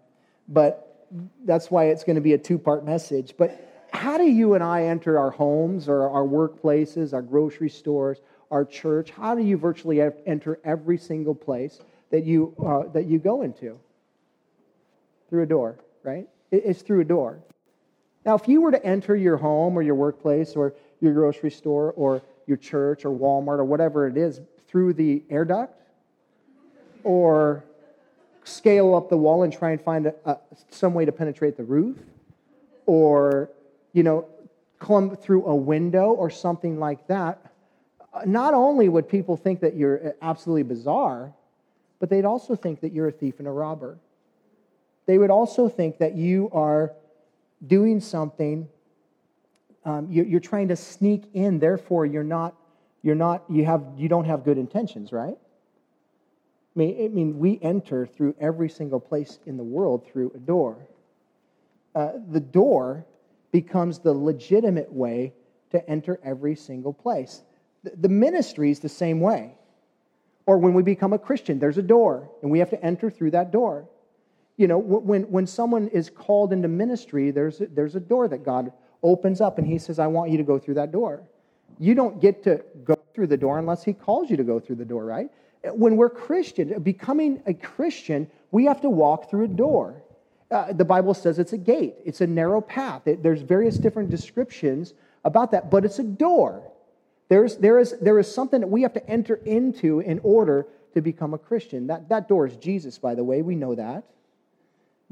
but 0.48 1.08
that's 1.44 1.70
why 1.70 1.86
it's 1.86 2.04
going 2.04 2.14
to 2.14 2.22
be 2.22 2.34
a 2.34 2.38
two 2.38 2.58
part 2.58 2.84
message. 2.84 3.34
But 3.36 3.88
how 3.92 4.16
do 4.16 4.24
you 4.24 4.54
and 4.54 4.62
I 4.62 4.84
enter 4.84 5.18
our 5.18 5.30
homes 5.30 5.88
or 5.88 6.08
our 6.08 6.22
workplaces, 6.22 7.12
our 7.12 7.22
grocery 7.22 7.68
stores, 7.68 8.20
our 8.50 8.64
church? 8.64 9.10
How 9.10 9.34
do 9.34 9.42
you 9.42 9.56
virtually 9.56 10.00
enter 10.26 10.60
every 10.64 10.98
single 10.98 11.34
place 11.34 11.80
that 12.10 12.24
you, 12.24 12.54
uh, 12.64 12.90
that 12.92 13.06
you 13.06 13.18
go 13.18 13.42
into? 13.42 13.78
Through 15.32 15.44
a 15.44 15.46
door, 15.46 15.78
right? 16.02 16.28
It's 16.50 16.82
through 16.82 17.00
a 17.00 17.04
door. 17.06 17.38
Now, 18.26 18.34
if 18.34 18.46
you 18.46 18.60
were 18.60 18.70
to 18.70 18.84
enter 18.84 19.16
your 19.16 19.38
home 19.38 19.78
or 19.78 19.80
your 19.80 19.94
workplace 19.94 20.56
or 20.56 20.74
your 21.00 21.14
grocery 21.14 21.50
store 21.50 21.94
or 21.96 22.20
your 22.46 22.58
church 22.58 23.06
or 23.06 23.16
Walmart 23.16 23.58
or 23.58 23.64
whatever 23.64 24.06
it 24.06 24.18
is 24.18 24.42
through 24.68 24.92
the 24.92 25.22
air 25.30 25.46
duct 25.46 25.72
or 27.02 27.64
scale 28.44 28.94
up 28.94 29.08
the 29.08 29.16
wall 29.16 29.42
and 29.42 29.50
try 29.50 29.70
and 29.70 29.80
find 29.80 30.04
a, 30.04 30.14
a, 30.26 30.36
some 30.68 30.92
way 30.92 31.06
to 31.06 31.12
penetrate 31.12 31.56
the 31.56 31.64
roof 31.64 31.96
or, 32.84 33.48
you 33.94 34.02
know, 34.02 34.26
come 34.80 35.16
through 35.16 35.46
a 35.46 35.56
window 35.56 36.10
or 36.10 36.28
something 36.28 36.78
like 36.78 37.06
that, 37.06 37.40
not 38.26 38.52
only 38.52 38.90
would 38.90 39.08
people 39.08 39.38
think 39.38 39.60
that 39.60 39.76
you're 39.76 40.08
uh, 40.08 40.12
absolutely 40.20 40.62
bizarre, 40.62 41.32
but 42.00 42.10
they'd 42.10 42.26
also 42.26 42.54
think 42.54 42.82
that 42.82 42.92
you're 42.92 43.08
a 43.08 43.12
thief 43.12 43.38
and 43.38 43.48
a 43.48 43.50
robber. 43.50 43.96
They 45.12 45.18
would 45.18 45.30
also 45.30 45.68
think 45.68 45.98
that 45.98 46.16
you 46.16 46.48
are 46.54 46.94
doing 47.66 48.00
something, 48.00 48.66
um, 49.84 50.10
you, 50.10 50.24
you're 50.24 50.40
trying 50.40 50.68
to 50.68 50.76
sneak 50.76 51.24
in, 51.34 51.58
therefore 51.58 52.06
you're 52.06 52.24
not 52.24 52.54
you're 53.02 53.14
not, 53.14 53.44
you, 53.50 53.66
have, 53.66 53.84
you 53.98 54.08
don't 54.08 54.24
have 54.24 54.42
good 54.42 54.56
intentions, 54.56 55.12
right? 55.12 55.36
I 55.36 56.78
mean, 56.78 57.04
I 57.04 57.08
mean, 57.08 57.38
we 57.38 57.58
enter 57.60 58.06
through 58.06 58.36
every 58.40 58.70
single 58.70 59.00
place 59.00 59.38
in 59.44 59.58
the 59.58 59.62
world 59.62 60.06
through 60.10 60.32
a 60.34 60.38
door. 60.38 60.78
Uh, 61.94 62.12
the 62.30 62.40
door 62.40 63.04
becomes 63.50 63.98
the 63.98 64.14
legitimate 64.14 64.90
way 64.90 65.34
to 65.72 65.90
enter 65.90 66.18
every 66.24 66.56
single 66.56 66.94
place. 66.94 67.42
The, 67.84 67.92
the 68.00 68.08
ministry 68.08 68.70
is 68.70 68.80
the 68.80 68.88
same 68.88 69.20
way. 69.20 69.56
Or 70.46 70.56
when 70.56 70.72
we 70.72 70.82
become 70.82 71.12
a 71.12 71.18
Christian, 71.18 71.58
there's 71.58 71.76
a 71.76 71.82
door, 71.82 72.30
and 72.40 72.50
we 72.50 72.60
have 72.60 72.70
to 72.70 72.82
enter 72.82 73.10
through 73.10 73.32
that 73.32 73.50
door. 73.50 73.90
You 74.62 74.68
know, 74.68 74.78
when, 74.78 75.24
when 75.24 75.46
someone 75.46 75.88
is 75.88 76.08
called 76.08 76.52
into 76.52 76.68
ministry, 76.68 77.30
there's 77.30 77.60
a, 77.60 77.66
there's 77.66 77.96
a 77.96 78.00
door 78.00 78.28
that 78.28 78.44
God 78.44 78.72
opens 79.02 79.40
up, 79.40 79.58
and 79.58 79.66
He 79.66 79.78
says, 79.78 79.98
I 79.98 80.06
want 80.06 80.30
you 80.30 80.38
to 80.38 80.44
go 80.44 80.58
through 80.58 80.74
that 80.74 80.92
door 80.92 81.24
you 81.78 81.94
don't 81.94 82.20
get 82.20 82.44
to 82.44 82.62
go 82.84 82.96
through 83.14 83.26
the 83.26 83.36
door 83.36 83.58
unless 83.58 83.82
he 83.82 83.92
calls 83.92 84.30
you 84.30 84.36
to 84.36 84.44
go 84.44 84.60
through 84.60 84.76
the 84.76 84.84
door, 84.84 85.04
right? 85.04 85.28
When 85.64 85.96
we're 85.96 86.10
Christian, 86.10 86.80
becoming 86.82 87.42
a 87.46 87.54
Christian, 87.54 88.30
we 88.50 88.64
have 88.66 88.80
to 88.82 88.90
walk 88.90 89.30
through 89.30 89.44
a 89.44 89.48
door. 89.48 90.02
Uh, 90.50 90.72
the 90.72 90.84
Bible 90.84 91.14
says 91.14 91.38
it's 91.38 91.52
a 91.52 91.58
gate, 91.58 91.94
it's 92.04 92.20
a 92.20 92.26
narrow 92.26 92.60
path. 92.60 93.06
It, 93.06 93.22
there's 93.22 93.42
various 93.42 93.78
different 93.78 94.10
descriptions 94.10 94.94
about 95.24 95.50
that, 95.52 95.70
but 95.70 95.84
it's 95.84 95.98
a 95.98 96.04
door. 96.04 96.70
There's, 97.28 97.56
there, 97.56 97.78
is, 97.78 97.96
there 98.00 98.18
is 98.18 98.32
something 98.32 98.60
that 98.60 98.66
we 98.66 98.82
have 98.82 98.92
to 98.94 99.08
enter 99.08 99.36
into 99.44 100.00
in 100.00 100.20
order 100.22 100.66
to 100.94 101.00
become 101.00 101.32
a 101.32 101.38
Christian. 101.38 101.86
That, 101.86 102.08
that 102.10 102.28
door 102.28 102.46
is 102.46 102.56
Jesus, 102.56 102.98
by 102.98 103.14
the 103.14 103.24
way. 103.24 103.40
We 103.40 103.54
know 103.56 103.74
that. 103.74 104.04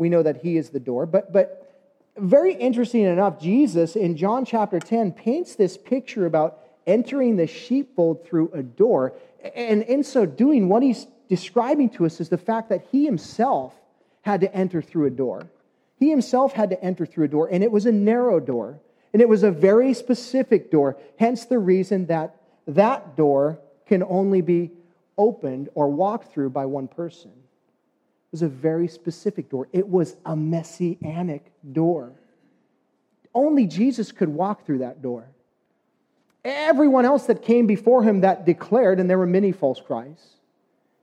We 0.01 0.09
know 0.09 0.23
that 0.23 0.39
He 0.39 0.57
is 0.57 0.71
the 0.71 0.81
door. 0.81 1.05
But, 1.05 1.31
but 1.31 1.71
very 2.17 2.55
interesting 2.55 3.03
enough, 3.03 3.39
Jesus 3.39 3.97
in 3.97 4.17
John 4.17 4.47
chapter 4.47 4.81
10 4.81 5.13
paints 5.13 5.57
this 5.57 5.77
picture 5.77 6.25
about 6.25 6.59
entering 6.87 7.37
the 7.37 7.47
sheepfold 7.47 8.27
through 8.27 8.51
a 8.55 8.63
door. 8.63 9.13
And 9.55 9.83
in 9.83 10.03
so 10.03 10.25
doing, 10.25 10.71
what 10.71 10.83
he's 10.83 11.07
describing 11.29 11.91
to 11.91 12.07
us 12.07 12.19
is 12.19 12.31
the 12.31 12.39
fact 12.39 12.71
that 12.71 12.87
he 12.91 13.05
himself 13.05 13.75
had 14.23 14.41
to 14.41 14.55
enter 14.55 14.81
through 14.81 15.07
a 15.07 15.11
door. 15.11 15.51
He 15.99 16.09
himself 16.09 16.55
had 16.55 16.71
to 16.71 16.83
enter 16.83 17.05
through 17.05 17.27
a 17.27 17.29
door, 17.29 17.49
and 17.53 17.63
it 17.63 17.71
was 17.71 17.85
a 17.85 17.93
narrow 17.93 18.41
door. 18.41 18.81
And 19.13 19.21
it 19.21 19.29
was 19.29 19.43
a 19.43 19.51
very 19.51 19.93
specific 19.93 20.71
door, 20.71 20.97
hence 21.19 21.45
the 21.45 21.59
reason 21.59 22.07
that 22.07 22.37
that 22.67 23.17
door 23.17 23.59
can 23.87 24.03
only 24.03 24.41
be 24.41 24.71
opened 25.19 25.69
or 25.75 25.91
walked 25.91 26.33
through 26.33 26.51
by 26.51 26.65
one 26.65 26.89
person. 26.89 27.33
Was 28.33 28.43
a 28.43 28.49
very 28.49 28.87
specific 28.87 29.51
door. 29.51 29.69
It 29.73 29.89
was 29.89 30.17
a 30.25 30.37
messianic 30.37 31.51
door. 31.73 32.13
Only 33.35 33.67
Jesus 33.67 34.13
could 34.13 34.29
walk 34.29 34.65
through 34.65 34.79
that 34.79 35.03
door. 35.03 35.27
Everyone 36.45 37.05
else 37.05 37.27
that 37.27 37.43
came 37.43 37.67
before 37.67 38.03
him 38.03 38.21
that 38.21 38.47
declared, 38.47 39.01
and 39.01 39.11
there 39.11 39.19
were 39.19 39.27
many 39.27 39.53
false 39.53 39.81
Christs, 39.81 40.37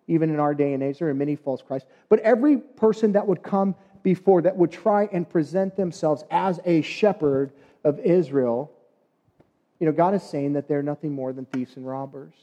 even 0.08 0.30
in 0.30 0.40
our 0.40 0.54
day 0.54 0.74
and 0.74 0.82
age, 0.82 1.00
there 1.00 1.10
are 1.10 1.13
many 1.13 1.36
false 1.36 1.62
Christs, 1.62 1.90
but 2.10 2.20
every 2.20 2.58
person 2.58 3.12
that 3.12 3.28
would 3.28 3.44
come 3.44 3.76
before 4.04 4.42
that 4.42 4.56
would 4.56 4.72
try 4.72 5.10
and 5.12 5.30
present 5.30 5.76
themselves 5.76 6.24
as 6.32 6.62
a 6.66 6.82
shepherd 6.82 7.52
of 7.84 8.00
Israel, 8.00 8.72
you 9.80 9.86
know, 9.86 9.92
God 9.92 10.13
is 10.13 10.24
saying 10.24 10.54
that 10.54 10.68
they're 10.68 10.82
nothing 10.82 11.12
more 11.12 11.34
than 11.34 11.46
thieves 11.46 11.76
and 11.76 11.86
robbers. 11.86 12.34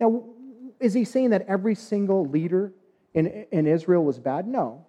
Now, 0.00 0.24
is 0.80 0.92
he 0.92 1.04
saying 1.04 1.30
that 1.30 1.46
every 1.46 1.76
single 1.76 2.26
leader 2.26 2.72
in, 3.14 3.46
in 3.50 3.66
Israel 3.66 4.04
was 4.04 4.18
bad? 4.18 4.46
No. 4.46 4.84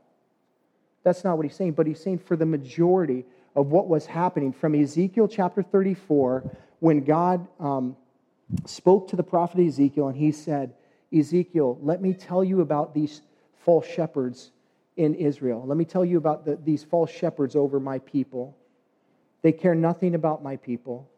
That's 1.03 1.23
not 1.23 1.38
what 1.38 1.45
he's 1.45 1.55
saying, 1.55 1.73
but 1.73 1.85
he's 1.85 2.01
saying 2.01 2.19
for 2.19 2.35
the 2.35 2.45
majority 2.45 3.25
of 3.55 3.67
what 3.67 3.88
was 3.88 4.05
happening 4.05 4.51
from 4.51 4.75
Ezekiel 4.75 5.27
chapter 5.27 5.61
34, 5.61 6.43
when 6.79 7.03
God 7.03 7.47
um, 7.59 7.95
spoke 8.65 9.07
to 9.09 9.15
the 9.15 9.23
prophet 9.23 9.59
Ezekiel 9.59 10.07
and 10.07 10.17
he 10.17 10.31
said, 10.31 10.73
Ezekiel, 11.15 11.77
let 11.81 12.01
me 12.01 12.13
tell 12.13 12.43
you 12.43 12.61
about 12.61 12.93
these 12.93 13.21
false 13.63 13.85
shepherds 13.85 14.51
in 14.97 15.13
Israel. 15.15 15.63
Let 15.65 15.77
me 15.77 15.85
tell 15.85 16.03
you 16.03 16.17
about 16.17 16.45
the, 16.45 16.55
these 16.57 16.83
false 16.83 17.11
shepherds 17.11 17.55
over 17.55 17.79
my 17.79 17.99
people. 17.99 18.57
They 19.41 19.51
care 19.51 19.75
nothing 19.75 20.15
about 20.15 20.43
my 20.43 20.57
people. 20.57 21.09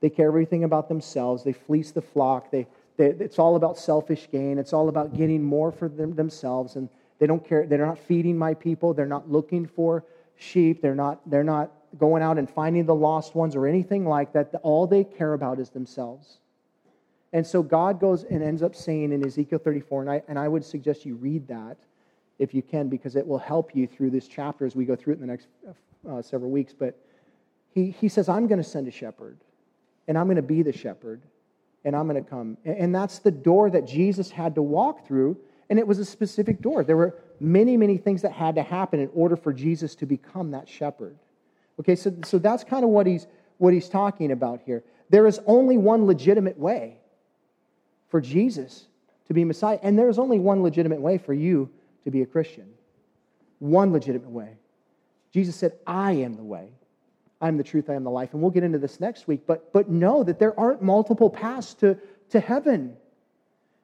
They 0.00 0.10
care 0.10 0.28
everything 0.28 0.64
about 0.64 0.88
themselves. 0.88 1.44
They 1.44 1.52
fleece 1.52 1.90
the 1.90 2.02
flock. 2.02 2.50
They, 2.50 2.66
it's 3.06 3.38
all 3.38 3.56
about 3.56 3.78
selfish 3.78 4.28
gain. 4.30 4.58
It's 4.58 4.72
all 4.72 4.88
about 4.88 5.16
getting 5.16 5.42
more 5.42 5.72
for 5.72 5.88
them, 5.88 6.14
themselves. 6.14 6.76
And 6.76 6.88
they 7.18 7.26
don't 7.26 7.46
care. 7.46 7.66
They're 7.66 7.86
not 7.86 7.98
feeding 7.98 8.36
my 8.36 8.54
people. 8.54 8.94
They're 8.94 9.06
not 9.06 9.30
looking 9.30 9.66
for 9.66 10.04
sheep. 10.36 10.82
They're 10.82 10.94
not, 10.94 11.20
they're 11.28 11.44
not 11.44 11.70
going 11.98 12.22
out 12.22 12.38
and 12.38 12.48
finding 12.48 12.86
the 12.86 12.94
lost 12.94 13.34
ones 13.34 13.54
or 13.54 13.66
anything 13.66 14.06
like 14.06 14.32
that. 14.32 14.54
All 14.62 14.86
they 14.86 15.04
care 15.04 15.34
about 15.34 15.58
is 15.60 15.70
themselves. 15.70 16.38
And 17.32 17.46
so 17.46 17.62
God 17.62 17.98
goes 17.98 18.24
and 18.24 18.42
ends 18.42 18.62
up 18.62 18.74
saying 18.74 19.12
in 19.12 19.24
Ezekiel 19.24 19.58
34, 19.58 20.02
and 20.02 20.10
I, 20.10 20.22
and 20.28 20.38
I 20.38 20.48
would 20.48 20.64
suggest 20.64 21.06
you 21.06 21.14
read 21.14 21.48
that 21.48 21.78
if 22.38 22.52
you 22.52 22.62
can, 22.62 22.88
because 22.88 23.16
it 23.16 23.26
will 23.26 23.38
help 23.38 23.74
you 23.74 23.86
through 23.86 24.10
this 24.10 24.26
chapter 24.26 24.66
as 24.66 24.74
we 24.74 24.84
go 24.84 24.96
through 24.96 25.14
it 25.14 25.20
in 25.20 25.22
the 25.22 25.26
next 25.26 25.46
uh, 26.08 26.20
several 26.20 26.50
weeks. 26.50 26.74
But 26.76 26.98
he, 27.74 27.90
he 27.90 28.08
says, 28.08 28.28
I'm 28.28 28.46
going 28.46 28.60
to 28.60 28.68
send 28.68 28.88
a 28.88 28.90
shepherd, 28.90 29.38
and 30.08 30.18
I'm 30.18 30.26
going 30.26 30.36
to 30.36 30.42
be 30.42 30.62
the 30.62 30.72
shepherd, 30.72 31.22
and 31.84 31.96
I'm 31.96 32.08
going 32.08 32.22
to 32.22 32.28
come. 32.28 32.56
And 32.64 32.94
that's 32.94 33.18
the 33.18 33.30
door 33.30 33.70
that 33.70 33.86
Jesus 33.86 34.30
had 34.30 34.54
to 34.54 34.62
walk 34.62 35.06
through, 35.06 35.36
and 35.68 35.78
it 35.78 35.86
was 35.86 35.98
a 35.98 36.04
specific 36.04 36.60
door. 36.60 36.84
There 36.84 36.96
were 36.96 37.16
many, 37.40 37.76
many 37.76 37.96
things 37.96 38.22
that 38.22 38.32
had 38.32 38.54
to 38.54 38.62
happen 38.62 39.00
in 39.00 39.10
order 39.14 39.36
for 39.36 39.52
Jesus 39.52 39.94
to 39.96 40.06
become 40.06 40.50
that 40.52 40.68
shepherd. 40.68 41.16
Okay, 41.80 41.96
so, 41.96 42.14
so 42.24 42.38
that's 42.38 42.64
kind 42.64 42.84
of 42.84 42.90
what 42.90 43.06
he's, 43.06 43.26
what 43.58 43.72
he's 43.72 43.88
talking 43.88 44.32
about 44.32 44.60
here. 44.64 44.84
There 45.10 45.26
is 45.26 45.40
only 45.46 45.76
one 45.76 46.06
legitimate 46.06 46.58
way 46.58 46.98
for 48.08 48.20
Jesus 48.20 48.86
to 49.26 49.34
be 49.34 49.44
Messiah, 49.44 49.78
and 49.82 49.98
there 49.98 50.08
is 50.08 50.18
only 50.18 50.38
one 50.38 50.62
legitimate 50.62 51.00
way 51.00 51.18
for 51.18 51.32
you 51.32 51.70
to 52.04 52.10
be 52.10 52.22
a 52.22 52.26
Christian. 52.26 52.66
One 53.58 53.92
legitimate 53.92 54.30
way. 54.30 54.56
Jesus 55.32 55.56
said, 55.56 55.72
I 55.86 56.12
am 56.12 56.36
the 56.36 56.42
way. 56.42 56.68
I'm 57.42 57.56
the 57.56 57.64
truth, 57.64 57.90
I 57.90 57.94
am 57.94 58.04
the 58.04 58.10
life. 58.10 58.32
And 58.32 58.40
we'll 58.40 58.52
get 58.52 58.62
into 58.62 58.78
this 58.78 59.00
next 59.00 59.26
week, 59.26 59.42
but, 59.46 59.72
but 59.72 59.90
know 59.90 60.22
that 60.22 60.38
there 60.38 60.58
aren't 60.58 60.80
multiple 60.80 61.28
paths 61.28 61.74
to, 61.74 61.98
to 62.30 62.38
heaven. 62.40 62.96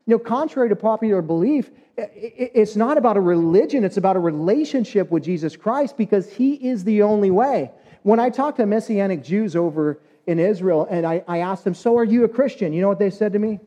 You 0.07 0.15
know, 0.15 0.19
contrary 0.21 0.69
to 0.69 0.77
popular 0.77 1.21
belief, 1.21 1.71
it's 1.97 2.77
not 2.77 2.97
about 2.97 3.17
a 3.17 3.21
religion, 3.21 3.83
it's 3.83 3.97
about 3.97 4.17
a 4.17 4.21
relationship 4.21 5.11
with 5.11 5.25
Jesus 5.25 5.57
Christ 5.57 5.97
because 5.97 6.33
he 6.33 6.55
is 6.55 6.85
the 6.85 7.03
only 7.03 7.33
way. 7.33 7.73
When 8.05 8.21
I 8.21 8.31
talked 8.31 8.59
to 8.59 8.67
Messianic 8.67 9.25
Jews 9.25 9.57
over 9.57 10.01
in 10.27 10.39
Israel 10.39 10.87
and 10.89 11.05
I, 11.05 11.25
I 11.27 11.39
asked 11.39 11.65
them, 11.65 11.75
So 11.75 11.99
are 11.99 12.05
you 12.05 12.25
a 12.25 12.29
Christian? 12.29 12.73
You 12.73 12.81
know 12.81 12.89
what 12.89 13.01
they 13.01 13.11
said 13.11 13.33
to 13.33 13.41
me? 13.41 13.59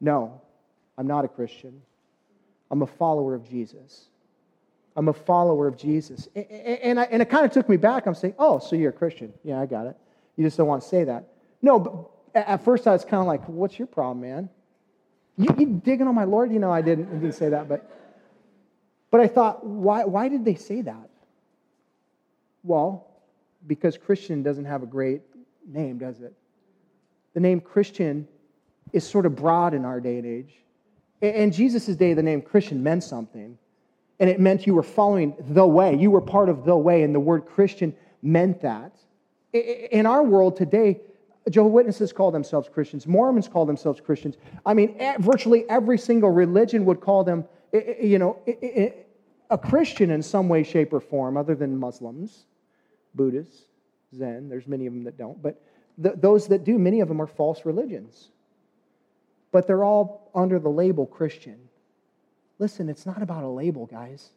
No, 0.00 0.40
I'm 0.96 1.06
not 1.06 1.26
a 1.26 1.28
Christian. 1.28 1.82
I'm 2.70 2.80
a 2.80 2.86
follower 2.86 3.34
of 3.34 3.48
Jesus. 3.48 4.06
I'm 4.96 5.08
a 5.08 5.12
follower 5.12 5.66
of 5.66 5.76
Jesus. 5.76 6.28
And, 6.34 7.00
I, 7.00 7.04
and 7.04 7.20
it 7.20 7.28
kind 7.28 7.44
of 7.44 7.50
took 7.50 7.68
me 7.68 7.76
back. 7.76 8.06
I'm 8.06 8.14
saying, 8.14 8.34
oh, 8.38 8.58
so 8.58 8.76
you're 8.76 8.90
a 8.90 8.92
Christian. 8.92 9.32
Yeah, 9.42 9.60
I 9.60 9.66
got 9.66 9.86
it. 9.86 9.96
You 10.36 10.44
just 10.44 10.56
don't 10.56 10.68
want 10.68 10.82
to 10.82 10.88
say 10.88 11.04
that. 11.04 11.28
No, 11.62 11.78
but 11.78 12.10
at 12.34 12.64
first 12.64 12.86
I 12.86 12.92
was 12.92 13.04
kind 13.04 13.20
of 13.20 13.26
like, 13.26 13.44
what's 13.48 13.78
your 13.78 13.86
problem, 13.86 14.20
man? 14.20 14.48
You, 15.36 15.48
you 15.58 15.66
digging 15.84 16.06
on 16.06 16.14
my 16.14 16.24
Lord? 16.24 16.52
You 16.52 16.60
know, 16.60 16.70
I 16.70 16.80
didn't, 16.80 17.08
I 17.08 17.14
didn't 17.14 17.32
say 17.32 17.48
that, 17.48 17.68
but, 17.68 17.90
but 19.10 19.20
I 19.20 19.26
thought, 19.26 19.66
why, 19.66 20.04
why 20.04 20.28
did 20.28 20.44
they 20.44 20.54
say 20.54 20.82
that? 20.82 21.10
Well, 22.62 23.08
because 23.66 23.96
Christian 23.96 24.42
doesn't 24.42 24.64
have 24.64 24.82
a 24.82 24.86
great 24.86 25.22
name, 25.66 25.98
does 25.98 26.20
it? 26.20 26.34
The 27.34 27.40
name 27.40 27.60
Christian 27.60 28.28
is 28.92 29.04
sort 29.04 29.26
of 29.26 29.34
broad 29.34 29.74
in 29.74 29.84
our 29.84 30.00
day 30.00 30.18
and 30.18 30.26
age. 30.26 30.54
In 31.20 31.50
Jesus' 31.50 31.96
day, 31.96 32.14
the 32.14 32.22
name 32.22 32.42
Christian 32.42 32.82
meant 32.82 33.02
something 33.02 33.58
and 34.20 34.30
it 34.30 34.40
meant 34.40 34.66
you 34.66 34.74
were 34.74 34.82
following 34.82 35.34
the 35.38 35.66
way. 35.66 35.94
You 35.96 36.10
were 36.10 36.20
part 36.20 36.48
of 36.48 36.64
the 36.64 36.76
way, 36.76 37.02
and 37.02 37.14
the 37.14 37.20
word 37.20 37.46
Christian 37.46 37.94
meant 38.22 38.60
that. 38.62 38.96
In 39.52 40.06
our 40.06 40.22
world 40.22 40.56
today, 40.56 41.00
Jehovah's 41.50 41.74
Witnesses 41.74 42.12
call 42.12 42.30
themselves 42.30 42.68
Christians, 42.72 43.06
Mormons 43.06 43.48
call 43.48 43.66
themselves 43.66 44.00
Christians. 44.00 44.36
I 44.64 44.74
mean, 44.74 44.98
virtually 45.18 45.68
every 45.68 45.98
single 45.98 46.30
religion 46.30 46.84
would 46.86 47.00
call 47.00 47.22
them, 47.22 47.44
you 47.72 48.18
know, 48.18 48.38
a 49.50 49.58
Christian 49.58 50.10
in 50.10 50.22
some 50.22 50.48
way, 50.48 50.62
shape, 50.62 50.92
or 50.92 51.00
form, 51.00 51.36
other 51.36 51.54
than 51.54 51.76
Muslims, 51.76 52.46
Buddhists, 53.14 53.64
Zen. 54.16 54.48
There's 54.48 54.66
many 54.66 54.86
of 54.86 54.94
them 54.94 55.04
that 55.04 55.18
don't, 55.18 55.40
but 55.42 55.60
those 55.98 56.48
that 56.48 56.64
do, 56.64 56.78
many 56.78 57.00
of 57.00 57.08
them 57.08 57.20
are 57.20 57.26
false 57.26 57.64
religions. 57.64 58.30
But 59.52 59.66
they're 59.66 59.84
all 59.84 60.30
under 60.34 60.58
the 60.58 60.70
label 60.70 61.06
Christian. 61.06 61.58
Listen, 62.58 62.88
it's 62.88 63.06
not 63.06 63.22
about 63.22 63.44
a 63.44 63.48
label, 63.48 63.86
guys. 63.86 64.30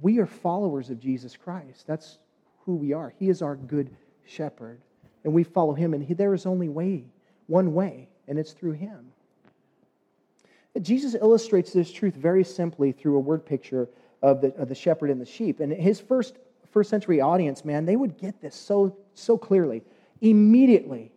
We 0.00 0.18
are 0.18 0.26
followers 0.26 0.90
of 0.90 1.00
Jesus 1.00 1.36
Christ. 1.36 1.86
That's 1.86 2.18
who 2.64 2.76
we 2.76 2.92
are. 2.92 3.12
He 3.18 3.28
is 3.28 3.42
our 3.42 3.56
good 3.56 3.90
shepherd, 4.24 4.80
and 5.24 5.32
we 5.32 5.42
follow 5.42 5.74
him, 5.74 5.94
and 5.94 6.02
he, 6.02 6.14
there 6.14 6.34
is 6.34 6.46
only 6.46 6.68
way, 6.68 7.04
one 7.48 7.74
way, 7.74 8.08
and 8.28 8.38
it's 8.38 8.52
through 8.52 8.72
him. 8.72 9.12
Jesus 10.80 11.14
illustrates 11.14 11.72
this 11.72 11.90
truth 11.90 12.14
very 12.14 12.44
simply 12.44 12.92
through 12.92 13.16
a 13.16 13.20
word 13.20 13.44
picture 13.44 13.88
of 14.22 14.40
the, 14.40 14.54
of 14.54 14.68
the 14.68 14.74
shepherd 14.74 15.10
and 15.10 15.20
the 15.20 15.26
sheep. 15.26 15.58
And 15.58 15.72
his 15.72 15.98
first, 15.98 16.38
first 16.70 16.90
century 16.90 17.20
audience, 17.20 17.64
man, 17.64 17.84
they 17.84 17.96
would 17.96 18.16
get 18.16 18.40
this 18.40 18.54
so, 18.54 18.96
so 19.14 19.36
clearly. 19.36 19.82
Immediately, 20.20 21.10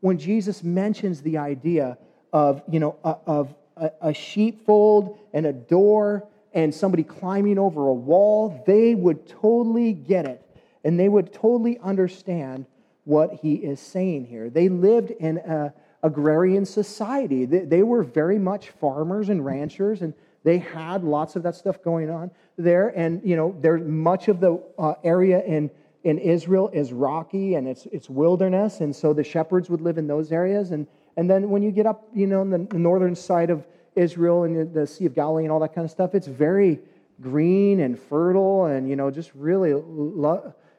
when 0.00 0.18
Jesus 0.18 0.62
mentions 0.62 1.20
the 1.20 1.36
idea 1.36 1.98
of, 2.32 2.62
you 2.70 2.80
know, 2.80 2.96
uh, 3.04 3.16
of 3.26 3.54
a, 3.80 4.08
a 4.08 4.14
sheepfold 4.14 5.18
and 5.32 5.46
a 5.46 5.52
door 5.52 6.26
and 6.52 6.74
somebody 6.74 7.02
climbing 7.02 7.58
over 7.58 7.88
a 7.88 7.94
wall, 7.94 8.62
they 8.66 8.94
would 8.94 9.28
totally 9.28 9.92
get 9.92 10.26
it. 10.26 10.42
And 10.84 10.98
they 10.98 11.08
would 11.08 11.32
totally 11.32 11.78
understand 11.78 12.66
what 13.04 13.34
he 13.34 13.54
is 13.54 13.80
saying 13.80 14.26
here. 14.26 14.50
They 14.50 14.68
lived 14.68 15.10
in 15.10 15.38
an 15.38 15.72
agrarian 16.02 16.64
society. 16.64 17.44
They, 17.44 17.60
they, 17.60 17.82
were 17.82 18.02
very 18.02 18.38
much 18.38 18.70
farmers 18.70 19.28
and 19.28 19.44
ranchers, 19.44 20.02
and 20.02 20.14
they 20.44 20.58
had 20.58 21.04
lots 21.04 21.36
of 21.36 21.42
that 21.42 21.54
stuff 21.54 21.82
going 21.82 22.10
on 22.10 22.30
there. 22.56 22.88
And, 22.88 23.22
you 23.24 23.36
know, 23.36 23.56
there 23.60 23.78
much 23.78 24.28
of 24.28 24.40
the 24.40 24.62
uh, 24.78 24.94
area 25.02 25.42
in, 25.44 25.70
in 26.04 26.18
Israel 26.18 26.70
is 26.72 26.92
rocky 26.92 27.54
and 27.54 27.66
it's, 27.66 27.86
it's 27.86 28.08
wilderness, 28.08 28.80
and 28.80 28.94
so 28.94 29.12
the 29.12 29.24
shepherds 29.24 29.68
would 29.70 29.80
live 29.80 29.98
in 29.98 30.06
those 30.06 30.30
areas. 30.30 30.70
And 30.70 30.86
and 31.18 31.28
then 31.28 31.50
when 31.50 31.64
you 31.64 31.72
get 31.72 31.84
up, 31.84 32.06
you 32.14 32.28
know, 32.28 32.42
in 32.42 32.50
the 32.50 32.78
northern 32.78 33.16
side 33.16 33.50
of 33.50 33.66
Israel 33.96 34.44
and 34.44 34.72
the 34.72 34.86
Sea 34.86 35.06
of 35.06 35.16
Galilee 35.16 35.42
and 35.42 35.50
all 35.50 35.58
that 35.58 35.74
kind 35.74 35.84
of 35.84 35.90
stuff, 35.90 36.14
it's 36.14 36.28
very 36.28 36.78
green 37.20 37.80
and 37.80 37.98
fertile 37.98 38.66
and, 38.66 38.88
you 38.88 38.94
know, 38.94 39.10
just 39.10 39.32
really, 39.34 39.74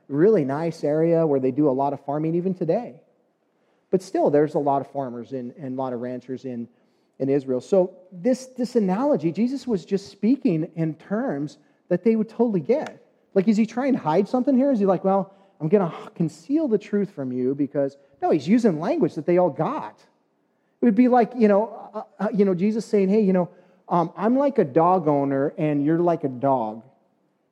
really 0.08 0.46
nice 0.46 0.86
area 0.86 1.28
where 1.28 1.42
they 1.42 1.52
do 1.52 1.68
a 1.68 1.76
lot 1.76 1.92
of 1.92 2.00
farming 2.06 2.36
even 2.36 2.54
today. 2.54 3.02
But 3.92 4.02
still, 4.02 4.30
there's 4.30 4.56
a 4.56 4.60
lot 4.60 4.80
of 4.80 4.90
farmers 4.90 5.34
and, 5.34 5.54
and 5.58 5.78
a 5.78 5.82
lot 5.82 5.92
of 5.92 6.00
ranchers 6.00 6.46
in, 6.46 6.70
in 7.20 7.28
Israel. 7.28 7.60
So 7.60 7.98
this, 8.10 8.46
this 8.58 8.78
analogy, 8.78 9.34
Jesus 9.34 9.68
was 9.68 9.84
just 9.84 10.10
speaking 10.10 10.72
in 10.78 10.94
terms 10.94 11.58
that 11.90 12.06
they 12.06 12.16
would 12.16 12.30
totally 12.30 12.62
get. 12.62 13.06
Like, 13.34 13.50
is 13.50 13.58
he 13.58 13.66
trying 13.66 13.92
to 13.92 14.00
hide 14.00 14.30
something 14.30 14.56
here? 14.56 14.72
Is 14.72 14.80
he 14.80 14.86
like, 14.86 15.04
well, 15.04 15.36
I'm 15.60 15.68
going 15.68 15.92
to 15.92 16.10
conceal 16.12 16.70
the 16.70 16.78
truth 16.78 17.12
from 17.12 17.34
you 17.34 17.56
because, 17.56 17.98
no, 18.22 18.30
he's 18.30 18.48
using 18.48 18.80
language 18.80 19.16
that 19.16 19.26
they 19.26 19.38
all 19.38 19.50
got. 19.50 20.00
It 20.82 20.86
would 20.86 20.95
be 20.95 21.07
like, 21.07 21.32
you 21.36 21.47
know, 21.47 21.89
uh, 21.93 22.03
uh, 22.19 22.27
you 22.34 22.45
know 22.45 22.53
Jesus 22.53 22.86
saying, 22.86 23.09
hey, 23.09 23.21
you 23.21 23.34
know, 23.34 23.49
um, 23.89 24.13
I'm 24.15 24.38
like 24.38 24.59
a 24.59 24.63
dog 24.63 25.07
owner 25.07 25.53
and 25.57 25.84
you're 25.84 25.99
like 25.99 26.23
a 26.23 26.30
dog. 26.30 26.84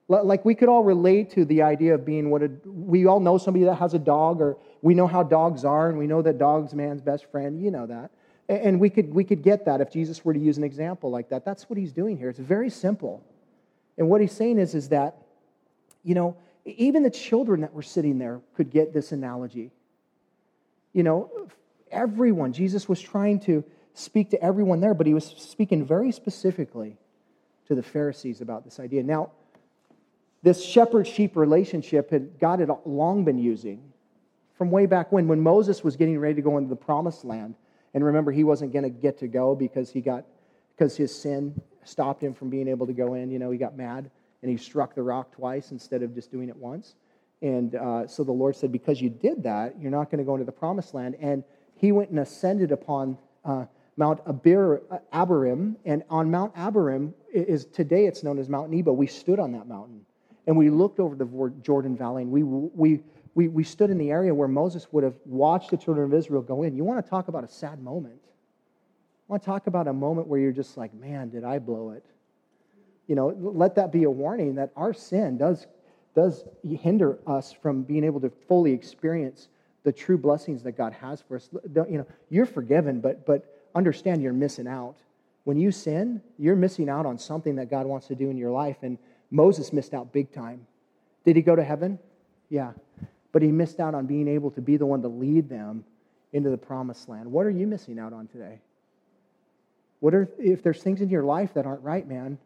Like 0.09 0.45
we 0.45 0.55
could 0.55 0.69
all 0.69 0.85
relate 0.85 1.31
to 1.31 1.43
the 1.43 1.63
idea 1.63 1.93
of 1.93 2.05
being 2.05 2.29
what 2.29 2.41
a, 2.41 2.49
we 2.65 3.05
all 3.07 3.19
know 3.19 3.37
somebody 3.37 3.65
that 3.65 3.75
has 3.75 3.93
a 3.93 3.99
dog, 3.99 4.39
or 4.39 4.55
we 4.81 4.93
know 4.93 5.05
how 5.05 5.21
dogs 5.21 5.65
are, 5.65 5.89
and 5.89 5.97
we 5.97 6.07
know 6.07 6.21
that 6.21 6.37
dog's 6.37 6.73
man's 6.73 7.01
best 7.01 7.29
friend. 7.29 7.61
You 7.61 7.71
know 7.71 7.85
that. 7.87 8.11
And 8.47 8.79
we 8.79 8.89
could, 8.89 9.13
we 9.13 9.25
could 9.25 9.43
get 9.43 9.65
that 9.65 9.81
if 9.81 9.91
Jesus 9.91 10.23
were 10.23 10.33
to 10.33 10.39
use 10.39 10.57
an 10.57 10.63
example 10.63 11.11
like 11.11 11.27
that. 11.29 11.43
That's 11.43 11.69
what 11.69 11.77
he's 11.77 11.91
doing 11.91 12.17
here. 12.17 12.29
It's 12.29 12.39
very 12.39 12.69
simple. 12.69 13.21
And 13.97 14.07
what 14.07 14.21
he's 14.21 14.31
saying 14.31 14.59
is, 14.59 14.73
is 14.73 14.87
that, 14.89 15.17
you 16.05 16.15
know, 16.15 16.37
even 16.63 17.03
the 17.03 17.09
children 17.09 17.59
that 17.61 17.73
were 17.73 17.81
sitting 17.81 18.17
there 18.17 18.39
could 18.55 18.71
get 18.71 18.93
this 18.93 19.11
analogy. 19.11 19.71
You 20.93 21.03
know, 21.03 21.49
everyone, 21.91 22.53
Jesus 22.53 22.87
was 22.87 23.01
trying 23.01 23.39
to 23.41 23.63
speak 23.93 24.29
to 24.31 24.41
everyone 24.41 24.79
there, 24.79 24.93
but 24.93 25.07
he 25.07 25.13
was 25.13 25.25
speaking 25.25 25.85
very 25.85 26.11
specifically 26.11 26.97
to 27.67 27.75
the 27.75 27.83
Pharisees 27.83 28.41
about 28.41 28.63
this 28.63 28.79
idea. 28.79 29.03
Now, 29.03 29.31
this 30.43 30.63
shepherd 30.63 31.07
sheep 31.07 31.35
relationship 31.35 32.11
had 32.11 32.39
God 32.39 32.59
had 32.59 32.69
long 32.85 33.25
been 33.25 33.39
using 33.39 33.91
from 34.57 34.71
way 34.71 34.85
back 34.85 35.11
when, 35.11 35.27
when 35.27 35.41
Moses 35.41 35.83
was 35.83 35.95
getting 35.95 36.19
ready 36.19 36.35
to 36.35 36.41
go 36.41 36.57
into 36.57 36.69
the 36.69 36.75
promised 36.75 37.25
land. 37.25 37.55
And 37.93 38.03
remember, 38.03 38.31
he 38.31 38.43
wasn't 38.43 38.73
going 38.73 38.83
to 38.83 38.89
get 38.89 39.19
to 39.19 39.27
go 39.27 39.55
because 39.55 39.89
he 39.91 40.01
got 40.01 40.25
because 40.75 40.95
his 40.95 41.13
sin 41.13 41.59
stopped 41.83 42.21
him 42.21 42.33
from 42.33 42.49
being 42.49 42.67
able 42.67 42.85
to 42.85 42.93
go 42.93 43.15
in. 43.15 43.31
You 43.31 43.39
know, 43.39 43.49
he 43.49 43.57
got 43.57 43.75
mad 43.75 44.11
and 44.41 44.51
he 44.51 44.57
struck 44.57 44.93
the 44.93 45.01
rock 45.01 45.31
twice 45.31 45.71
instead 45.71 46.03
of 46.03 46.13
just 46.13 46.31
doing 46.31 46.49
it 46.49 46.55
once. 46.55 46.95
And 47.41 47.75
uh, 47.75 48.07
so 48.07 48.23
the 48.23 48.31
Lord 48.31 48.55
said, 48.55 48.71
Because 48.71 49.01
you 49.01 49.09
did 49.09 49.43
that, 49.43 49.79
you're 49.79 49.91
not 49.91 50.09
going 50.09 50.19
to 50.19 50.23
go 50.23 50.33
into 50.33 50.45
the 50.45 50.51
promised 50.51 50.93
land. 50.93 51.15
And 51.19 51.43
he 51.77 51.91
went 51.91 52.09
and 52.09 52.19
ascended 52.19 52.71
upon 52.71 53.17
uh, 53.45 53.65
Mount 53.97 54.23
Abir, 54.25 54.81
Abarim. 55.13 55.75
And 55.85 56.03
on 56.09 56.29
Mount 56.29 56.55
Abarim 56.55 57.13
is 57.33 57.65
today 57.65 58.05
it's 58.05 58.23
known 58.23 58.39
as 58.39 58.49
Mount 58.49 58.69
Nebo. 58.69 58.93
We 58.93 59.07
stood 59.07 59.39
on 59.39 59.51
that 59.53 59.67
mountain 59.67 60.05
and 60.45 60.57
we 60.57 60.69
looked 60.69 60.99
over 60.99 61.15
the 61.15 61.53
Jordan 61.61 61.97
Valley 61.97 62.23
and 62.23 62.31
we, 62.31 62.43
we, 62.43 63.01
we, 63.35 63.47
we 63.47 63.63
stood 63.63 63.89
in 63.89 63.97
the 63.97 64.11
area 64.11 64.33
where 64.33 64.47
Moses 64.47 64.87
would 64.91 65.03
have 65.03 65.15
watched 65.25 65.71
the 65.71 65.77
children 65.77 66.05
of 66.05 66.13
Israel 66.13 66.41
go 66.41 66.63
in. 66.63 66.75
You 66.75 66.83
want 66.83 67.03
to 67.03 67.09
talk 67.09 67.27
about 67.27 67.43
a 67.43 67.47
sad 67.47 67.81
moment? 67.81 68.19
I 68.23 69.33
want 69.33 69.43
to 69.43 69.45
talk 69.45 69.67
about 69.67 69.87
a 69.87 69.93
moment 69.93 70.27
where 70.27 70.39
you're 70.39 70.53
just 70.53 70.77
like, 70.77 70.93
man, 70.93 71.29
did 71.29 71.43
I 71.43 71.59
blow 71.59 71.91
it? 71.91 72.05
You 73.07 73.15
know, 73.15 73.35
let 73.37 73.75
that 73.75 73.91
be 73.91 74.03
a 74.03 74.11
warning 74.11 74.55
that 74.55 74.71
our 74.75 74.93
sin 74.93 75.37
does, 75.37 75.67
does 76.15 76.45
hinder 76.63 77.19
us 77.27 77.51
from 77.51 77.83
being 77.83 78.03
able 78.03 78.21
to 78.21 78.29
fully 78.47 78.73
experience 78.73 79.49
the 79.87 79.93
true 79.93 80.17
blessings 80.17 80.63
that 80.63 80.73
God 80.73 80.91
has 80.91 81.21
for 81.21 81.37
us. 81.37 81.47
You 81.73 81.99
know, 81.99 82.05
you're 82.29 82.45
forgiven, 82.45 82.99
but, 82.99 83.25
but 83.25 83.69
understand 83.73 84.21
you're 84.21 84.33
missing 84.33 84.67
out. 84.67 84.97
When 85.45 85.57
you 85.57 85.71
sin, 85.71 86.21
you're 86.37 86.57
missing 86.57 86.89
out 86.89 87.05
on 87.05 87.17
something 87.17 87.55
that 87.55 87.69
God 87.69 87.85
wants 87.85 88.07
to 88.07 88.15
do 88.15 88.29
in 88.29 88.35
your 88.35 88.51
life. 88.51 88.75
And 88.81 88.97
Moses 89.31 89.71
missed 89.71 89.93
out 89.93 90.11
big 90.11 90.33
time. 90.33 90.67
Did 91.23 91.37
he 91.37 91.41
go 91.41 91.55
to 91.55 91.63
heaven? 91.63 91.99
Yeah. 92.49 92.73
But 93.31 93.43
he 93.43 93.47
missed 93.47 93.79
out 93.79 93.95
on 93.95 94.07
being 94.07 94.27
able 94.27 94.51
to 94.51 94.61
be 94.61 94.75
the 94.75 94.85
one 94.85 95.01
to 95.03 95.07
lead 95.07 95.47
them 95.47 95.85
into 96.33 96.49
the 96.49 96.57
promised 96.57 97.07
land. 97.07 97.31
What 97.31 97.45
are 97.45 97.49
you 97.49 97.65
missing 97.65 97.97
out 97.97 98.11
on 98.11 98.27
today? 98.27 98.59
What 100.01 100.13
are 100.13 100.27
if 100.37 100.63
there's 100.63 100.83
things 100.83 100.99
in 100.99 101.07
your 101.09 101.23
life 101.23 101.53
that 101.53 101.65
aren't 101.65 101.81
right, 101.81 102.05
man? 102.05 102.39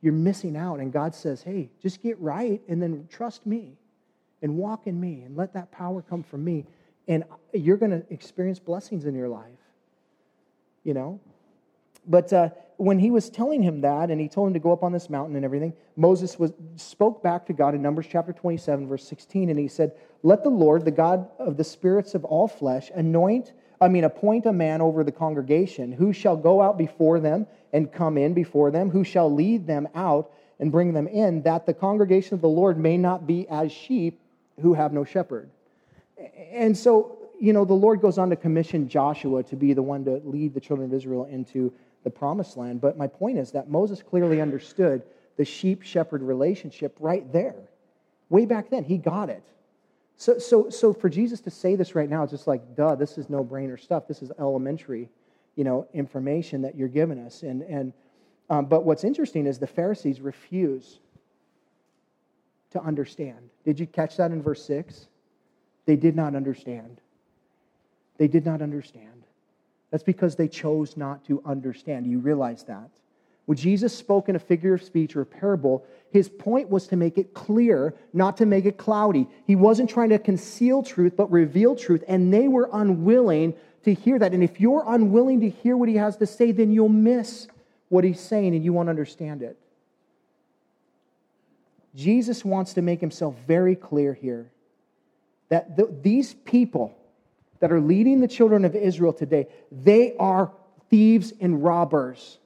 You're 0.00 0.14
missing 0.14 0.56
out 0.56 0.80
and 0.80 0.90
God 0.90 1.14
says, 1.14 1.42
"Hey, 1.42 1.68
just 1.82 2.02
get 2.02 2.18
right 2.18 2.62
and 2.68 2.80
then 2.80 3.06
trust 3.10 3.44
me 3.44 3.76
and 4.42 4.56
walk 4.56 4.86
in 4.86 5.00
me 5.00 5.22
and 5.24 5.36
let 5.36 5.52
that 5.54 5.70
power 5.70 6.02
come 6.02 6.22
from 6.22 6.44
me 6.44 6.66
and 7.08 7.24
you're 7.52 7.76
going 7.76 7.90
to 7.90 8.04
experience 8.12 8.58
blessings 8.58 9.04
in 9.04 9.14
your 9.14 9.28
life." 9.28 9.58
You 10.84 10.94
know? 10.94 11.20
But 12.06 12.32
uh, 12.32 12.50
when 12.76 12.98
he 12.98 13.10
was 13.10 13.28
telling 13.28 13.62
him 13.62 13.82
that 13.82 14.10
and 14.10 14.20
he 14.20 14.28
told 14.28 14.48
him 14.48 14.54
to 14.54 14.60
go 14.60 14.72
up 14.72 14.82
on 14.82 14.92
this 14.92 15.10
mountain 15.10 15.36
and 15.36 15.44
everything, 15.44 15.74
Moses 15.96 16.38
was, 16.38 16.52
spoke 16.76 17.22
back 17.22 17.46
to 17.46 17.52
God 17.52 17.74
in 17.74 17.82
Numbers 17.82 18.06
chapter 18.10 18.32
27, 18.32 18.88
verse 18.88 19.06
16, 19.06 19.50
and 19.50 19.58
he 19.58 19.68
said, 19.68 19.92
Let 20.22 20.42
the 20.42 20.50
Lord, 20.50 20.84
the 20.84 20.90
God 20.90 21.28
of 21.38 21.56
the 21.56 21.64
spirits 21.64 22.14
of 22.14 22.24
all 22.24 22.48
flesh, 22.48 22.90
anoint, 22.94 23.52
I 23.82 23.88
mean, 23.88 24.04
appoint 24.04 24.46
a 24.46 24.52
man 24.52 24.80
over 24.80 25.04
the 25.04 25.12
congregation 25.12 25.92
who 25.92 26.12
shall 26.12 26.36
go 26.36 26.62
out 26.62 26.78
before 26.78 27.20
them 27.20 27.46
and 27.72 27.92
come 27.92 28.16
in 28.16 28.34
before 28.34 28.70
them, 28.70 28.90
who 28.90 29.04
shall 29.04 29.32
lead 29.32 29.66
them 29.66 29.86
out 29.94 30.32
and 30.58 30.72
bring 30.72 30.92
them 30.92 31.06
in, 31.06 31.42
that 31.42 31.66
the 31.66 31.74
congregation 31.74 32.34
of 32.34 32.40
the 32.40 32.48
Lord 32.48 32.78
may 32.78 32.96
not 32.96 33.26
be 33.26 33.46
as 33.48 33.72
sheep 33.72 34.20
who 34.60 34.74
have 34.74 34.92
no 34.92 35.04
shepherd. 35.04 35.50
And 36.52 36.76
so, 36.76 37.18
you 37.40 37.52
know, 37.52 37.64
the 37.64 37.74
Lord 37.74 38.00
goes 38.00 38.18
on 38.18 38.30
to 38.30 38.36
commission 38.36 38.88
Joshua 38.88 39.42
to 39.44 39.56
be 39.56 39.72
the 39.72 39.82
one 39.82 40.04
to 40.04 40.20
lead 40.24 40.54
the 40.54 40.60
children 40.60 40.88
of 40.90 40.94
Israel 40.94 41.24
into 41.24 41.72
the 42.04 42.10
promised 42.10 42.56
land. 42.56 42.80
But 42.80 42.96
my 42.96 43.06
point 43.06 43.38
is 43.38 43.50
that 43.52 43.70
Moses 43.70 44.02
clearly 44.02 44.40
understood 44.40 45.02
the 45.36 45.44
sheep 45.44 45.82
shepherd 45.82 46.22
relationship 46.22 46.96
right 47.00 47.30
there. 47.32 47.56
Way 48.28 48.46
back 48.46 48.70
then, 48.70 48.84
he 48.84 48.98
got 48.98 49.30
it. 49.30 49.42
So, 50.16 50.38
so, 50.38 50.68
so 50.68 50.92
for 50.92 51.08
Jesus 51.08 51.40
to 51.40 51.50
say 51.50 51.76
this 51.76 51.94
right 51.94 52.08
now, 52.08 52.22
it's 52.22 52.32
just 52.32 52.46
like, 52.46 52.76
duh, 52.76 52.94
this 52.94 53.16
is 53.16 53.30
no 53.30 53.42
brainer 53.42 53.80
stuff. 53.80 54.06
This 54.06 54.20
is 54.20 54.30
elementary, 54.38 55.08
you 55.56 55.64
know, 55.64 55.88
information 55.94 56.60
that 56.62 56.76
you're 56.76 56.88
giving 56.88 57.18
us. 57.18 57.42
And, 57.42 57.62
and, 57.62 57.92
um, 58.50 58.66
but 58.66 58.84
what's 58.84 59.02
interesting 59.02 59.46
is 59.46 59.58
the 59.58 59.66
Pharisees 59.66 60.20
refuse 60.20 60.98
to 62.72 62.82
understand. 62.82 63.50
Did 63.64 63.80
you 63.80 63.86
catch 63.86 64.16
that 64.16 64.30
in 64.30 64.42
verse 64.42 64.64
6? 64.64 65.06
They 65.86 65.96
did 65.96 66.14
not 66.14 66.34
understand. 66.34 67.00
They 68.18 68.28
did 68.28 68.44
not 68.44 68.62
understand. 68.62 69.24
That's 69.90 70.04
because 70.04 70.36
they 70.36 70.48
chose 70.48 70.96
not 70.96 71.24
to 71.26 71.42
understand. 71.44 72.06
You 72.06 72.18
realize 72.18 72.64
that. 72.64 72.90
When 73.46 73.56
Jesus 73.56 73.96
spoke 73.96 74.28
in 74.28 74.36
a 74.36 74.38
figure 74.38 74.74
of 74.74 74.82
speech 74.82 75.16
or 75.16 75.22
a 75.22 75.26
parable, 75.26 75.84
his 76.12 76.28
point 76.28 76.68
was 76.68 76.86
to 76.88 76.96
make 76.96 77.18
it 77.18 77.34
clear, 77.34 77.94
not 78.12 78.36
to 78.36 78.46
make 78.46 78.64
it 78.64 78.76
cloudy. 78.76 79.26
He 79.46 79.56
wasn't 79.56 79.90
trying 79.90 80.10
to 80.10 80.18
conceal 80.18 80.82
truth, 80.82 81.14
but 81.16 81.30
reveal 81.32 81.74
truth, 81.74 82.04
and 82.06 82.32
they 82.32 82.46
were 82.46 82.68
unwilling 82.72 83.54
to 83.84 83.94
hear 83.94 84.18
that. 84.18 84.32
And 84.32 84.44
if 84.44 84.60
you're 84.60 84.84
unwilling 84.86 85.40
to 85.40 85.48
hear 85.48 85.76
what 85.76 85.88
he 85.88 85.96
has 85.96 86.16
to 86.18 86.26
say, 86.26 86.52
then 86.52 86.70
you'll 86.70 86.88
miss 86.88 87.48
what 87.88 88.04
he's 88.04 88.20
saying 88.20 88.54
and 88.54 88.64
you 88.64 88.72
won't 88.72 88.88
understand 88.88 89.42
it. 89.42 89.58
Jesus 91.94 92.44
wants 92.44 92.74
to 92.74 92.82
make 92.82 93.00
himself 93.00 93.34
very 93.46 93.74
clear 93.74 94.14
here 94.14 94.50
that 95.48 95.76
th- 95.76 95.88
these 96.02 96.34
people, 96.34 96.96
that 97.58 97.70
are 97.70 97.80
leading 97.80 98.20
the 98.20 98.28
children 98.28 98.64
of 98.64 98.74
Israel 98.74 99.12
today, 99.12 99.46
they 99.70 100.16
are 100.16 100.50
thieves 100.88 101.32
and 101.40 101.62
robbers. 101.62 102.38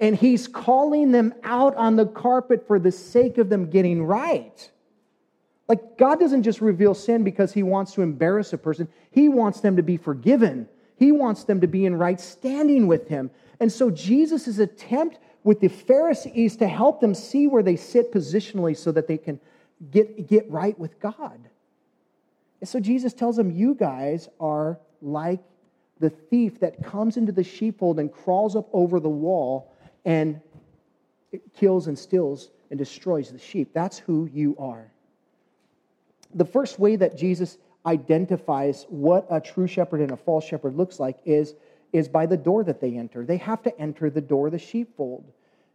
And 0.00 0.16
he's 0.16 0.46
calling 0.46 1.12
them 1.12 1.34
out 1.42 1.74
on 1.76 1.96
the 1.96 2.06
carpet 2.06 2.66
for 2.66 2.78
the 2.78 2.92
sake 2.92 3.38
of 3.38 3.48
them 3.48 3.70
getting 3.70 4.04
right. 4.04 4.70
Like, 5.68 5.98
God 5.98 6.20
doesn't 6.20 6.42
just 6.42 6.60
reveal 6.60 6.94
sin 6.94 7.24
because 7.24 7.52
he 7.52 7.62
wants 7.62 7.92
to 7.94 8.02
embarrass 8.02 8.52
a 8.52 8.58
person, 8.58 8.88
he 9.10 9.28
wants 9.28 9.60
them 9.60 9.76
to 9.76 9.82
be 9.82 9.96
forgiven. 9.96 10.68
He 10.98 11.12
wants 11.12 11.44
them 11.44 11.60
to 11.60 11.66
be 11.66 11.84
in 11.84 11.96
right 11.96 12.18
standing 12.18 12.86
with 12.86 13.08
him. 13.08 13.30
And 13.60 13.70
so, 13.70 13.90
Jesus' 13.90 14.58
attempt 14.58 15.18
with 15.46 15.60
the 15.60 15.68
Pharisees 15.68 16.56
to 16.56 16.66
help 16.66 17.00
them 17.00 17.14
see 17.14 17.46
where 17.46 17.62
they 17.62 17.76
sit 17.76 18.12
positionally 18.12 18.76
so 18.76 18.90
that 18.90 19.06
they 19.06 19.16
can 19.16 19.38
get, 19.92 20.26
get 20.26 20.50
right 20.50 20.76
with 20.76 20.98
God. 20.98 21.38
And 22.60 22.68
so 22.68 22.80
Jesus 22.80 23.14
tells 23.14 23.36
them, 23.36 23.52
You 23.52 23.76
guys 23.76 24.28
are 24.40 24.80
like 25.00 25.38
the 26.00 26.10
thief 26.10 26.58
that 26.58 26.82
comes 26.82 27.16
into 27.16 27.30
the 27.30 27.44
sheepfold 27.44 28.00
and 28.00 28.12
crawls 28.12 28.56
up 28.56 28.68
over 28.72 28.98
the 28.98 29.08
wall 29.08 29.72
and 30.04 30.40
kills 31.56 31.86
and 31.86 31.96
steals 31.96 32.50
and 32.70 32.78
destroys 32.78 33.30
the 33.30 33.38
sheep. 33.38 33.70
That's 33.72 34.00
who 34.00 34.28
you 34.32 34.56
are. 34.58 34.90
The 36.34 36.44
first 36.44 36.80
way 36.80 36.96
that 36.96 37.16
Jesus 37.16 37.56
identifies 37.86 38.84
what 38.88 39.28
a 39.30 39.40
true 39.40 39.68
shepherd 39.68 40.00
and 40.00 40.10
a 40.10 40.16
false 40.16 40.44
shepherd 40.44 40.74
looks 40.74 40.98
like 40.98 41.18
is, 41.24 41.54
is 41.92 42.08
by 42.08 42.26
the 42.26 42.36
door 42.36 42.64
that 42.64 42.80
they 42.80 42.96
enter. 42.96 43.24
They 43.24 43.36
have 43.38 43.62
to 43.62 43.78
enter 43.78 44.10
the 44.10 44.20
door 44.20 44.46
of 44.46 44.52
the 44.52 44.58
sheepfold. 44.58 45.24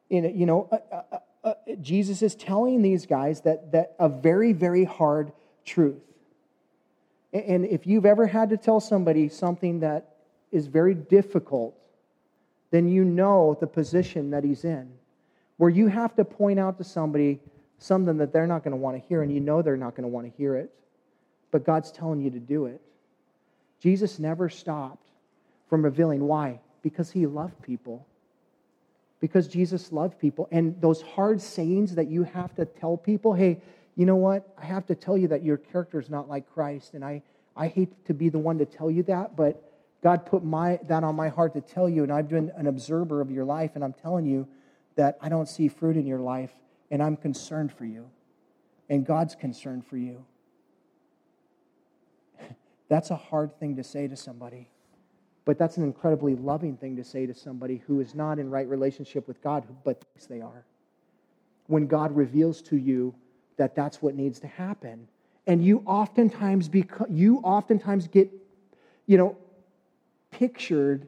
You 0.09 0.45
know, 0.45 0.67
uh, 0.71 1.01
uh, 1.13 1.19
uh, 1.43 1.53
Jesus 1.81 2.21
is 2.21 2.35
telling 2.35 2.81
these 2.81 3.05
guys 3.05 3.41
that, 3.41 3.71
that 3.71 3.95
a 3.97 4.09
very, 4.09 4.53
very 4.53 4.83
hard 4.83 5.31
truth. 5.65 6.01
And 7.33 7.65
if 7.65 7.87
you've 7.87 8.05
ever 8.05 8.27
had 8.27 8.49
to 8.49 8.57
tell 8.57 8.79
somebody 8.79 9.29
something 9.29 9.79
that 9.79 10.15
is 10.51 10.67
very 10.67 10.93
difficult, 10.93 11.75
then 12.71 12.89
you 12.89 13.05
know 13.05 13.57
the 13.59 13.67
position 13.67 14.31
that 14.31 14.43
he's 14.43 14.65
in, 14.65 14.91
where 15.57 15.69
you 15.69 15.87
have 15.87 16.15
to 16.15 16.25
point 16.25 16.59
out 16.59 16.77
to 16.77 16.83
somebody 16.83 17.39
something 17.79 18.17
that 18.17 18.31
they're 18.31 18.47
not 18.47 18.63
going 18.63 18.71
to 18.71 18.77
want 18.77 19.01
to 19.01 19.07
hear, 19.07 19.21
and 19.21 19.33
you 19.33 19.39
know 19.39 19.61
they're 19.61 19.77
not 19.77 19.95
going 19.95 20.03
to 20.03 20.09
want 20.09 20.29
to 20.29 20.37
hear 20.37 20.55
it, 20.55 20.71
but 21.51 21.65
God's 21.65 21.91
telling 21.91 22.21
you 22.21 22.29
to 22.29 22.39
do 22.39 22.65
it. 22.65 22.81
Jesus 23.79 24.19
never 24.19 24.49
stopped 24.49 25.03
from 25.71 25.83
revealing 25.83 26.27
why? 26.27 26.59
Because 26.83 27.09
he 27.09 27.25
loved 27.25 27.59
people. 27.63 28.05
because 29.21 29.47
Jesus 29.47 29.91
loved 29.91 30.19
people. 30.19 30.49
And 30.51 30.75
those 30.81 31.01
hard 31.01 31.39
sayings 31.39 31.95
that 31.95 32.09
you 32.09 32.23
have 32.23 32.53
to 32.55 32.65
tell 32.65 32.97
people, 32.97 33.33
hey, 33.33 33.61
you 33.95 34.05
know 34.05 34.15
what? 34.15 34.51
I 34.57 34.65
have 34.65 34.85
to 34.87 34.95
tell 34.95 35.15
you 35.15 35.27
that 35.29 35.43
your 35.43 35.57
character 35.57 35.99
is 35.99 36.09
not 36.09 36.27
like 36.27 36.51
Christ. 36.51 36.95
And 36.95 37.05
I, 37.05 37.21
I 37.55 37.67
hate 37.67 38.05
to 38.07 38.15
be 38.15 38.29
the 38.29 38.39
one 38.39 38.57
to 38.57 38.65
tell 38.65 38.89
you 38.89 39.03
that, 39.03 39.35
but 39.35 39.63
God 40.01 40.25
put 40.25 40.43
my, 40.43 40.79
that 40.87 41.03
on 41.03 41.15
my 41.15 41.29
heart 41.29 41.53
to 41.53 41.61
tell 41.61 41.87
you. 41.87 42.01
And 42.01 42.11
I've 42.11 42.27
been 42.27 42.51
an 42.57 42.65
observer 42.65 43.21
of 43.21 43.29
your 43.29 43.45
life, 43.45 43.71
and 43.75 43.83
I'm 43.83 43.93
telling 43.93 44.25
you 44.25 44.47
that 44.95 45.17
I 45.21 45.29
don't 45.29 45.47
see 45.47 45.67
fruit 45.67 45.95
in 45.95 46.07
your 46.07 46.19
life, 46.19 46.51
and 46.89 47.03
I'm 47.03 47.15
concerned 47.15 47.71
for 47.71 47.85
you. 47.85 48.09
And 48.89 49.05
God's 49.05 49.35
concerned 49.35 49.85
for 49.85 49.97
you. 49.97 50.25
That's 52.89 53.11
a 53.11 53.15
hard 53.15 53.59
thing 53.59 53.75
to 53.75 53.83
say 53.83 54.07
to 54.07 54.15
somebody. 54.15 54.67
But 55.45 55.57
that's 55.57 55.77
an 55.77 55.83
incredibly 55.83 56.35
loving 56.35 56.77
thing 56.77 56.95
to 56.97 57.03
say 57.03 57.25
to 57.25 57.33
somebody 57.33 57.81
who 57.87 57.99
is 57.99 58.13
not 58.13 58.37
in 58.37 58.49
right 58.49 58.67
relationship 58.67 59.27
with 59.27 59.41
God, 59.41 59.65
but 59.83 60.03
thinks 60.03 60.27
they 60.27 60.41
are. 60.41 60.65
When 61.67 61.87
God 61.87 62.15
reveals 62.15 62.61
to 62.63 62.77
you 62.77 63.15
that 63.57 63.75
that's 63.75 64.01
what 64.01 64.15
needs 64.15 64.39
to 64.41 64.47
happen. 64.47 65.07
And 65.47 65.63
you 65.63 65.83
oftentimes 65.85 66.69
you 67.09 67.37
oftentimes 67.37 68.07
get, 68.07 68.31
you 69.07 69.17
know, 69.17 69.37
pictured 70.29 71.07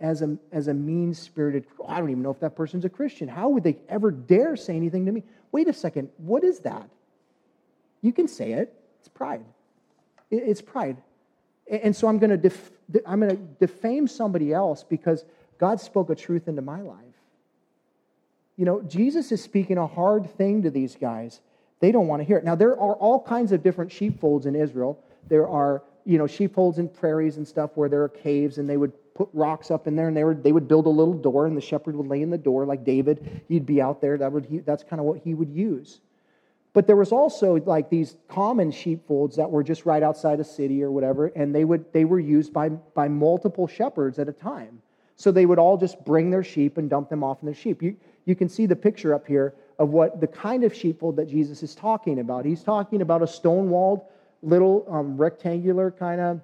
as 0.00 0.22
a, 0.22 0.36
as 0.52 0.68
a 0.68 0.74
mean 0.74 1.14
spirited, 1.14 1.64
oh, 1.80 1.86
I 1.88 1.98
don't 1.98 2.10
even 2.10 2.22
know 2.22 2.30
if 2.30 2.40
that 2.40 2.56
person's 2.56 2.84
a 2.84 2.88
Christian. 2.88 3.28
How 3.28 3.48
would 3.48 3.64
they 3.64 3.78
ever 3.88 4.10
dare 4.10 4.56
say 4.56 4.76
anything 4.76 5.06
to 5.06 5.12
me? 5.12 5.22
Wait 5.50 5.68
a 5.68 5.72
second, 5.72 6.10
what 6.18 6.44
is 6.44 6.60
that? 6.60 6.88
You 8.02 8.12
can 8.12 8.28
say 8.28 8.52
it. 8.52 8.74
It's 9.00 9.08
pride. 9.08 9.44
It's 10.30 10.60
pride. 10.60 10.98
And 11.68 11.94
so 11.94 12.06
I'm 12.08 12.18
going 12.18 12.30
to 12.30 12.36
def- 12.36 12.70
I'm 13.06 13.20
going 13.20 13.36
to 13.36 13.42
defame 13.66 14.06
somebody 14.08 14.52
else 14.52 14.84
because 14.84 15.24
God 15.58 15.80
spoke 15.80 16.10
a 16.10 16.14
truth 16.14 16.48
into 16.48 16.62
my 16.62 16.80
life. 16.80 17.04
You 18.56 18.64
know, 18.64 18.82
Jesus 18.82 19.30
is 19.30 19.42
speaking 19.42 19.78
a 19.78 19.86
hard 19.86 20.30
thing 20.36 20.62
to 20.62 20.70
these 20.70 20.96
guys. 20.96 21.40
They 21.80 21.92
don't 21.92 22.08
want 22.08 22.20
to 22.20 22.24
hear 22.24 22.38
it. 22.38 22.44
Now, 22.44 22.54
there 22.54 22.72
are 22.72 22.94
all 22.94 23.22
kinds 23.22 23.52
of 23.52 23.62
different 23.62 23.92
sheepfolds 23.92 24.46
in 24.46 24.56
Israel. 24.56 24.98
There 25.28 25.48
are, 25.48 25.82
you 26.04 26.18
know, 26.18 26.26
sheepfolds 26.26 26.78
in 26.78 26.88
prairies 26.88 27.36
and 27.36 27.46
stuff 27.46 27.70
where 27.74 27.88
there 27.88 28.02
are 28.02 28.08
caves 28.08 28.58
and 28.58 28.68
they 28.68 28.76
would 28.76 28.92
put 29.14 29.28
rocks 29.32 29.70
up 29.70 29.86
in 29.86 29.94
there 29.94 30.08
and 30.08 30.16
they, 30.16 30.24
were, 30.24 30.34
they 30.34 30.52
would 30.52 30.66
build 30.66 30.86
a 30.86 30.90
little 30.90 31.14
door 31.14 31.46
and 31.46 31.56
the 31.56 31.60
shepherd 31.60 31.94
would 31.94 32.08
lay 32.08 32.22
in 32.22 32.30
the 32.30 32.38
door 32.38 32.64
like 32.64 32.84
David. 32.84 33.42
He'd 33.48 33.66
be 33.66 33.80
out 33.80 34.00
there. 34.00 34.16
That 34.18 34.32
would, 34.32 34.46
he, 34.46 34.58
that's 34.58 34.82
kind 34.82 34.98
of 34.98 35.06
what 35.06 35.18
he 35.18 35.34
would 35.34 35.50
use. 35.50 36.00
But 36.74 36.86
there 36.86 36.96
was 36.96 37.12
also 37.12 37.56
like 37.56 37.90
these 37.90 38.16
common 38.28 38.70
sheepfolds 38.70 39.36
that 39.36 39.50
were 39.50 39.62
just 39.62 39.86
right 39.86 40.02
outside 40.02 40.38
a 40.38 40.44
city 40.44 40.82
or 40.82 40.90
whatever, 40.90 41.26
and 41.26 41.54
they 41.54 41.64
would 41.64 41.92
they 41.92 42.04
were 42.04 42.20
used 42.20 42.52
by 42.52 42.68
by 42.68 43.08
multiple 43.08 43.66
shepherds 43.66 44.18
at 44.18 44.28
a 44.28 44.32
time. 44.32 44.80
So 45.16 45.32
they 45.32 45.46
would 45.46 45.58
all 45.58 45.76
just 45.76 46.04
bring 46.04 46.30
their 46.30 46.44
sheep 46.44 46.78
and 46.78 46.88
dump 46.88 47.08
them 47.08 47.24
off 47.24 47.42
in 47.42 47.46
their 47.46 47.54
sheep. 47.54 47.82
You 47.82 47.96
you 48.26 48.36
can 48.36 48.48
see 48.48 48.66
the 48.66 48.76
picture 48.76 49.14
up 49.14 49.26
here 49.26 49.54
of 49.78 49.90
what 49.90 50.20
the 50.20 50.26
kind 50.26 50.64
of 50.64 50.74
sheepfold 50.74 51.16
that 51.16 51.28
Jesus 51.28 51.62
is 51.62 51.74
talking 51.74 52.20
about. 52.20 52.44
He's 52.44 52.62
talking 52.62 53.00
about 53.00 53.22
a 53.22 53.26
stone 53.26 53.70
walled 53.70 54.02
little 54.42 54.86
um, 54.88 55.16
rectangular 55.16 55.90
kind 55.90 56.20
of 56.20 56.40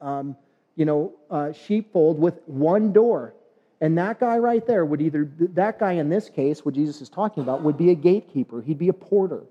um, 0.00 0.36
you 0.74 0.84
know 0.84 1.12
uh, 1.30 1.52
sheepfold 1.52 2.18
with 2.18 2.40
one 2.46 2.92
door 2.92 3.34
and 3.84 3.98
that 3.98 4.18
guy 4.18 4.38
right 4.38 4.66
there 4.66 4.86
would 4.86 5.02
either, 5.02 5.30
that 5.40 5.78
guy 5.78 5.92
in 5.92 6.08
this 6.08 6.30
case, 6.30 6.64
what 6.64 6.74
Jesus 6.74 7.02
is 7.02 7.10
talking 7.10 7.42
about, 7.42 7.60
would 7.60 7.76
be 7.76 7.90
a 7.90 7.94
gatekeeper. 7.94 8.62
He'd 8.62 8.78
be 8.78 8.88
a 8.88 8.94
porter. 8.94 9.42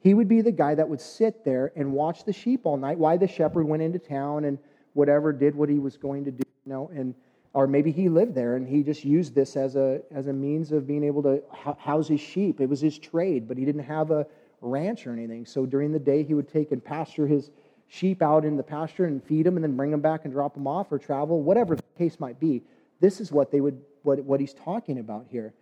He 0.00 0.12
would 0.12 0.28
be 0.28 0.42
the 0.42 0.52
guy 0.52 0.74
that 0.74 0.86
would 0.86 1.00
sit 1.00 1.42
there 1.42 1.72
and 1.74 1.90
watch 1.92 2.24
the 2.24 2.32
sheep 2.34 2.66
all 2.66 2.76
night 2.76 2.98
while 2.98 3.16
the 3.16 3.26
shepherd 3.26 3.64
went 3.64 3.82
into 3.82 3.98
town 3.98 4.44
and 4.44 4.58
whatever, 4.92 5.32
did 5.32 5.54
what 5.54 5.70
he 5.70 5.78
was 5.78 5.96
going 5.96 6.26
to 6.26 6.30
do, 6.30 6.42
you 6.66 6.70
know, 6.70 6.90
and 6.94 7.14
or 7.54 7.66
maybe 7.66 7.90
he 7.90 8.10
lived 8.10 8.34
there 8.34 8.56
and 8.56 8.68
he 8.68 8.82
just 8.82 9.06
used 9.06 9.34
this 9.34 9.56
as 9.56 9.74
a 9.74 10.02
as 10.10 10.26
a 10.26 10.34
means 10.34 10.70
of 10.70 10.86
being 10.86 11.02
able 11.02 11.22
to 11.22 11.42
house 11.78 12.08
his 12.08 12.20
sheep. 12.20 12.60
It 12.60 12.68
was 12.68 12.82
his 12.82 12.98
trade, 12.98 13.48
but 13.48 13.56
he 13.56 13.64
didn't 13.64 13.84
have 13.84 14.10
a 14.10 14.26
ranch 14.60 15.06
or 15.06 15.14
anything. 15.14 15.46
So 15.46 15.64
during 15.64 15.92
the 15.92 15.98
day, 15.98 16.24
he 16.24 16.34
would 16.34 16.52
take 16.52 16.72
and 16.72 16.84
pasture 16.84 17.26
his 17.26 17.50
sheep 17.86 18.20
out 18.20 18.44
in 18.44 18.58
the 18.58 18.62
pasture 18.62 19.06
and 19.06 19.24
feed 19.24 19.46
them 19.46 19.56
and 19.56 19.64
then 19.64 19.78
bring 19.78 19.90
them 19.90 20.02
back 20.02 20.26
and 20.26 20.32
drop 20.34 20.52
them 20.52 20.66
off 20.66 20.92
or 20.92 20.98
travel, 20.98 21.40
whatever 21.40 21.74
the 21.74 21.82
case 21.96 22.20
might 22.20 22.38
be. 22.38 22.62
This 23.00 23.20
is 23.20 23.30
what 23.30 23.50
they 23.50 23.60
would 23.60 23.80
what, 24.02 24.24
what 24.24 24.40
he's 24.40 24.54
talking 24.54 24.98
about 24.98 25.26
here. 25.30 25.52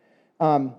Um, 0.40 0.74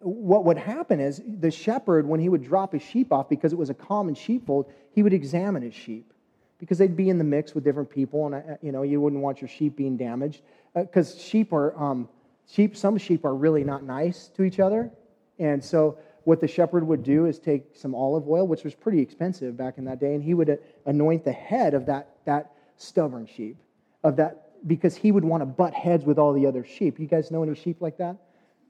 what 0.00 0.44
would 0.44 0.58
happen 0.58 1.00
is 1.00 1.22
the 1.24 1.50
shepherd, 1.50 2.06
when 2.06 2.20
he 2.20 2.28
would 2.28 2.42
drop 2.42 2.72
his 2.72 2.82
sheep 2.82 3.12
off, 3.12 3.28
because 3.28 3.52
it 3.52 3.58
was 3.58 3.70
a 3.70 3.74
common 3.74 4.14
sheepfold, 4.14 4.70
he 4.92 5.02
would 5.02 5.12
examine 5.12 5.62
his 5.62 5.74
sheep 5.74 6.12
because 6.58 6.78
they'd 6.78 6.96
be 6.96 7.08
in 7.08 7.18
the 7.18 7.24
mix 7.24 7.54
with 7.54 7.64
different 7.64 7.90
people, 7.90 8.26
and 8.26 8.34
uh, 8.36 8.56
you 8.62 8.70
know 8.70 8.82
you 8.82 9.00
wouldn't 9.00 9.22
want 9.22 9.40
your 9.40 9.48
sheep 9.48 9.76
being 9.76 9.96
damaged 9.96 10.42
because 10.74 11.16
uh, 11.16 11.18
sheep 11.18 11.52
are 11.52 11.76
um, 11.80 12.08
sheep. 12.48 12.76
Some 12.76 12.98
sheep 12.98 13.24
are 13.24 13.34
really 13.34 13.64
not 13.64 13.82
nice 13.82 14.28
to 14.36 14.44
each 14.44 14.60
other, 14.60 14.90
and 15.38 15.62
so 15.62 15.98
what 16.24 16.40
the 16.40 16.46
shepherd 16.46 16.86
would 16.86 17.02
do 17.02 17.26
is 17.26 17.40
take 17.40 17.64
some 17.74 17.96
olive 17.96 18.28
oil, 18.28 18.46
which 18.46 18.62
was 18.62 18.76
pretty 18.76 19.00
expensive 19.00 19.56
back 19.56 19.76
in 19.76 19.84
that 19.86 19.98
day, 19.98 20.14
and 20.14 20.22
he 20.22 20.34
would 20.34 20.50
uh, 20.50 20.56
anoint 20.86 21.24
the 21.24 21.32
head 21.32 21.74
of 21.74 21.86
that 21.86 22.10
that 22.26 22.52
stubborn 22.76 23.26
sheep, 23.26 23.56
of 24.04 24.16
that 24.16 24.51
because 24.66 24.96
he 24.96 25.12
would 25.12 25.24
want 25.24 25.40
to 25.40 25.46
butt 25.46 25.74
heads 25.74 26.04
with 26.04 26.18
all 26.18 26.32
the 26.32 26.46
other 26.46 26.64
sheep. 26.64 26.98
You 26.98 27.06
guys 27.06 27.30
know 27.30 27.42
any 27.42 27.54
sheep 27.54 27.80
like 27.80 27.98
that? 27.98 28.16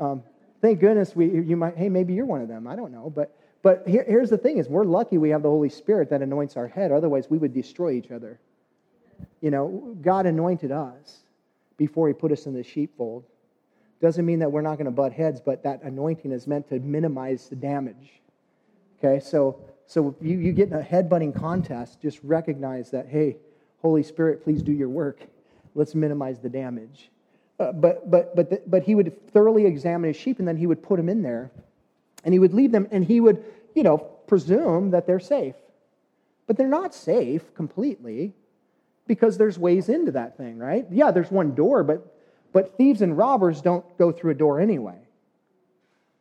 Um, 0.00 0.22
thank 0.60 0.80
goodness 0.80 1.14
we, 1.14 1.26
you 1.26 1.56
might, 1.56 1.76
hey, 1.76 1.88
maybe 1.88 2.14
you're 2.14 2.26
one 2.26 2.40
of 2.40 2.48
them. 2.48 2.66
I 2.66 2.76
don't 2.76 2.92
know. 2.92 3.10
But, 3.10 3.36
but 3.62 3.86
here, 3.86 4.04
here's 4.06 4.30
the 4.30 4.38
thing 4.38 4.58
is 4.58 4.68
we're 4.68 4.84
lucky 4.84 5.18
we 5.18 5.30
have 5.30 5.42
the 5.42 5.48
Holy 5.48 5.68
Spirit 5.68 6.10
that 6.10 6.22
anoints 6.22 6.56
our 6.56 6.68
head. 6.68 6.92
Otherwise, 6.92 7.28
we 7.28 7.38
would 7.38 7.52
destroy 7.52 7.92
each 7.92 8.10
other. 8.10 8.40
You 9.40 9.50
know, 9.50 9.96
God 10.00 10.26
anointed 10.26 10.72
us 10.72 11.18
before 11.76 12.08
he 12.08 12.14
put 12.14 12.32
us 12.32 12.46
in 12.46 12.54
the 12.54 12.62
sheepfold. 12.62 13.24
Doesn't 14.00 14.26
mean 14.26 14.40
that 14.40 14.50
we're 14.50 14.62
not 14.62 14.76
going 14.76 14.86
to 14.86 14.90
butt 14.90 15.12
heads, 15.12 15.40
but 15.40 15.62
that 15.62 15.82
anointing 15.82 16.32
is 16.32 16.46
meant 16.46 16.68
to 16.70 16.80
minimize 16.80 17.48
the 17.48 17.56
damage. 17.56 18.20
Okay, 18.98 19.20
so 19.20 19.60
so 19.86 20.16
you, 20.20 20.38
you 20.38 20.52
get 20.52 20.68
in 20.68 20.74
a 20.74 20.82
head 20.82 21.08
butting 21.08 21.32
contest, 21.32 22.00
just 22.00 22.18
recognize 22.22 22.90
that, 22.92 23.08
hey, 23.08 23.36
Holy 23.80 24.02
Spirit, 24.02 24.42
please 24.42 24.62
do 24.62 24.72
your 24.72 24.88
work 24.88 25.20
let's 25.74 25.94
minimize 25.94 26.38
the 26.38 26.48
damage. 26.48 27.10
Uh, 27.58 27.72
but, 27.72 28.10
but, 28.10 28.34
but, 28.34 28.50
the, 28.50 28.62
but 28.66 28.82
he 28.82 28.94
would 28.94 29.30
thoroughly 29.32 29.66
examine 29.66 30.08
his 30.08 30.16
sheep 30.16 30.38
and 30.38 30.48
then 30.48 30.56
he 30.56 30.66
would 30.66 30.82
put 30.82 30.96
them 30.96 31.08
in 31.08 31.22
there 31.22 31.50
and 32.24 32.32
he 32.32 32.38
would 32.38 32.54
leave 32.54 32.72
them 32.72 32.88
and 32.90 33.04
he 33.04 33.20
would, 33.20 33.44
you 33.74 33.82
know, 33.82 33.98
presume 33.98 34.90
that 34.90 35.06
they're 35.06 35.20
safe. 35.20 35.54
But 36.46 36.56
they're 36.56 36.68
not 36.68 36.94
safe 36.94 37.54
completely 37.54 38.32
because 39.06 39.38
there's 39.38 39.58
ways 39.58 39.88
into 39.88 40.12
that 40.12 40.36
thing, 40.36 40.58
right? 40.58 40.86
Yeah, 40.90 41.10
there's 41.10 41.30
one 41.30 41.54
door, 41.54 41.84
but, 41.84 42.16
but 42.52 42.76
thieves 42.76 43.02
and 43.02 43.16
robbers 43.16 43.60
don't 43.60 43.84
go 43.98 44.12
through 44.12 44.32
a 44.32 44.34
door 44.34 44.60
anyway. 44.60 44.98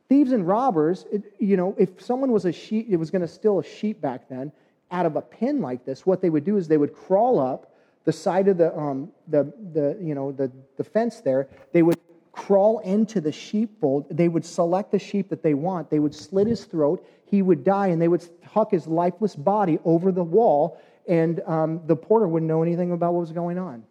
Thieves 0.09 0.33
and 0.33 0.45
robbers, 0.47 1.05
it, 1.11 1.33
you 1.39 1.55
know, 1.55 1.73
if 1.77 2.01
someone 2.01 2.31
was 2.31 2.45
a 2.45 2.51
sheep, 2.51 2.87
it 2.89 2.97
was 2.97 3.09
going 3.09 3.21
to 3.21 3.27
steal 3.27 3.59
a 3.59 3.63
sheep 3.63 4.01
back 4.01 4.27
then 4.29 4.51
out 4.91 5.05
of 5.05 5.15
a 5.15 5.21
pen 5.21 5.61
like 5.61 5.85
this, 5.85 6.05
what 6.05 6.21
they 6.21 6.29
would 6.29 6.43
do 6.43 6.57
is 6.57 6.67
they 6.67 6.77
would 6.77 6.93
crawl 6.93 7.39
up 7.39 7.70
the 8.05 8.11
side 8.11 8.47
of 8.47 8.57
the, 8.57 8.75
um, 8.77 9.11
the, 9.27 9.51
the, 9.73 9.97
you 10.01 10.15
know, 10.15 10.31
the, 10.31 10.51
the 10.77 10.83
fence 10.83 11.21
there, 11.21 11.47
they 11.71 11.83
would 11.83 11.99
crawl 12.31 12.79
into 12.79 13.21
the 13.21 13.31
sheepfold. 13.31 14.05
They 14.09 14.27
would 14.27 14.45
select 14.45 14.91
the 14.91 14.99
sheep 14.99 15.29
that 15.29 15.43
they 15.43 15.53
want. 15.53 15.89
They 15.89 15.99
would 15.99 16.15
slit 16.15 16.47
his 16.47 16.65
throat. 16.65 17.05
He 17.25 17.41
would 17.41 17.63
die, 17.63 17.87
and 17.87 18.01
they 18.01 18.07
would 18.07 18.27
huck 18.45 18.71
his 18.71 18.87
lifeless 18.87 19.35
body 19.35 19.79
over 19.85 20.11
the 20.11 20.23
wall, 20.23 20.81
and 21.07 21.41
um, 21.45 21.81
the 21.87 21.95
porter 21.95 22.27
wouldn't 22.27 22.47
know 22.47 22.61
anything 22.61 22.91
about 22.91 23.13
what 23.13 23.21
was 23.21 23.31
going 23.31 23.57
on. 23.57 23.83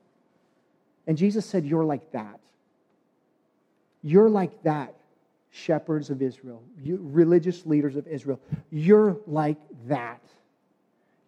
And 1.07 1.17
Jesus 1.17 1.47
said, 1.47 1.65
You're 1.65 1.85
like 1.85 2.13
that. 2.13 2.39
You're 4.03 4.29
like 4.29 4.63
that, 4.63 4.95
shepherds 5.51 6.11
of 6.11 6.23
Israel, 6.23 6.63
you, 6.83 6.99
religious 7.03 7.67
leaders 7.67 7.97
of 7.97 8.07
Israel. 8.07 8.41
You're 8.71 9.17
like 9.27 9.59
that. 9.89 10.21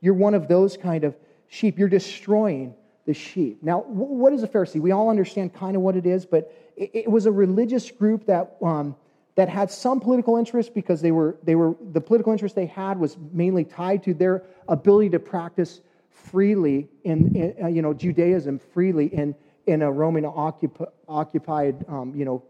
You're 0.01 0.14
one 0.14 0.35
of 0.35 0.49
those 0.49 0.76
kind 0.76 1.05
of 1.05 1.14
sheep. 1.53 1.78
You're 1.78 1.88
destroying 1.88 2.74
the 3.05 3.12
sheep. 3.12 3.62
Now, 3.62 3.80
what 3.82 4.32
is 4.32 4.42
a 4.42 4.48
Pharisee? 4.48 4.80
We 4.80 4.90
all 4.90 5.11
understand 5.11 5.53
kind 5.53 5.76
of 5.76 5.82
what 5.82 5.96
it 5.96 6.07
is, 6.07 6.24
but 6.24 6.50
it 6.76 7.11
was 7.11 7.26
a 7.26 7.32
religious 7.32 7.90
group 7.90 8.24
that, 8.24 8.57
um, 8.62 8.96
that 9.34 9.50
had 9.50 9.70
some 9.70 10.00
political 10.00 10.38
interest 10.38 10.72
because 10.72 11.03
they 11.03 11.12
were, 11.12 11.36
they 11.42 11.55
were, 11.55 11.76
the 11.92 12.00
political 12.00 12.32
interest 12.32 12.55
they 12.55 12.66
had 12.66 12.98
was 12.98 13.18
mainly 13.32 13.64
tied 13.64 14.03
to 14.05 14.14
their 14.14 14.44
ability 14.68 15.11
to 15.11 15.18
practice 15.18 15.82
freely 16.09 16.88
in, 17.05 17.36
in 17.36 17.55
uh, 17.62 17.68
you 17.68 17.82
know, 17.82 17.92
Judaism 17.92 18.59
freely 18.59 19.07
in, 19.07 19.34
in 19.66 19.82
a 19.82 19.92
Roman 19.92 20.24
occupied, 20.24 21.84
um, 21.86 22.14
you 22.16 22.24
know, 22.24 22.42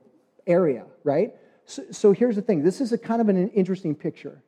area, 0.46 0.84
right? 1.02 1.34
So, 1.64 1.82
so 1.90 2.12
here's 2.12 2.36
the 2.36 2.42
thing. 2.42 2.62
This 2.62 2.80
is 2.80 2.92
a 2.92 2.98
kind 2.98 3.20
of 3.20 3.28
an 3.28 3.48
interesting 3.50 3.96
picture. 3.96 4.40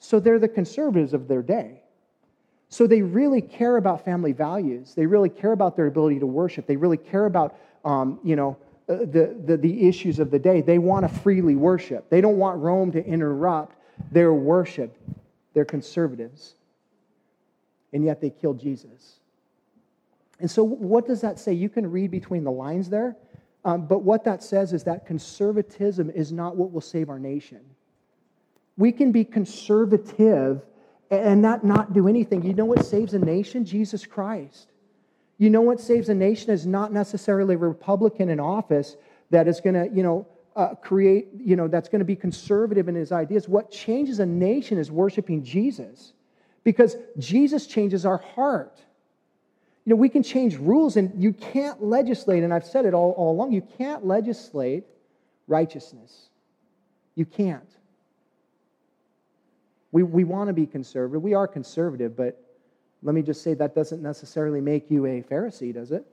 So 0.00 0.20
they're 0.20 0.38
the 0.38 0.48
conservatives 0.48 1.14
of 1.14 1.28
their 1.28 1.42
day. 1.42 1.82
So 2.68 2.86
they 2.86 3.02
really 3.02 3.40
care 3.40 3.76
about 3.76 4.04
family 4.04 4.32
values. 4.32 4.94
They 4.94 5.06
really 5.06 5.30
care 5.30 5.52
about 5.52 5.76
their 5.76 5.86
ability 5.86 6.18
to 6.20 6.26
worship. 6.26 6.66
They 6.66 6.76
really 6.76 6.98
care 6.98 7.24
about, 7.24 7.56
um, 7.84 8.20
you 8.22 8.36
know, 8.36 8.56
uh, 8.88 8.98
the, 8.98 9.36
the, 9.44 9.56
the 9.56 9.88
issues 9.88 10.18
of 10.18 10.30
the 10.30 10.38
day. 10.38 10.60
They 10.60 10.78
want 10.78 11.08
to 11.08 11.20
freely 11.20 11.56
worship. 11.56 12.08
They 12.10 12.20
don't 12.20 12.36
want 12.36 12.58
Rome 12.58 12.92
to 12.92 13.04
interrupt 13.04 13.76
their 14.12 14.32
worship. 14.32 14.96
They're 15.54 15.64
conservatives. 15.64 16.54
And 17.92 18.04
yet 18.04 18.20
they 18.20 18.30
killed 18.30 18.60
Jesus. 18.60 19.20
And 20.40 20.50
so, 20.50 20.62
what 20.62 21.06
does 21.06 21.22
that 21.22 21.38
say? 21.38 21.52
You 21.54 21.68
can 21.68 21.90
read 21.90 22.10
between 22.10 22.44
the 22.44 22.52
lines 22.52 22.88
there. 22.88 23.16
Um, 23.64 23.86
but 23.86 24.02
what 24.02 24.24
that 24.24 24.42
says 24.42 24.72
is 24.72 24.84
that 24.84 25.04
conservatism 25.04 26.10
is 26.10 26.32
not 26.32 26.56
what 26.56 26.70
will 26.70 26.80
save 26.80 27.08
our 27.08 27.18
nation. 27.18 27.60
We 28.76 28.92
can 28.92 29.10
be 29.10 29.24
conservative 29.24 30.62
and 31.10 31.40
not, 31.40 31.64
not 31.64 31.92
do 31.92 32.08
anything. 32.08 32.42
You 32.42 32.54
know 32.54 32.64
what 32.64 32.84
saves 32.84 33.14
a 33.14 33.18
nation? 33.18 33.64
Jesus 33.64 34.04
Christ. 34.06 34.68
You 35.38 35.50
know 35.50 35.60
what 35.60 35.80
saves 35.80 36.08
a 36.08 36.14
nation 36.14 36.50
is 36.50 36.66
not 36.66 36.92
necessarily 36.92 37.54
a 37.54 37.58
Republican 37.58 38.28
in 38.28 38.40
office 38.40 38.96
that 39.30 39.46
is 39.46 39.60
going 39.60 39.74
to, 39.74 39.94
you 39.94 40.02
know, 40.02 40.26
uh, 40.56 40.74
create, 40.74 41.28
you 41.38 41.54
know, 41.54 41.68
that's 41.68 41.88
going 41.88 42.00
to 42.00 42.04
be 42.04 42.16
conservative 42.16 42.88
in 42.88 42.94
his 42.94 43.12
ideas. 43.12 43.48
What 43.48 43.70
changes 43.70 44.18
a 44.18 44.26
nation 44.26 44.76
is 44.76 44.90
worshiping 44.90 45.44
Jesus 45.44 46.12
because 46.64 46.96
Jesus 47.16 47.66
changes 47.66 48.04
our 48.04 48.18
heart. 48.18 48.82
You 49.84 49.90
know, 49.90 49.96
we 49.96 50.08
can 50.08 50.24
change 50.24 50.56
rules 50.56 50.96
and 50.96 51.12
you 51.22 51.32
can't 51.32 51.82
legislate, 51.82 52.42
and 52.42 52.52
I've 52.52 52.66
said 52.66 52.84
it 52.84 52.92
all, 52.92 53.12
all 53.12 53.30
along, 53.30 53.52
you 53.52 53.62
can't 53.78 54.04
legislate 54.04 54.84
righteousness. 55.46 56.28
You 57.14 57.24
can't. 57.24 57.77
We, 59.92 60.02
we 60.02 60.24
want 60.24 60.48
to 60.48 60.52
be 60.52 60.66
conservative. 60.66 61.22
We 61.22 61.34
are 61.34 61.48
conservative, 61.48 62.16
but 62.16 62.42
let 63.02 63.14
me 63.14 63.22
just 63.22 63.42
say 63.42 63.54
that 63.54 63.74
doesn't 63.74 64.02
necessarily 64.02 64.60
make 64.60 64.90
you 64.90 65.06
a 65.06 65.22
Pharisee, 65.22 65.72
does 65.72 65.92
it? 65.92 66.04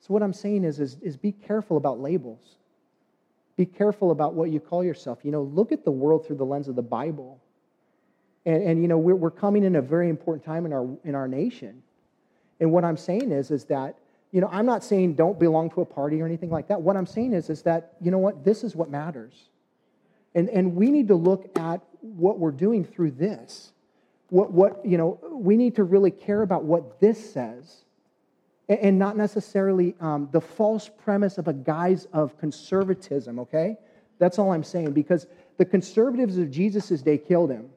So, 0.00 0.12
what 0.12 0.22
I'm 0.22 0.32
saying 0.32 0.64
is, 0.64 0.80
is, 0.80 0.96
is 1.00 1.16
be 1.16 1.32
careful 1.32 1.76
about 1.76 2.00
labels. 2.00 2.56
Be 3.56 3.66
careful 3.66 4.10
about 4.10 4.34
what 4.34 4.50
you 4.50 4.58
call 4.58 4.82
yourself. 4.82 5.20
You 5.22 5.30
know, 5.30 5.42
look 5.42 5.70
at 5.70 5.84
the 5.84 5.90
world 5.92 6.26
through 6.26 6.36
the 6.36 6.44
lens 6.44 6.68
of 6.68 6.74
the 6.74 6.82
Bible. 6.82 7.40
And, 8.44 8.62
and 8.62 8.82
you 8.82 8.88
know, 8.88 8.98
we're, 8.98 9.14
we're 9.14 9.30
coming 9.30 9.62
in 9.62 9.76
a 9.76 9.82
very 9.82 10.08
important 10.08 10.44
time 10.44 10.66
in 10.66 10.72
our, 10.72 10.88
in 11.04 11.14
our 11.14 11.28
nation. 11.28 11.82
And 12.58 12.72
what 12.72 12.84
I'm 12.84 12.96
saying 12.96 13.30
is, 13.30 13.50
is 13.50 13.64
that, 13.66 13.98
you 14.32 14.40
know, 14.40 14.48
I'm 14.50 14.66
not 14.66 14.82
saying 14.82 15.14
don't 15.14 15.38
belong 15.38 15.70
to 15.70 15.82
a 15.82 15.84
party 15.84 16.20
or 16.20 16.26
anything 16.26 16.50
like 16.50 16.66
that. 16.68 16.80
What 16.80 16.96
I'm 16.96 17.06
saying 17.06 17.34
is, 17.34 17.50
is 17.50 17.62
that, 17.62 17.92
you 18.00 18.10
know 18.10 18.18
what, 18.18 18.44
this 18.44 18.64
is 18.64 18.74
what 18.74 18.90
matters. 18.90 19.50
And, 20.34 20.48
and 20.48 20.74
we 20.74 20.90
need 20.90 21.08
to 21.08 21.14
look 21.14 21.50
at 21.58 21.80
what 22.00 22.38
we're 22.38 22.50
doing 22.50 22.84
through 22.84 23.12
this. 23.12 23.72
What, 24.30 24.50
what, 24.50 24.84
you 24.84 24.96
know, 24.96 25.18
we 25.30 25.56
need 25.56 25.76
to 25.76 25.84
really 25.84 26.10
care 26.10 26.42
about 26.42 26.64
what 26.64 27.00
this 27.00 27.32
says 27.32 27.84
and 28.68 28.98
not 28.98 29.16
necessarily 29.16 29.94
um, 30.00 30.28
the 30.32 30.40
false 30.40 30.88
premise 30.88 31.36
of 31.36 31.48
a 31.48 31.52
guise 31.52 32.06
of 32.12 32.38
conservatism, 32.38 33.38
okay? 33.40 33.76
That's 34.18 34.38
all 34.38 34.52
I'm 34.52 34.64
saying, 34.64 34.92
because 34.92 35.26
the 35.58 35.64
conservatives 35.64 36.38
of 36.38 36.50
Jesus' 36.50 37.02
day 37.02 37.18
killed 37.18 37.50
him. 37.50 37.68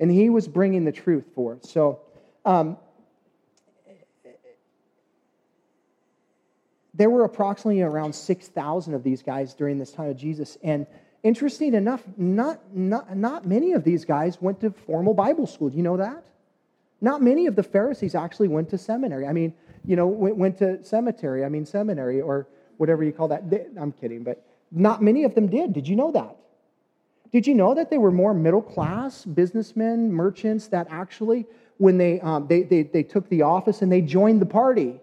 And 0.00 0.10
he 0.10 0.30
was 0.30 0.48
bringing 0.48 0.84
the 0.84 0.92
truth 0.92 1.24
forth. 1.34 1.64
So, 1.64 2.00
um, 2.44 2.76
there 6.94 7.08
were 7.08 7.24
approximately 7.24 7.82
around 7.82 8.14
6,000 8.14 8.94
of 8.94 9.02
these 9.02 9.22
guys 9.22 9.54
during 9.54 9.78
this 9.78 9.92
time 9.92 10.10
of 10.10 10.16
Jesus. 10.16 10.58
And 10.62 10.86
interesting 11.22 11.74
enough, 11.74 12.02
not, 12.16 12.60
not, 12.74 13.16
not 13.16 13.46
many 13.46 13.72
of 13.72 13.84
these 13.84 14.04
guys 14.04 14.40
went 14.40 14.60
to 14.60 14.70
formal 14.70 15.14
Bible 15.14 15.46
school. 15.46 15.70
Do 15.70 15.76
you 15.76 15.82
know 15.82 15.96
that? 15.96 16.24
Not 17.00 17.22
many 17.22 17.46
of 17.46 17.56
the 17.56 17.62
Pharisees 17.62 18.14
actually 18.14 18.48
went 18.48 18.70
to 18.70 18.78
seminary. 18.78 19.26
I 19.26 19.32
mean, 19.32 19.54
you 19.84 19.96
know, 19.96 20.06
went, 20.06 20.36
went 20.36 20.58
to 20.58 20.82
cemetery, 20.84 21.44
I 21.44 21.48
mean, 21.48 21.66
seminary, 21.66 22.20
or 22.20 22.46
whatever 22.76 23.02
you 23.02 23.12
call 23.12 23.28
that. 23.28 23.42
I'm 23.78 23.92
kidding, 23.92 24.22
but 24.22 24.44
not 24.70 25.02
many 25.02 25.24
of 25.24 25.34
them 25.34 25.48
did. 25.48 25.72
Did 25.72 25.88
you 25.88 25.96
know 25.96 26.12
that? 26.12 26.36
Did 27.32 27.46
you 27.46 27.54
know 27.54 27.74
that 27.74 27.90
they 27.90 27.98
were 27.98 28.10
more 28.10 28.34
middle 28.34 28.62
class 28.62 29.24
businessmen, 29.24 30.12
merchants 30.12 30.68
that 30.68 30.86
actually, 30.90 31.46
when 31.78 31.98
they, 31.98 32.20
um, 32.20 32.46
they, 32.46 32.62
they, 32.62 32.82
they 32.82 33.02
took 33.02 33.28
the 33.28 33.42
office 33.42 33.82
and 33.82 33.90
they 33.90 34.02
joined 34.02 34.40
the 34.40 34.46
party? 34.46 35.00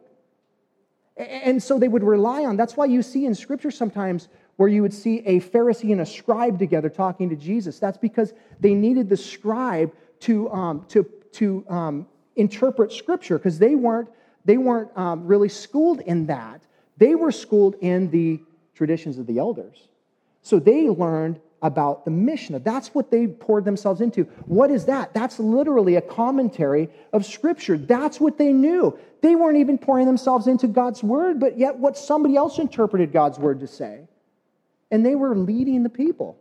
And 1.17 1.61
so 1.61 1.79
they 1.79 1.87
would 1.87 2.03
rely 2.03 2.45
on, 2.45 2.55
that's 2.55 2.77
why 2.77 2.85
you 2.85 3.01
see 3.01 3.25
in 3.25 3.35
scripture 3.35 3.71
sometimes 3.71 4.29
where 4.59 4.67
you 4.67 4.81
would 4.81 4.93
see 4.93 5.19
a 5.19 5.39
Pharisee 5.39 5.93
and 5.93 6.01
a 6.01 6.05
scribe 6.05 6.59
together 6.59 6.89
talking 6.89 7.29
to 7.29 7.35
Jesus. 7.37 7.79
That's 7.79 7.97
because 7.97 8.33
they 8.59 8.73
needed 8.73 9.07
the 9.07 9.15
scribe 9.15 9.93
to, 10.19 10.51
um, 10.51 10.85
to, 10.89 11.09
to 11.31 11.65
um, 11.69 12.05
interpret 12.35 12.91
scripture 12.91 13.37
because 13.37 13.57
they 13.57 13.75
weren't, 13.75 14.09
they 14.43 14.57
weren't 14.57 14.89
um, 14.97 15.25
really 15.25 15.47
schooled 15.47 16.01
in 16.01 16.25
that. 16.25 16.61
They 16.97 17.15
were 17.15 17.31
schooled 17.31 17.75
in 17.79 18.11
the 18.11 18.41
traditions 18.75 19.17
of 19.17 19.27
the 19.27 19.37
elders. 19.37 19.87
So 20.41 20.59
they 20.59 20.89
learned 20.89 21.39
about 21.61 22.03
the 22.03 22.11
Mishnah. 22.11 22.59
That's 22.59 22.89
what 22.93 23.11
they 23.11 23.27
poured 23.27 23.63
themselves 23.63 24.01
into. 24.01 24.23
What 24.45 24.71
is 24.71 24.83
that? 24.87 25.13
That's 25.13 25.39
literally 25.39 25.95
a 25.95 26.01
commentary 26.01 26.89
of 27.13 27.25
Scripture. 27.25 27.77
That's 27.77 28.19
what 28.19 28.37
they 28.37 28.51
knew. 28.51 28.99
They 29.21 29.35
weren't 29.35 29.57
even 29.57 29.77
pouring 29.77 30.05
themselves 30.05 30.47
into 30.47 30.67
God's 30.67 31.01
Word, 31.01 31.39
but 31.39 31.57
yet 31.57 31.77
what 31.77 31.97
somebody 31.97 32.35
else 32.35 32.59
interpreted 32.59 33.13
God's 33.13 33.39
Word 33.39 33.61
to 33.61 33.67
say. 33.67 34.01
And 34.91 35.05
they 35.05 35.15
were 35.15 35.35
leading 35.35 35.83
the 35.83 35.89
people. 35.89 36.37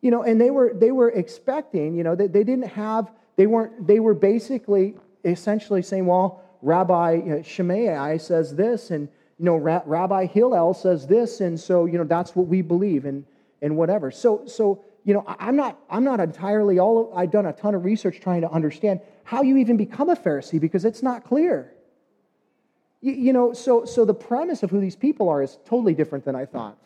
You 0.00 0.10
know, 0.10 0.22
and 0.22 0.40
they 0.40 0.50
were 0.50 0.72
they 0.74 0.90
were 0.90 1.10
expecting, 1.10 1.94
you 1.94 2.02
know, 2.02 2.16
they, 2.16 2.26
they 2.26 2.42
didn't 2.42 2.68
have, 2.68 3.10
they 3.36 3.46
weren't, 3.46 3.86
they 3.86 4.00
were 4.00 4.14
basically 4.14 4.94
essentially 5.24 5.82
saying, 5.82 6.06
well, 6.06 6.42
Rabbi 6.60 7.42
Shammai 7.42 8.16
says 8.16 8.56
this, 8.56 8.90
and 8.90 9.08
you 9.38 9.44
know, 9.44 9.56
Rabbi 9.56 10.26
Hillel 10.26 10.74
says 10.74 11.06
this, 11.06 11.40
and 11.40 11.58
so 11.58 11.84
you 11.86 11.98
know 11.98 12.04
that's 12.04 12.34
what 12.34 12.48
we 12.48 12.62
believe. 12.62 13.04
And 13.04 13.24
and 13.62 13.76
whatever. 13.76 14.10
So, 14.10 14.44
so 14.46 14.84
you 15.04 15.14
know, 15.14 15.24
I'm 15.26 15.56
not, 15.56 15.78
I'm 15.88 16.04
not 16.04 16.20
entirely 16.20 16.78
all, 16.78 17.12
I've 17.16 17.30
done 17.30 17.46
a 17.46 17.52
ton 17.52 17.74
of 17.74 17.84
research 17.84 18.20
trying 18.20 18.42
to 18.42 18.50
understand 18.50 19.00
how 19.24 19.42
you 19.42 19.56
even 19.56 19.76
become 19.76 20.10
a 20.10 20.16
Pharisee 20.16 20.60
because 20.60 20.84
it's 20.84 21.02
not 21.02 21.24
clear. 21.24 21.72
You, 23.00 23.12
you 23.12 23.32
know, 23.32 23.52
so, 23.52 23.84
so 23.84 24.04
the 24.04 24.14
premise 24.14 24.62
of 24.62 24.70
who 24.70 24.80
these 24.80 24.96
people 24.96 25.28
are 25.28 25.42
is 25.42 25.58
totally 25.64 25.94
different 25.94 26.24
than 26.24 26.36
I 26.36 26.44
thought. 26.44 26.76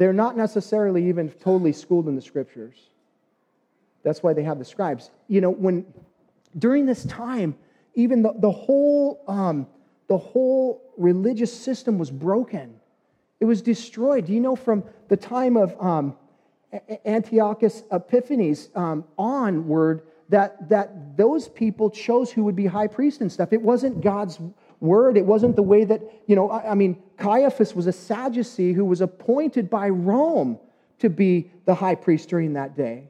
They're 0.00 0.14
not 0.14 0.34
necessarily 0.34 1.06
even 1.10 1.28
totally 1.28 1.74
schooled 1.74 2.08
in 2.08 2.16
the 2.16 2.22
scriptures. 2.22 2.88
That's 4.02 4.22
why 4.22 4.32
they 4.32 4.42
have 4.44 4.58
the 4.58 4.64
scribes. 4.64 5.10
You 5.28 5.42
know, 5.42 5.50
when 5.50 5.84
during 6.56 6.86
this 6.86 7.04
time, 7.04 7.54
even 7.94 8.22
the, 8.22 8.32
the 8.32 8.50
whole 8.50 9.22
um, 9.28 9.66
the 10.08 10.16
whole 10.16 10.82
religious 10.96 11.52
system 11.52 11.98
was 11.98 12.10
broken. 12.10 12.80
It 13.40 13.44
was 13.44 13.60
destroyed. 13.60 14.24
Do 14.24 14.32
you 14.32 14.40
know 14.40 14.56
from 14.56 14.84
the 15.08 15.18
time 15.18 15.58
of 15.58 15.78
um, 15.78 16.16
Antiochus 17.04 17.82
Epiphanes 17.92 18.70
um, 18.74 19.04
onward 19.18 20.00
that, 20.30 20.68
that 20.70 21.16
those 21.18 21.46
people 21.48 21.90
chose 21.90 22.32
who 22.32 22.44
would 22.44 22.56
be 22.56 22.64
high 22.64 22.86
priest 22.86 23.20
and 23.20 23.30
stuff? 23.30 23.52
It 23.52 23.60
wasn't 23.60 24.00
God's 24.00 24.40
word. 24.80 25.16
It 25.16 25.24
wasn't 25.24 25.56
the 25.56 25.62
way 25.62 25.84
that, 25.84 26.02
you 26.26 26.36
know, 26.36 26.50
I, 26.50 26.72
I 26.72 26.74
mean, 26.74 27.02
Caiaphas 27.18 27.74
was 27.74 27.86
a 27.86 27.92
Sadducee 27.92 28.72
who 28.72 28.84
was 28.84 29.00
appointed 29.00 29.68
by 29.70 29.88
Rome 29.88 30.58
to 31.00 31.08
be 31.08 31.50
the 31.64 31.74
high 31.74 31.94
priest 31.94 32.28
during 32.28 32.54
that 32.54 32.76
day. 32.76 33.04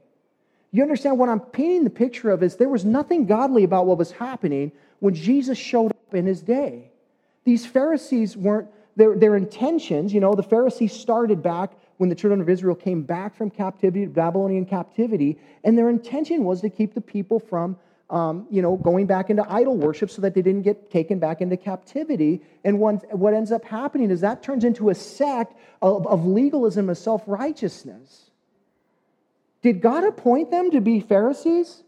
You 0.71 0.83
understand 0.83 1.19
what 1.19 1.29
I'm 1.29 1.39
painting 1.39 1.83
the 1.83 1.89
picture 1.89 2.29
of 2.29 2.43
is 2.43 2.55
there 2.55 2.69
was 2.69 2.85
nothing 2.85 3.25
godly 3.25 3.63
about 3.63 3.85
what 3.85 3.97
was 3.97 4.11
happening 4.11 4.71
when 4.99 5.13
Jesus 5.13 5.57
showed 5.57 5.91
up 5.91 6.13
in 6.13 6.25
his 6.25 6.41
day. 6.41 6.91
These 7.43 7.65
Pharisees 7.65 8.37
weren't 8.37 8.69
their, 8.95 9.17
their 9.17 9.35
intentions, 9.35 10.13
you 10.13 10.19
know, 10.19 10.33
the 10.35 10.43
Pharisees 10.43 10.93
started 10.93 11.41
back 11.41 11.71
when 11.97 12.09
the 12.09 12.15
children 12.15 12.41
of 12.41 12.49
Israel 12.49 12.75
came 12.75 13.03
back 13.03 13.35
from 13.35 13.49
captivity, 13.49 14.05
Babylonian 14.05 14.65
captivity, 14.65 15.37
and 15.63 15.77
their 15.77 15.89
intention 15.89 16.43
was 16.43 16.61
to 16.61 16.69
keep 16.69 16.93
the 16.93 17.01
people 17.01 17.39
from, 17.39 17.77
um, 18.11 18.45
you 18.51 18.61
know, 18.61 18.75
going 18.75 19.07
back 19.07 19.29
into 19.29 19.49
idol 19.49 19.77
worship 19.77 20.11
so 20.11 20.21
that 20.21 20.35
they 20.35 20.41
didn't 20.41 20.63
get 20.63 20.91
taken 20.91 21.17
back 21.17 21.39
into 21.39 21.55
captivity. 21.55 22.41
And 22.65 22.77
one, 22.77 22.97
what 23.11 23.33
ends 23.33 23.53
up 23.53 23.63
happening 23.63 24.11
is 24.11 24.19
that 24.21 24.43
turns 24.43 24.65
into 24.65 24.89
a 24.89 24.95
sect 24.95 25.55
of, 25.81 26.05
of 26.05 26.25
legalism 26.25 26.89
of 26.89 26.97
self 26.97 27.23
righteousness. 27.25 28.29
Did 29.61 29.81
God 29.81 30.03
appoint 30.03 30.51
them 30.51 30.71
to 30.71 30.81
be 30.81 30.99
Pharisees? 30.99 31.83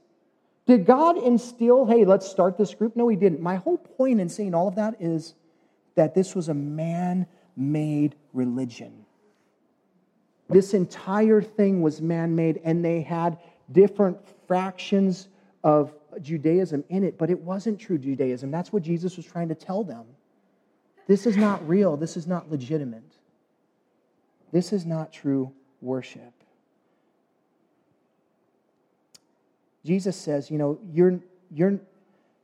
Did 0.66 0.86
God 0.86 1.18
instill, 1.18 1.86
hey, 1.86 2.06
let's 2.06 2.30
start 2.30 2.58
this 2.58 2.74
group? 2.74 2.96
No, 2.96 3.10
He 3.10 3.18
didn't. 3.18 3.42
My 3.42 3.58
whole 3.58 3.78
point 3.78 4.22
in 4.22 4.30
saying 4.30 4.56
all 4.56 4.70
of 4.70 4.76
that 4.76 4.96
is 5.02 5.36
that 5.96 6.16
this 6.16 6.34
was 6.34 6.48
a 6.48 6.54
man 6.54 7.28
made 7.58 8.16
religion. 8.32 9.06
This 10.50 10.74
entire 10.74 11.42
thing 11.42 11.82
was 11.82 12.02
man 12.02 12.36
made, 12.36 12.62
and 12.64 12.84
they 12.84 13.02
had 13.02 13.40
different 13.72 14.18
fractions 14.48 15.28
of 15.64 15.94
Judaism 16.22 16.84
in 16.90 17.04
it, 17.04 17.18
but 17.18 17.30
it 17.30 17.40
wasn't 17.40 17.80
true 17.80 17.98
Judaism. 17.98 18.52
That's 18.52 18.72
what 18.72 18.84
Jesus 18.84 19.18
was 19.18 19.26
trying 19.26 19.50
to 19.50 19.56
tell 19.56 19.84
them. 19.84 20.06
This 21.08 21.26
is 21.26 21.36
not 21.36 21.68
real, 21.68 21.98
this 21.98 22.16
is 22.16 22.28
not 22.28 22.50
legitimate. 22.50 23.04
This 24.52 24.72
is 24.72 24.86
not 24.86 25.12
true 25.12 25.52
worship. 25.82 26.32
Jesus 29.86 30.16
says, 30.16 30.50
you 30.50 30.58
know, 30.58 30.80
you're, 30.94 31.20
you're, 31.52 31.80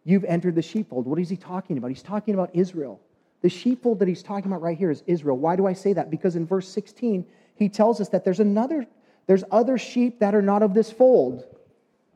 you've 0.04 0.26
entered 0.26 0.56
the 0.56 0.62
sheepfold. 0.62 1.06
What 1.06 1.20
is 1.20 1.30
he 1.30 1.38
talking 1.38 1.78
about? 1.78 1.88
He's 1.88 2.04
talking 2.04 2.34
about 2.34 2.50
Israel. 2.54 3.00
The 3.42 3.50
sheepfold 3.50 4.00
that 4.00 4.08
he's 4.08 4.24
talking 4.24 4.52
about 4.52 4.62
right 4.62 4.78
here 4.78 4.92
is 4.92 5.04
Israel. 5.08 5.38
Why 5.38 5.56
do 5.56 5.66
I 5.66 5.74
say 5.74 5.94
that? 5.94 6.10
Because 6.10 6.36
in 6.36 6.46
verse 6.46 6.68
16, 6.68 7.26
he 7.56 7.70
tells 7.70 8.02
us 8.02 8.10
that 8.10 8.26
there's 8.26 8.42
another, 8.42 8.86
there's 9.28 9.44
other 9.52 9.78
sheep 9.78 10.20
that 10.20 10.36
are 10.36 10.42
not 10.42 10.64
of 10.64 10.74
this 10.74 10.92
fold. 10.92 11.44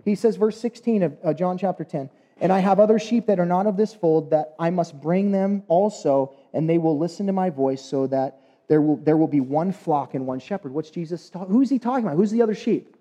He 0.06 0.16
says, 0.16 0.36
verse 0.36 0.60
16 0.60 1.04
of 1.04 1.18
uh, 1.24 1.34
John 1.34 1.58
chapter 1.58 1.84
10, 1.84 2.10
And 2.42 2.52
I 2.52 2.60
have 2.60 2.80
other 2.80 3.00
sheep 3.00 3.28
that 3.28 3.40
are 3.40 3.46
not 3.46 3.68
of 3.68 3.78
this 3.78 3.94
fold 3.94 4.32
that 4.32 4.56
I 4.60 4.70
must 4.70 5.00
bring 5.00 5.32
them 5.32 5.64
also, 5.68 6.36
and 6.54 6.70
they 6.70 6.78
will 6.78 6.98
listen 6.98 7.28
to 7.28 7.34
my 7.34 7.50
voice 7.50 7.84
so 7.84 8.08
that 8.08 8.40
there 8.68 8.82
will, 8.82 8.98
there 8.98 9.18
will 9.18 9.28
be 9.28 9.40
one 9.40 9.72
flock 9.72 10.14
and 10.14 10.26
one 10.26 10.40
shepherd. 10.40 10.74
What's 10.74 10.90
Jesus 10.90 11.30
talking 11.30 11.54
Who's 11.54 11.70
he 11.70 11.80
talking 11.80 12.06
about? 12.06 12.18
Who's 12.18 12.32
the 12.32 12.42
other 12.42 12.56
sheep? 12.56 12.96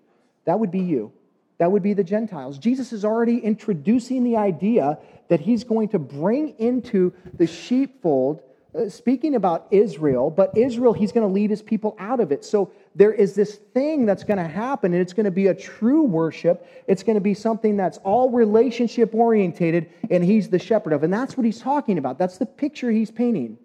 That 0.45 0.59
would 0.59 0.71
be 0.71 0.81
you. 0.81 1.11
That 1.57 1.71
would 1.71 1.83
be 1.83 1.93
the 1.93 2.03
Gentiles. 2.03 2.57
Jesus 2.57 2.91
is 2.91 3.05
already 3.05 3.37
introducing 3.37 4.23
the 4.23 4.37
idea 4.37 4.97
that 5.29 5.39
he's 5.39 5.63
going 5.63 5.89
to 5.89 5.99
bring 5.99 6.49
into 6.59 7.13
the 7.33 7.47
sheepfold, 7.47 8.41
uh, 8.75 8.89
speaking 8.89 9.35
about 9.35 9.67
Israel, 9.71 10.29
but 10.29 10.57
Israel, 10.57 10.93
he's 10.93 11.11
going 11.11 11.25
to 11.25 11.33
lead 11.33 11.49
his 11.49 11.61
people 11.61 11.95
out 11.99 12.19
of 12.19 12.31
it. 12.31 12.43
So 12.43 12.71
there 12.95 13.11
is 13.11 13.33
this 13.33 13.55
thing 13.55 14.05
that's 14.05 14.23
going 14.23 14.37
to 14.37 14.47
happen, 14.47 14.93
and 14.93 15.01
it's 15.01 15.13
going 15.13 15.25
to 15.25 15.31
be 15.31 15.47
a 15.47 15.55
true 15.55 16.03
worship. 16.03 16.67
It's 16.87 17.01
going 17.01 17.15
to 17.15 17.21
be 17.21 17.33
something 17.33 17.75
that's 17.75 17.97
all 17.99 18.29
relationship 18.29 19.15
orientated, 19.15 19.89
and 20.11 20.23
he's 20.23 20.49
the 20.49 20.59
shepherd 20.59 20.93
of. 20.93 21.03
And 21.03 21.11
that's 21.11 21.35
what 21.35 21.45
he's 21.45 21.59
talking 21.59 21.97
about. 21.97 22.19
That's 22.19 22.37
the 22.37 22.45
picture 22.45 22.91
he's 22.91 23.09
painting. 23.09 23.57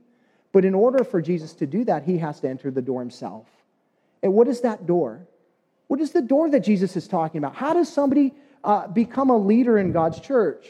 But 0.52 0.64
in 0.64 0.74
order 0.74 1.04
for 1.04 1.20
Jesus 1.20 1.52
to 1.54 1.66
do 1.66 1.84
that, 1.84 2.04
he 2.04 2.18
has 2.18 2.40
to 2.40 2.48
enter 2.48 2.70
the 2.70 2.80
door 2.80 3.00
himself. 3.00 3.46
And 4.22 4.32
what 4.32 4.48
is 4.48 4.62
that 4.62 4.86
door? 4.86 5.26
What 5.88 6.00
is 6.00 6.12
the 6.12 6.22
door 6.22 6.50
that 6.50 6.60
Jesus 6.60 6.96
is 6.96 7.06
talking 7.06 7.38
about? 7.38 7.54
How 7.54 7.74
does 7.74 7.92
somebody 7.92 8.34
uh, 8.64 8.86
become 8.88 9.30
a 9.30 9.36
leader 9.36 9.78
in 9.78 9.92
God's 9.92 10.20
church? 10.20 10.66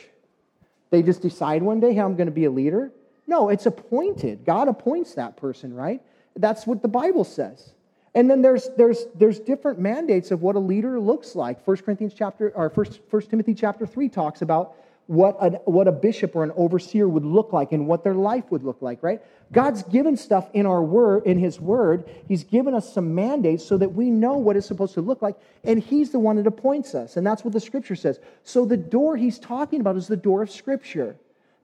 They 0.91 1.03
just 1.03 1.23
decide 1.23 1.63
one 1.63 1.81
day, 1.81 1.95
hey, 1.95 2.01
I'm 2.01 2.17
going 2.17 2.27
to 2.27 2.33
be 2.33 2.47
a 2.47 2.51
leader? 2.51 2.93
No, 3.27 3.51
it's 3.51 3.67
appointed. 3.67 4.45
God 4.45 4.69
appoints 4.69 5.15
that 5.15 5.37
person, 5.37 5.75
right? 5.75 6.03
That's 6.35 6.67
what 6.67 6.83
the 6.83 6.89
Bible 6.89 7.25
says. 7.25 7.73
And 8.15 8.31
then 8.31 8.43
there's, 8.43 8.69
there's, 8.77 9.07
there's 9.15 9.39
different 9.39 9.79
mandates 9.79 10.31
of 10.31 10.43
what 10.43 10.57
a 10.57 10.59
leader 10.59 10.99
looks 10.99 11.35
like. 11.35 11.67
1 11.67 11.77
Corinthians 11.79 12.15
chapter, 12.15 12.51
or 12.55 12.69
1, 12.69 12.87
1 13.11 13.23
Timothy 13.23 13.55
chapter 13.55 13.87
3 13.87 14.09
talks 14.09 14.43
about 14.43 14.75
what 15.09 15.37
a, 15.41 15.51
what 15.65 15.89
a 15.89 15.93
bishop 15.93 16.37
or 16.37 16.45
an 16.45 16.53
overseer 16.55 17.09
would 17.09 17.25
look 17.25 17.51
like 17.51 17.73
and 17.73 17.87
what 17.87 18.05
their 18.05 18.15
life 18.15 18.45
would 18.51 18.63
look 18.63 18.83
like, 18.83 19.03
right? 19.03 19.23
God's 19.51 19.83
given 19.85 20.19
stuff 20.19 20.51
in 20.53 20.67
our 20.67 20.83
word, 20.83 21.25
in 21.25 21.39
his 21.39 21.59
word. 21.59 22.05
He's 22.29 22.45
given 22.45 22.75
us 22.75 22.93
some 22.93 23.15
mandates 23.15 23.65
so 23.65 23.79
that 23.79 23.89
we 23.89 24.11
know 24.11 24.35
what 24.35 24.55
it's 24.55 24.67
supposed 24.67 24.93
to 24.95 25.01
look 25.01 25.23
like, 25.23 25.37
and 25.65 25.83
he's 25.83 26.11
the 26.11 26.19
one 26.19 26.37
that 26.37 26.47
appoints 26.47 26.95
us. 26.95 27.17
And 27.17 27.27
that's 27.27 27.43
what 27.43 27.55
the 27.55 27.61
scripture 27.61 27.97
says. 27.97 28.21
So 28.45 28.67
the 28.67 28.77
door 28.77 29.17
he's 29.17 29.39
talking 29.39 29.81
about 29.81 29.97
is 29.97 30.09
the 30.09 30.17
door 30.17 30.43
of 30.43 30.51
scripture. 30.51 31.17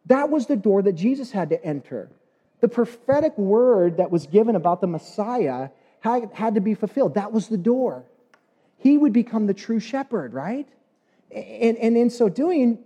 That 0.07 0.31
was 0.31 0.47
the 0.47 0.57
door 0.57 0.81
that 0.81 0.95
Jesus 0.95 1.31
had 1.31 1.51
to 1.51 1.63
enter. 1.63 2.09
The 2.61 2.69
prophetic 2.69 3.37
word 3.37 3.99
that 3.99 4.11
was 4.11 4.27
given 4.27 4.57
about 4.57 4.81
the 4.81 4.87
Messiah 4.87 5.69
had, 6.05 6.31
had 6.35 6.55
to 6.55 6.61
be 6.61 6.75
fulfilled. 6.75 7.15
That 7.15 7.33
was 7.33 7.49
the 7.49 7.57
door. 7.57 8.05
He 8.77 8.99
would 8.99 9.15
become 9.15 9.47
the 9.47 9.55
true 9.55 9.81
shepherd, 9.81 10.35
right? 10.35 10.69
And, 11.35 11.79
and 11.79 11.97
in 11.97 12.11
so 12.11 12.29
doing, 12.29 12.79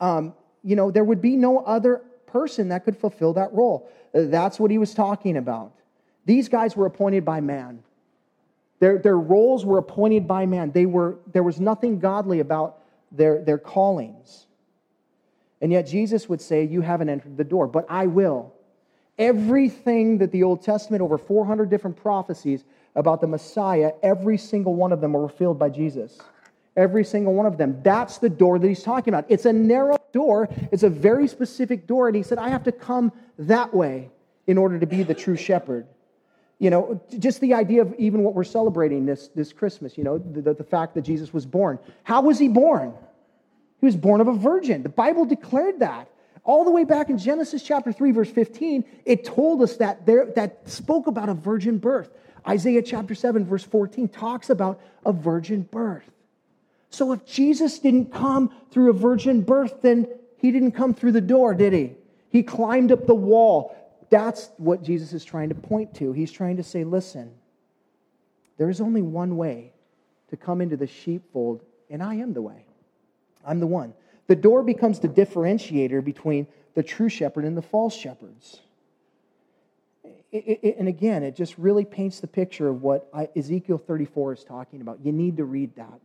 um, 0.00 0.34
you 0.64 0.74
know, 0.74 0.90
there 0.90 1.04
would 1.04 1.22
be 1.22 1.36
no 1.36 1.60
other 1.60 2.02
person 2.26 2.68
that 2.68 2.84
could 2.84 2.96
fulfill 2.96 3.34
that 3.34 3.52
role. 3.52 3.88
That's 4.12 4.58
what 4.58 4.72
he 4.72 4.78
was 4.78 4.94
talking 4.94 5.36
about. 5.36 5.72
These 6.26 6.48
guys 6.48 6.74
were 6.76 6.86
appointed 6.86 7.24
by 7.24 7.40
man. 7.40 7.84
Their, 8.80 8.98
their 8.98 9.18
roles 9.18 9.64
were 9.64 9.78
appointed 9.78 10.26
by 10.26 10.46
man. 10.46 10.72
They 10.72 10.86
were, 10.86 11.18
there 11.32 11.44
was 11.44 11.60
nothing 11.60 12.00
godly 12.00 12.40
about 12.40 12.78
their, 13.12 13.44
their 13.44 13.58
callings. 13.58 14.46
And 15.60 15.70
yet 15.70 15.86
Jesus 15.86 16.28
would 16.28 16.40
say, 16.40 16.64
You 16.64 16.80
haven't 16.80 17.08
entered 17.08 17.36
the 17.36 17.44
door, 17.44 17.68
but 17.68 17.86
I 17.88 18.06
will. 18.06 18.53
Everything 19.18 20.18
that 20.18 20.32
the 20.32 20.42
Old 20.42 20.62
Testament, 20.62 21.02
over 21.02 21.18
400 21.18 21.70
different 21.70 21.96
prophecies 21.96 22.64
about 22.96 23.20
the 23.20 23.26
Messiah, 23.26 23.92
every 24.02 24.36
single 24.38 24.74
one 24.74 24.92
of 24.92 25.00
them 25.00 25.12
were 25.12 25.28
fulfilled 25.28 25.58
by 25.58 25.68
Jesus. 25.68 26.18
Every 26.76 27.04
single 27.04 27.34
one 27.34 27.46
of 27.46 27.56
them. 27.56 27.80
That's 27.82 28.18
the 28.18 28.28
door 28.28 28.58
that 28.58 28.66
he's 28.66 28.82
talking 28.82 29.14
about. 29.14 29.26
It's 29.28 29.44
a 29.44 29.52
narrow 29.52 29.96
door, 30.12 30.48
it's 30.72 30.82
a 30.82 30.88
very 30.88 31.28
specific 31.28 31.86
door. 31.86 32.08
And 32.08 32.16
he 32.16 32.22
said, 32.22 32.38
I 32.38 32.48
have 32.48 32.64
to 32.64 32.72
come 32.72 33.12
that 33.38 33.72
way 33.72 34.10
in 34.46 34.58
order 34.58 34.78
to 34.78 34.86
be 34.86 35.02
the 35.02 35.14
true 35.14 35.36
shepherd. 35.36 35.86
You 36.58 36.70
know, 36.70 37.00
just 37.18 37.40
the 37.40 37.54
idea 37.54 37.82
of 37.82 37.94
even 37.98 38.22
what 38.22 38.34
we're 38.34 38.44
celebrating 38.44 39.06
this, 39.06 39.28
this 39.28 39.52
Christmas, 39.52 39.98
you 39.98 40.04
know, 40.04 40.18
the, 40.18 40.54
the 40.54 40.64
fact 40.64 40.94
that 40.94 41.02
Jesus 41.02 41.32
was 41.32 41.46
born. 41.46 41.78
How 42.04 42.22
was 42.22 42.38
he 42.38 42.48
born? 42.48 42.94
He 43.80 43.86
was 43.86 43.96
born 43.96 44.20
of 44.20 44.28
a 44.28 44.32
virgin. 44.32 44.82
The 44.82 44.88
Bible 44.88 45.24
declared 45.24 45.80
that. 45.80 46.08
All 46.44 46.64
the 46.64 46.70
way 46.70 46.84
back 46.84 47.08
in 47.08 47.16
Genesis 47.16 47.62
chapter 47.62 47.90
3, 47.90 48.12
verse 48.12 48.30
15, 48.30 48.84
it 49.06 49.24
told 49.24 49.62
us 49.62 49.76
that 49.78 50.04
there 50.04 50.26
that 50.36 50.68
spoke 50.68 51.06
about 51.06 51.30
a 51.30 51.34
virgin 51.34 51.78
birth. 51.78 52.10
Isaiah 52.46 52.82
chapter 52.82 53.14
7, 53.14 53.46
verse 53.46 53.64
14 53.64 54.08
talks 54.08 54.50
about 54.50 54.80
a 55.06 55.12
virgin 55.12 55.62
birth. 55.62 56.10
So 56.90 57.12
if 57.12 57.24
Jesus 57.24 57.78
didn't 57.78 58.12
come 58.12 58.54
through 58.70 58.90
a 58.90 58.92
virgin 58.92 59.40
birth, 59.40 59.80
then 59.80 60.06
he 60.36 60.52
didn't 60.52 60.72
come 60.72 60.92
through 60.92 61.12
the 61.12 61.20
door, 61.22 61.54
did 61.54 61.72
he? 61.72 61.94
He 62.28 62.42
climbed 62.42 62.92
up 62.92 63.06
the 63.06 63.14
wall. 63.14 63.74
That's 64.10 64.50
what 64.58 64.82
Jesus 64.82 65.14
is 65.14 65.24
trying 65.24 65.48
to 65.48 65.54
point 65.54 65.94
to. 65.94 66.12
He's 66.12 66.30
trying 66.30 66.58
to 66.58 66.62
say, 66.62 66.84
listen, 66.84 67.32
there 68.58 68.68
is 68.68 68.80
only 68.80 69.00
one 69.00 69.38
way 69.38 69.72
to 70.28 70.36
come 70.36 70.60
into 70.60 70.76
the 70.76 70.86
sheepfold, 70.86 71.62
and 71.88 72.02
I 72.02 72.16
am 72.16 72.34
the 72.34 72.42
way. 72.42 72.66
I'm 73.46 73.60
the 73.60 73.66
one. 73.66 73.94
The 74.26 74.36
door 74.36 74.62
becomes 74.62 75.00
the 75.00 75.08
differentiator 75.08 76.04
between 76.04 76.46
the 76.74 76.82
true 76.82 77.08
shepherd 77.08 77.44
and 77.44 77.56
the 77.56 77.62
false 77.62 77.94
shepherds. 77.94 78.60
It, 80.32 80.60
it, 80.62 80.76
and 80.78 80.88
again, 80.88 81.22
it 81.22 81.36
just 81.36 81.56
really 81.58 81.84
paints 81.84 82.20
the 82.20 82.26
picture 82.26 82.68
of 82.68 82.82
what 82.82 83.08
Ezekiel 83.36 83.78
34 83.78 84.32
is 84.32 84.44
talking 84.44 84.80
about. 84.80 84.98
You 85.04 85.12
need 85.12 85.36
to 85.36 85.44
read 85.44 85.76
that. 85.76 86.00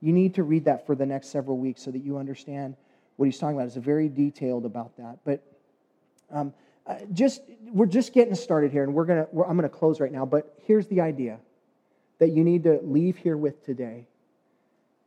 You 0.00 0.12
need 0.12 0.34
to 0.34 0.42
read 0.42 0.64
that 0.66 0.86
for 0.86 0.94
the 0.94 1.06
next 1.06 1.28
several 1.28 1.58
weeks 1.58 1.82
so 1.82 1.90
that 1.90 2.04
you 2.04 2.18
understand 2.18 2.76
what 3.16 3.26
he's 3.26 3.38
talking 3.38 3.56
about. 3.56 3.66
It's 3.66 3.76
very 3.76 4.08
detailed 4.08 4.64
about 4.64 4.96
that. 4.96 5.18
But 5.24 5.42
um, 6.30 6.52
just 7.12 7.42
we're 7.72 7.86
just 7.86 8.12
getting 8.12 8.34
started 8.34 8.72
here, 8.72 8.82
and 8.82 8.94
we're 8.94 9.04
gonna 9.04 9.26
we're, 9.32 9.44
I'm 9.44 9.56
gonna 9.56 9.68
close 9.68 10.00
right 10.00 10.12
now. 10.12 10.26
But 10.26 10.54
here's 10.66 10.86
the 10.88 11.00
idea 11.00 11.38
that 12.18 12.30
you 12.30 12.44
need 12.44 12.64
to 12.64 12.80
leave 12.82 13.16
here 13.16 13.36
with 13.36 13.64
today 13.64 14.06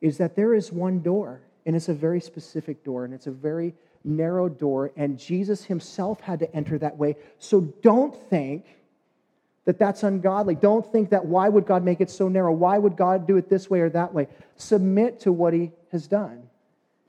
is 0.01 0.17
that 0.17 0.36
there 0.36 0.53
is 0.53 0.71
one 0.71 1.01
door, 1.01 1.41
and 1.66 1.76
it's 1.76 1.89
a 1.89 1.93
very 1.93 2.22
specific 2.22 2.84
door, 2.84 3.05
and 3.05 3.13
it's 3.13 3.28
a 3.28 3.32
very 3.32 3.74
narrow 4.03 4.47
door, 4.47 4.91
and 4.95 5.18
Jesus 5.18 5.63
himself 5.63 6.22
had 6.22 6.39
to 6.39 6.55
enter 6.55 6.78
that 6.78 6.97
way. 6.97 7.16
So 7.39 7.61
don't 7.61 8.16
think 8.30 8.66
that 9.66 9.80
that's 9.80 10.03
ungodly. 10.03 10.55
Don't 10.55 10.89
think 10.91 11.09
that 11.09 11.26
why 11.26 11.49
would 11.49 11.66
God 11.66 11.84
make 11.84 12.01
it 12.01 12.09
so 12.09 12.30
narrow? 12.30 12.53
Why 12.53 12.78
would 12.78 12.95
God 12.95 13.26
do 13.28 13.38
it 13.38 13.49
this 13.49 13.70
way 13.70 13.82
or 13.82 13.89
that 13.89 14.13
way? 14.13 14.28
Submit 14.57 15.20
to 15.22 15.32
what 15.32 15.53
he 15.53 15.72
has 15.91 16.07
done 16.07 16.43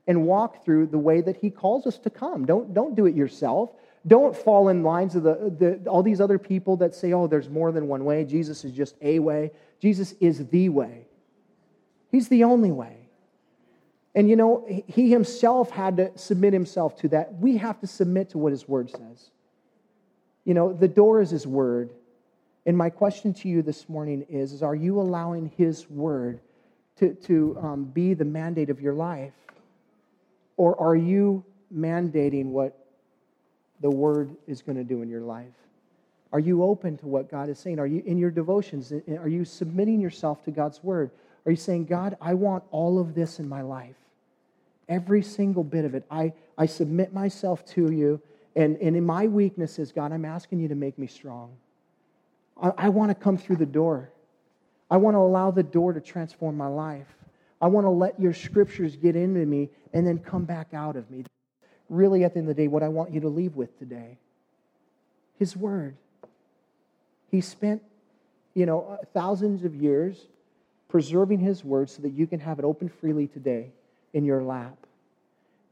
and 0.07 0.25
walk 0.25 0.65
through 0.65 0.87
the 0.87 0.97
way 0.97 1.21
that 1.21 1.37
he 1.37 1.51
calls 1.51 1.85
us 1.85 1.99
to 1.99 2.09
come. 2.09 2.45
Don't, 2.45 2.73
don't 2.73 2.95
do 2.95 3.05
it 3.05 3.15
yourself. 3.15 3.69
Don't 4.07 4.35
fall 4.35 4.69
in 4.69 4.83
lines 4.83 5.15
of 5.15 5.23
the, 5.23 5.53
the, 5.59 5.89
all 5.89 6.01
these 6.01 6.21
other 6.21 6.39
people 6.39 6.77
that 6.77 6.95
say, 6.95 7.13
oh, 7.13 7.27
there's 7.27 7.49
more 7.49 7.71
than 7.71 7.87
one 7.87 8.05
way. 8.05 8.23
Jesus 8.23 8.63
is 8.63 8.71
just 8.71 8.95
a 9.01 9.19
way. 9.19 9.51
Jesus 9.79 10.15
is 10.19 10.47
the 10.47 10.69
way. 10.69 11.05
He's 12.09 12.29
the 12.29 12.45
only 12.45 12.71
way. 12.71 13.06
And 14.17 14.27
you 14.27 14.35
know, 14.35 14.65
he 14.87 15.11
himself 15.11 15.69
had 15.69 15.97
to 15.97 16.17
submit 16.17 16.51
himself 16.51 16.97
to 17.01 17.07
that. 17.09 17.35
We 17.35 17.57
have 17.57 17.79
to 17.81 17.87
submit 17.87 18.31
to 18.31 18.39
what 18.39 18.51
his 18.51 18.67
word 18.67 18.89
says. 18.89 19.29
You 20.43 20.55
know, 20.55 20.73
the 20.73 20.87
door 20.87 21.21
is 21.21 21.29
his 21.29 21.45
word. 21.45 21.91
And 22.65 22.75
my 22.75 22.89
question 22.89 23.31
to 23.35 23.47
you 23.47 23.61
this 23.61 23.87
morning 23.87 24.25
is, 24.27 24.53
is 24.53 24.63
are 24.63 24.75
you 24.75 24.99
allowing 24.99 25.51
His 25.55 25.89
word 25.89 26.41
to, 26.97 27.13
to 27.13 27.57
um, 27.61 27.85
be 27.85 28.13
the 28.13 28.25
mandate 28.25 28.69
of 28.69 28.81
your 28.81 28.93
life? 28.93 29.31
Or 30.57 30.77
are 30.81 30.95
you 30.95 31.45
mandating 31.73 32.47
what 32.47 32.87
the 33.79 33.89
word 33.89 34.35
is 34.47 34.63
going 34.63 34.77
to 34.77 34.83
do 34.83 35.01
in 35.01 35.09
your 35.09 35.21
life? 35.21 35.53
Are 36.33 36.41
you 36.41 36.63
open 36.63 36.97
to 36.97 37.05
what 37.05 37.31
God 37.31 37.47
is 37.49 37.57
saying? 37.57 37.79
Are 37.79 37.87
you 37.87 38.03
in 38.05 38.17
your 38.17 38.31
devotions? 38.31 38.91
Are 38.91 39.29
you 39.29 39.45
submitting 39.45 40.01
yourself 40.01 40.43
to 40.43 40.51
God's 40.51 40.83
word? 40.83 41.11
Are 41.45 41.51
you 41.51 41.57
saying, 41.57 41.85
God, 41.85 42.17
I 42.19 42.33
want 42.33 42.65
all 42.71 42.99
of 42.99 43.15
this 43.15 43.39
in 43.39 43.47
my 43.47 43.61
life? 43.61 43.95
Every 44.89 45.21
single 45.21 45.63
bit 45.63 45.85
of 45.85 45.95
it. 45.95 46.05
I, 46.09 46.33
I 46.57 46.65
submit 46.65 47.13
myself 47.13 47.65
to 47.73 47.91
you. 47.91 48.21
And, 48.55 48.77
and 48.77 48.95
in 48.95 49.05
my 49.05 49.27
weaknesses, 49.27 49.91
God, 49.91 50.11
I'm 50.11 50.25
asking 50.25 50.59
you 50.59 50.67
to 50.69 50.75
make 50.75 50.97
me 50.97 51.07
strong. 51.07 51.55
I, 52.61 52.71
I 52.77 52.89
want 52.89 53.09
to 53.09 53.15
come 53.15 53.37
through 53.37 53.57
the 53.57 53.65
door. 53.65 54.11
I 54.89 54.97
want 54.97 55.15
to 55.15 55.19
allow 55.19 55.51
the 55.51 55.63
door 55.63 55.93
to 55.93 56.01
transform 56.01 56.55
my 56.57 56.67
life. 56.67 57.07
I 57.61 57.67
want 57.67 57.85
to 57.85 57.89
let 57.89 58.19
your 58.19 58.33
scriptures 58.33 58.95
get 58.95 59.15
into 59.15 59.45
me 59.45 59.69
and 59.93 60.07
then 60.07 60.19
come 60.19 60.45
back 60.45 60.73
out 60.73 60.95
of 60.95 61.09
me. 61.11 61.25
Really, 61.89 62.23
at 62.23 62.33
the 62.33 62.39
end 62.39 62.49
of 62.49 62.55
the 62.55 62.61
day, 62.61 62.67
what 62.67 62.83
I 62.83 62.87
want 62.87 63.13
you 63.13 63.21
to 63.21 63.29
leave 63.29 63.55
with 63.55 63.77
today 63.79 64.17
His 65.37 65.55
Word. 65.55 65.95
He 67.29 67.41
spent, 67.41 67.81
you 68.53 68.65
know, 68.65 68.97
thousands 69.13 69.63
of 69.63 69.75
years 69.75 70.27
preserving 70.87 71.39
His 71.39 71.63
Word 71.63 71.89
so 71.89 72.01
that 72.03 72.13
you 72.13 72.27
can 72.27 72.39
have 72.39 72.59
it 72.59 72.65
open 72.65 72.89
freely 72.89 73.27
today 73.27 73.71
in 74.13 74.25
your 74.25 74.43
lap. 74.43 74.77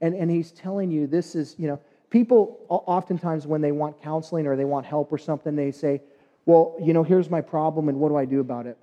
And, 0.01 0.13
and 0.13 0.29
He's 0.29 0.51
telling 0.51 0.91
you 0.91 1.07
this 1.07 1.35
is, 1.35 1.55
you 1.57 1.67
know, 1.67 1.79
people 2.09 2.59
oftentimes 2.69 3.47
when 3.47 3.61
they 3.61 3.71
want 3.71 4.01
counseling 4.01 4.47
or 4.47 4.55
they 4.55 4.65
want 4.65 4.85
help 4.85 5.11
or 5.11 5.17
something, 5.17 5.55
they 5.55 5.71
say, 5.71 6.01
well, 6.45 6.75
you 6.81 6.93
know, 6.93 7.03
here's 7.03 7.29
my 7.29 7.41
problem 7.41 7.89
and 7.89 7.99
what 7.99 8.09
do 8.09 8.15
I 8.15 8.25
do 8.25 8.39
about 8.39 8.67
it? 8.67 8.77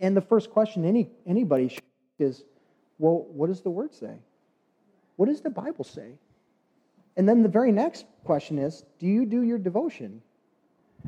And 0.00 0.16
the 0.16 0.20
first 0.20 0.50
question 0.50 0.84
any, 0.84 1.10
anybody 1.26 1.68
should 1.68 1.82
is, 2.18 2.44
well, 2.98 3.26
what 3.32 3.48
does 3.48 3.60
the 3.62 3.70
word 3.70 3.94
say? 3.94 4.18
what 5.20 5.28
does 5.28 5.42
the 5.42 5.50
Bible 5.50 5.84
say? 5.84 6.14
And 7.14 7.28
then 7.28 7.42
the 7.42 7.48
very 7.50 7.72
next 7.72 8.06
question 8.24 8.58
is, 8.58 8.86
do 8.98 9.06
you 9.06 9.26
do 9.26 9.42
your 9.42 9.58
devotion? 9.58 10.22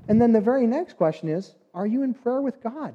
And 0.06 0.20
then 0.20 0.34
the 0.34 0.40
very 0.42 0.66
next 0.66 0.98
question 0.98 1.30
is, 1.30 1.54
are 1.72 1.86
you 1.86 2.02
in 2.02 2.12
prayer 2.12 2.42
with 2.42 2.62
God? 2.62 2.94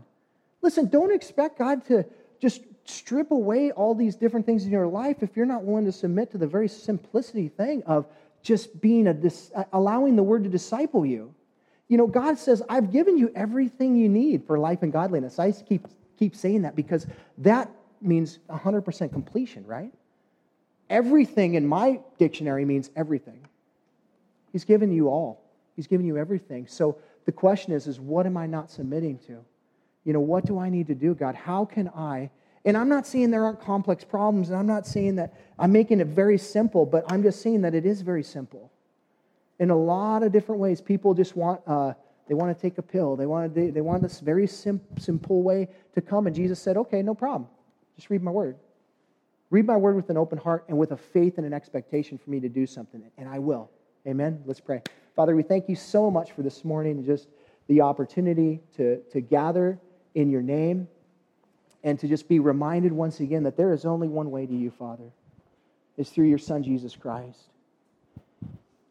Listen, 0.61 0.89
don't 0.89 1.11
expect 1.11 1.57
God 1.57 1.83
to 1.87 2.05
just 2.39 2.61
strip 2.85 3.31
away 3.31 3.71
all 3.71 3.93
these 3.93 4.15
different 4.15 4.45
things 4.45 4.65
in 4.65 4.71
your 4.71 4.87
life 4.87 5.17
if 5.21 5.35
you're 5.35 5.45
not 5.45 5.63
willing 5.63 5.85
to 5.85 5.91
submit 5.91 6.31
to 6.31 6.37
the 6.37 6.47
very 6.47 6.67
simplicity 6.67 7.49
thing 7.49 7.83
of 7.83 8.05
just 8.41 8.79
being 8.79 9.07
a 9.07 9.13
this 9.13 9.51
uh, 9.55 9.63
allowing 9.73 10.15
the 10.15 10.23
word 10.23 10.43
to 10.43 10.49
disciple 10.49 11.05
you. 11.05 11.33
You 11.89 11.97
know, 11.97 12.07
God 12.07 12.37
says, 12.37 12.61
I've 12.69 12.91
given 12.91 13.17
you 13.17 13.31
everything 13.35 13.95
you 13.95 14.09
need 14.09 14.45
for 14.45 14.59
life 14.59 14.83
and 14.83 14.91
godliness. 14.91 15.39
I 15.39 15.51
keep, 15.51 15.87
keep 16.17 16.35
saying 16.35 16.63
that 16.63 16.75
because 16.75 17.07
that 17.39 17.69
means 18.01 18.39
100% 18.49 19.11
completion, 19.11 19.65
right? 19.65 19.93
Everything 20.89 21.55
in 21.55 21.65
my 21.65 21.99
dictionary 22.17 22.65
means 22.65 22.89
everything. 22.95 23.39
He's 24.51 24.65
given 24.65 24.91
you 24.91 25.07
all. 25.09 25.43
He's 25.75 25.87
given 25.87 26.05
you 26.05 26.17
everything. 26.17 26.67
So 26.67 26.97
the 27.25 27.31
question 27.31 27.73
is, 27.73 27.87
is 27.87 27.99
what 27.99 28.25
am 28.25 28.37
I 28.37 28.47
not 28.47 28.69
submitting 28.69 29.19
to? 29.27 29.43
You 30.07 30.13
know, 30.13 30.21
what 30.21 30.45
do 30.45 30.57
I 30.57 30.69
need 30.69 30.87
to 30.87 30.95
do, 30.95 31.13
God? 31.13 31.35
How 31.35 31.65
can 31.65 31.89
I? 31.89 32.29
And 32.63 32.77
I'm 32.77 32.87
not 32.87 33.05
saying 33.05 33.29
there 33.29 33.43
aren't 33.43 33.59
complex 33.59 34.05
problems, 34.05 34.47
and 34.47 34.57
I'm 34.57 34.65
not 34.65 34.87
saying 34.87 35.17
that 35.17 35.33
I'm 35.59 35.73
making 35.73 35.99
it 35.99 36.07
very 36.07 36.37
simple, 36.37 36.85
but 36.85 37.03
I'm 37.11 37.23
just 37.23 37.41
saying 37.41 37.59
that 37.63 37.75
it 37.75 37.85
is 37.85 38.03
very 38.03 38.23
simple. 38.23 38.71
In 39.59 39.69
a 39.69 39.75
lot 39.75 40.23
of 40.23 40.31
different 40.31 40.61
ways, 40.61 40.79
people 40.79 41.13
just 41.13 41.35
want, 41.35 41.59
uh, 41.67 41.91
they 42.29 42.35
want 42.35 42.57
to 42.57 42.61
take 42.61 42.77
a 42.77 42.81
pill. 42.81 43.17
They 43.17 43.25
want, 43.25 43.53
they, 43.53 43.69
they 43.69 43.81
want 43.81 44.01
this 44.01 44.21
very 44.21 44.47
sim- 44.47 44.79
simple 44.97 45.43
way 45.43 45.67
to 45.93 45.99
come. 45.99 46.25
And 46.25 46.33
Jesus 46.33 46.57
said, 46.57 46.77
okay, 46.77 47.01
no 47.01 47.13
problem. 47.13 47.49
Just 47.97 48.09
read 48.09 48.23
my 48.23 48.31
word. 48.31 48.55
Read 49.49 49.65
my 49.65 49.75
word 49.75 49.97
with 49.97 50.09
an 50.09 50.15
open 50.15 50.37
heart 50.37 50.63
and 50.69 50.77
with 50.77 50.93
a 50.93 50.97
faith 50.97 51.37
and 51.37 51.45
an 51.45 51.51
expectation 51.51 52.17
for 52.17 52.29
me 52.29 52.39
to 52.39 52.47
do 52.47 52.65
something, 52.65 53.03
and 53.17 53.27
I 53.27 53.39
will. 53.39 53.69
Amen. 54.07 54.41
Let's 54.45 54.61
pray. 54.61 54.83
Father, 55.17 55.35
we 55.35 55.43
thank 55.43 55.67
you 55.67 55.75
so 55.75 56.09
much 56.09 56.31
for 56.31 56.43
this 56.43 56.63
morning 56.63 56.93
and 56.93 57.05
just 57.05 57.27
the 57.67 57.81
opportunity 57.81 58.61
to, 58.77 59.01
to 59.11 59.19
gather 59.19 59.81
in 60.17 60.31
your 60.31 60.41
name 60.41 60.87
and 61.83 61.99
to 61.99 62.07
just 62.07 62.27
be 62.27 62.39
reminded 62.39 62.91
once 62.91 63.19
again 63.19 63.43
that 63.43 63.55
there 63.55 63.71
is 63.71 63.85
only 63.85 64.07
one 64.07 64.31
way 64.31 64.47
to 64.47 64.53
you, 64.53 64.71
Father. 64.71 65.11
is 65.95 66.09
through 66.09 66.25
your 66.25 66.39
Son, 66.39 66.63
Jesus 66.63 66.95
Christ. 66.95 67.39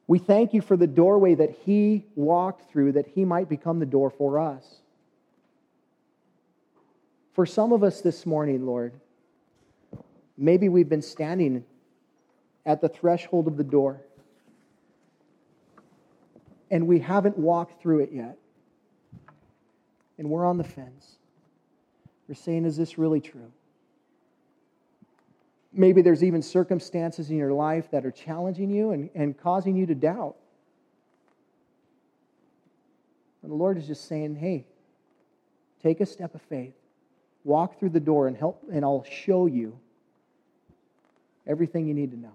We 0.07 0.21
thank 0.21 0.55
you 0.55 0.61
for 0.61 0.77
the 0.77 0.87
doorway 0.87 1.35
that 1.35 1.51
he 1.65 2.05
walked 2.15 2.71
through 2.71 2.93
that 2.93 3.09
he 3.09 3.25
might 3.25 3.49
become 3.49 3.81
the 3.81 3.87
door 3.87 4.09
for 4.09 4.39
us. 4.39 4.65
For 7.35 7.45
some 7.45 7.73
of 7.73 7.83
us 7.83 8.03
this 8.03 8.25
morning, 8.25 8.65
Lord, 8.65 8.93
maybe 10.39 10.69
we've 10.69 10.89
been 10.89 11.03
standing 11.03 11.65
at 12.65 12.81
the 12.81 12.89
threshold 12.89 13.49
of 13.49 13.57
the 13.57 13.65
door 13.65 14.01
and 16.71 16.87
we 16.87 17.01
haven't 17.01 17.37
walked 17.37 17.83
through 17.83 18.01
it 18.01 18.13
yet. 18.13 18.39
And 20.19 20.31
we're 20.31 20.47
on 20.47 20.59
the 20.59 20.65
fence. 20.65 21.17
We're 22.29 22.35
saying, 22.35 22.65
is 22.65 22.77
this 22.77 22.99
really 22.99 23.21
true? 23.21 23.53
Maybe 25.73 26.01
there's 26.01 26.25
even 26.25 26.43
circumstances 26.43 27.31
in 27.31 27.37
your 27.37 27.53
life 27.53 27.91
that 27.91 28.07
are 28.07 28.11
challenging 28.11 28.71
you 28.71 28.93
and, 28.93 29.11
and 29.15 29.39
causing 29.39 29.77
you 29.77 29.87
to 29.87 29.95
doubt. 29.95 30.37
And 33.43 33.53
the 33.53 33.57
Lord 33.57 33.77
is 33.77 33.87
just 33.87 34.09
saying, 34.09 34.37
hey, 34.37 34.65
take 35.83 36.01
a 36.01 36.07
step 36.07 36.35
of 36.35 36.43
faith, 36.43 36.75
walk 37.45 37.79
through 37.79 37.91
the 37.91 38.01
door 38.01 38.27
and 38.27 38.37
help, 38.37 38.65
and 38.73 38.85
I'll 38.85 39.05
show 39.05 39.47
you 39.47 39.79
everything 41.47 41.87
you 41.87 41.95
need 41.95 42.11
to 42.11 42.19
know. 42.19 42.33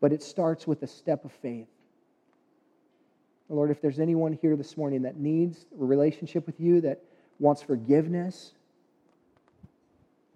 But 0.00 0.12
it 0.12 0.22
starts 0.22 0.66
with 0.66 0.82
a 0.82 0.86
step 0.86 1.24
of 1.24 1.32
faith. 1.32 1.68
Lord, 3.48 3.70
if 3.70 3.80
there's 3.80 3.98
anyone 3.98 4.32
here 4.34 4.56
this 4.56 4.76
morning 4.76 5.02
that 5.02 5.16
needs 5.16 5.64
a 5.80 5.84
relationship 5.84 6.46
with 6.46 6.60
you, 6.60 6.80
that 6.82 7.02
wants 7.38 7.62
forgiveness, 7.62 8.52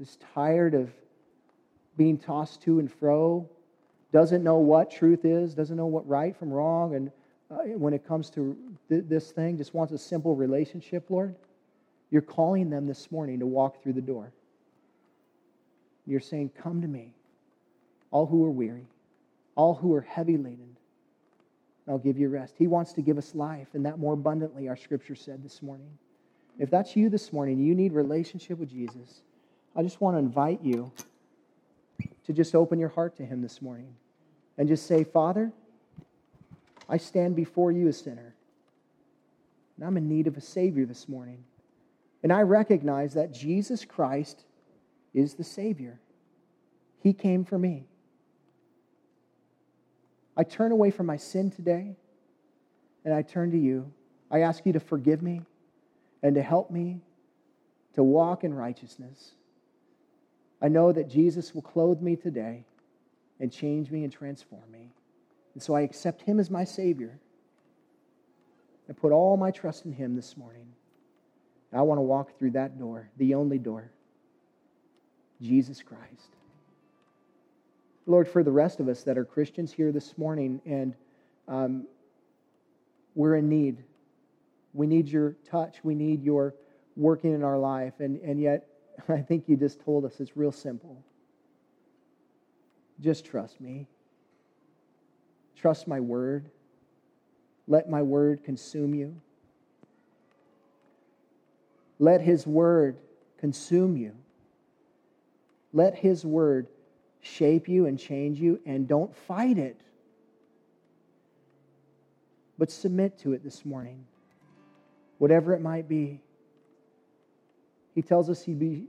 is 0.00 0.16
tired 0.34 0.74
of 0.74 0.90
being 1.96 2.16
tossed 2.16 2.62
to 2.62 2.78
and 2.78 2.90
fro, 2.90 3.48
doesn't 4.12 4.42
know 4.42 4.56
what 4.56 4.90
truth 4.90 5.24
is, 5.24 5.54
doesn't 5.54 5.76
know 5.76 5.86
what 5.86 6.06
right 6.08 6.36
from 6.36 6.50
wrong, 6.50 6.94
and 6.94 7.10
uh, 7.50 7.64
when 7.76 7.92
it 7.92 8.06
comes 8.06 8.30
to 8.30 8.56
th- 8.88 9.04
this 9.08 9.30
thing, 9.30 9.58
just 9.58 9.74
wants 9.74 9.92
a 9.92 9.98
simple 9.98 10.34
relationship, 10.34 11.04
Lord, 11.10 11.34
you're 12.10 12.22
calling 12.22 12.70
them 12.70 12.86
this 12.86 13.12
morning 13.12 13.38
to 13.40 13.46
walk 13.46 13.82
through 13.82 13.92
the 13.92 14.00
door. 14.00 14.32
You're 16.06 16.20
saying, 16.20 16.50
Come 16.62 16.80
to 16.80 16.88
me, 16.88 17.12
all 18.10 18.26
who 18.26 18.44
are 18.44 18.50
weary, 18.50 18.86
all 19.54 19.74
who 19.74 19.94
are 19.94 20.00
heavy 20.00 20.36
laden 20.36 20.76
I'll 21.88 21.98
give 21.98 22.18
you 22.18 22.28
rest. 22.28 22.54
He 22.56 22.66
wants 22.66 22.92
to 22.94 23.02
give 23.02 23.18
us 23.18 23.34
life, 23.34 23.68
and 23.74 23.84
that 23.86 23.98
more 23.98 24.14
abundantly, 24.14 24.68
our 24.68 24.76
scripture 24.76 25.14
said 25.14 25.42
this 25.42 25.62
morning. 25.62 25.90
If 26.58 26.70
that's 26.70 26.94
you 26.96 27.08
this 27.08 27.32
morning, 27.32 27.58
you 27.58 27.74
need 27.74 27.92
relationship 27.92 28.58
with 28.58 28.70
Jesus, 28.70 29.22
I 29.74 29.82
just 29.82 30.00
want 30.00 30.14
to 30.14 30.18
invite 30.18 30.62
you 30.62 30.92
to 32.26 32.32
just 32.32 32.54
open 32.54 32.78
your 32.78 32.90
heart 32.90 33.16
to 33.16 33.24
him 33.24 33.42
this 33.42 33.60
morning 33.60 33.94
and 34.58 34.68
just 34.68 34.86
say, 34.86 35.02
Father, 35.02 35.50
I 36.88 36.98
stand 36.98 37.34
before 37.34 37.72
you 37.72 37.88
a 37.88 37.92
sinner, 37.92 38.34
and 39.76 39.86
I'm 39.86 39.96
in 39.96 40.08
need 40.08 40.26
of 40.26 40.36
a 40.36 40.40
Savior 40.40 40.84
this 40.84 41.08
morning. 41.08 41.44
And 42.22 42.32
I 42.32 42.42
recognize 42.42 43.14
that 43.14 43.32
Jesus 43.32 43.84
Christ 43.84 44.44
is 45.12 45.34
the 45.34 45.44
Savior. 45.44 45.98
He 47.02 47.12
came 47.12 47.44
for 47.44 47.58
me. 47.58 47.86
I 50.42 50.44
turn 50.44 50.72
away 50.72 50.90
from 50.90 51.06
my 51.06 51.18
sin 51.18 51.52
today 51.52 51.94
and 53.04 53.14
I 53.14 53.22
turn 53.22 53.52
to 53.52 53.56
you. 53.56 53.92
I 54.28 54.40
ask 54.40 54.66
you 54.66 54.72
to 54.72 54.80
forgive 54.80 55.22
me 55.22 55.42
and 56.20 56.34
to 56.34 56.42
help 56.42 56.68
me 56.68 56.98
to 57.94 58.02
walk 58.02 58.42
in 58.42 58.52
righteousness. 58.52 59.34
I 60.60 60.66
know 60.66 60.90
that 60.90 61.08
Jesus 61.08 61.54
will 61.54 61.62
clothe 61.62 62.00
me 62.00 62.16
today 62.16 62.64
and 63.38 63.52
change 63.52 63.92
me 63.92 64.02
and 64.02 64.12
transform 64.12 64.68
me. 64.72 64.90
And 65.54 65.62
so 65.62 65.76
I 65.76 65.82
accept 65.82 66.22
him 66.22 66.40
as 66.40 66.50
my 66.50 66.64
Savior 66.64 67.20
and 68.88 68.96
put 68.96 69.12
all 69.12 69.36
my 69.36 69.52
trust 69.52 69.84
in 69.84 69.92
him 69.92 70.16
this 70.16 70.36
morning. 70.36 70.66
I 71.72 71.82
want 71.82 71.98
to 71.98 72.02
walk 72.02 72.36
through 72.36 72.50
that 72.50 72.80
door, 72.80 73.08
the 73.16 73.34
only 73.34 73.60
door, 73.60 73.92
Jesus 75.40 75.84
Christ. 75.84 76.34
Lord, 78.06 78.28
for 78.28 78.42
the 78.42 78.50
rest 78.50 78.80
of 78.80 78.88
us 78.88 79.04
that 79.04 79.16
are 79.16 79.24
Christians 79.24 79.72
here 79.72 79.92
this 79.92 80.16
morning 80.18 80.60
and 80.66 80.94
um, 81.48 81.86
we're 83.14 83.36
in 83.36 83.48
need. 83.48 83.78
We 84.72 84.86
need 84.86 85.08
your 85.08 85.36
touch. 85.48 85.78
We 85.82 85.94
need 85.94 86.22
your 86.22 86.54
working 86.96 87.32
in 87.32 87.42
our 87.42 87.58
life. 87.58 87.94
And, 88.00 88.20
and 88.20 88.40
yet, 88.40 88.66
I 89.08 89.20
think 89.20 89.48
you 89.48 89.56
just 89.56 89.80
told 89.80 90.04
us 90.04 90.18
it's 90.20 90.36
real 90.36 90.52
simple. 90.52 91.02
Just 93.00 93.24
trust 93.24 93.60
me. 93.60 93.86
Trust 95.56 95.86
my 95.86 96.00
word. 96.00 96.50
Let 97.68 97.88
my 97.88 98.02
word 98.02 98.42
consume 98.44 98.94
you. 98.94 99.20
Let 101.98 102.20
his 102.20 102.46
word 102.46 102.96
consume 103.38 103.96
you. 103.96 104.12
Let 105.72 105.94
his 105.94 106.24
word 106.24 106.66
shape 107.22 107.68
you 107.68 107.86
and 107.86 107.98
change 107.98 108.38
you, 108.38 108.60
and 108.66 108.86
don't 108.86 109.14
fight 109.16 109.56
it. 109.56 109.80
But 112.58 112.70
submit 112.70 113.18
to 113.20 113.32
it 113.32 113.42
this 113.42 113.64
morning, 113.64 114.04
whatever 115.18 115.54
it 115.54 115.60
might 115.60 115.88
be. 115.88 116.20
He 117.94 118.02
tells 118.02 118.28
us 118.28 118.42
he 118.42 118.54
be, 118.54 118.86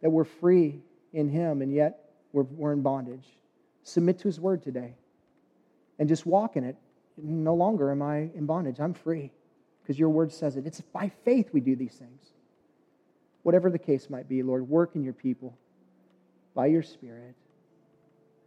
that 0.00 0.10
we're 0.10 0.24
free 0.24 0.80
in 1.12 1.28
Him, 1.28 1.62
and 1.62 1.72
yet 1.72 2.10
we're, 2.32 2.42
we're 2.42 2.72
in 2.72 2.82
bondage. 2.82 3.26
Submit 3.84 4.18
to 4.18 4.24
His 4.24 4.40
word 4.40 4.62
today 4.62 4.94
and 5.98 6.08
just 6.08 6.26
walk 6.26 6.56
in 6.56 6.64
it. 6.64 6.76
No 7.16 7.54
longer 7.54 7.90
am 7.90 8.02
I 8.02 8.30
in 8.34 8.46
bondage. 8.46 8.80
I'm 8.80 8.94
free 8.94 9.30
because 9.82 9.98
your 9.98 10.08
word 10.08 10.32
says 10.32 10.56
it. 10.56 10.66
It's 10.66 10.80
by 10.80 11.10
faith 11.24 11.50
we 11.52 11.60
do 11.60 11.76
these 11.76 11.94
things. 11.94 12.22
Whatever 13.42 13.70
the 13.70 13.78
case 13.78 14.08
might 14.08 14.28
be, 14.28 14.42
Lord, 14.42 14.68
work 14.68 14.94
in 14.94 15.02
your 15.02 15.12
people 15.12 15.56
by 16.54 16.66
your 16.66 16.82
Spirit. 16.82 17.34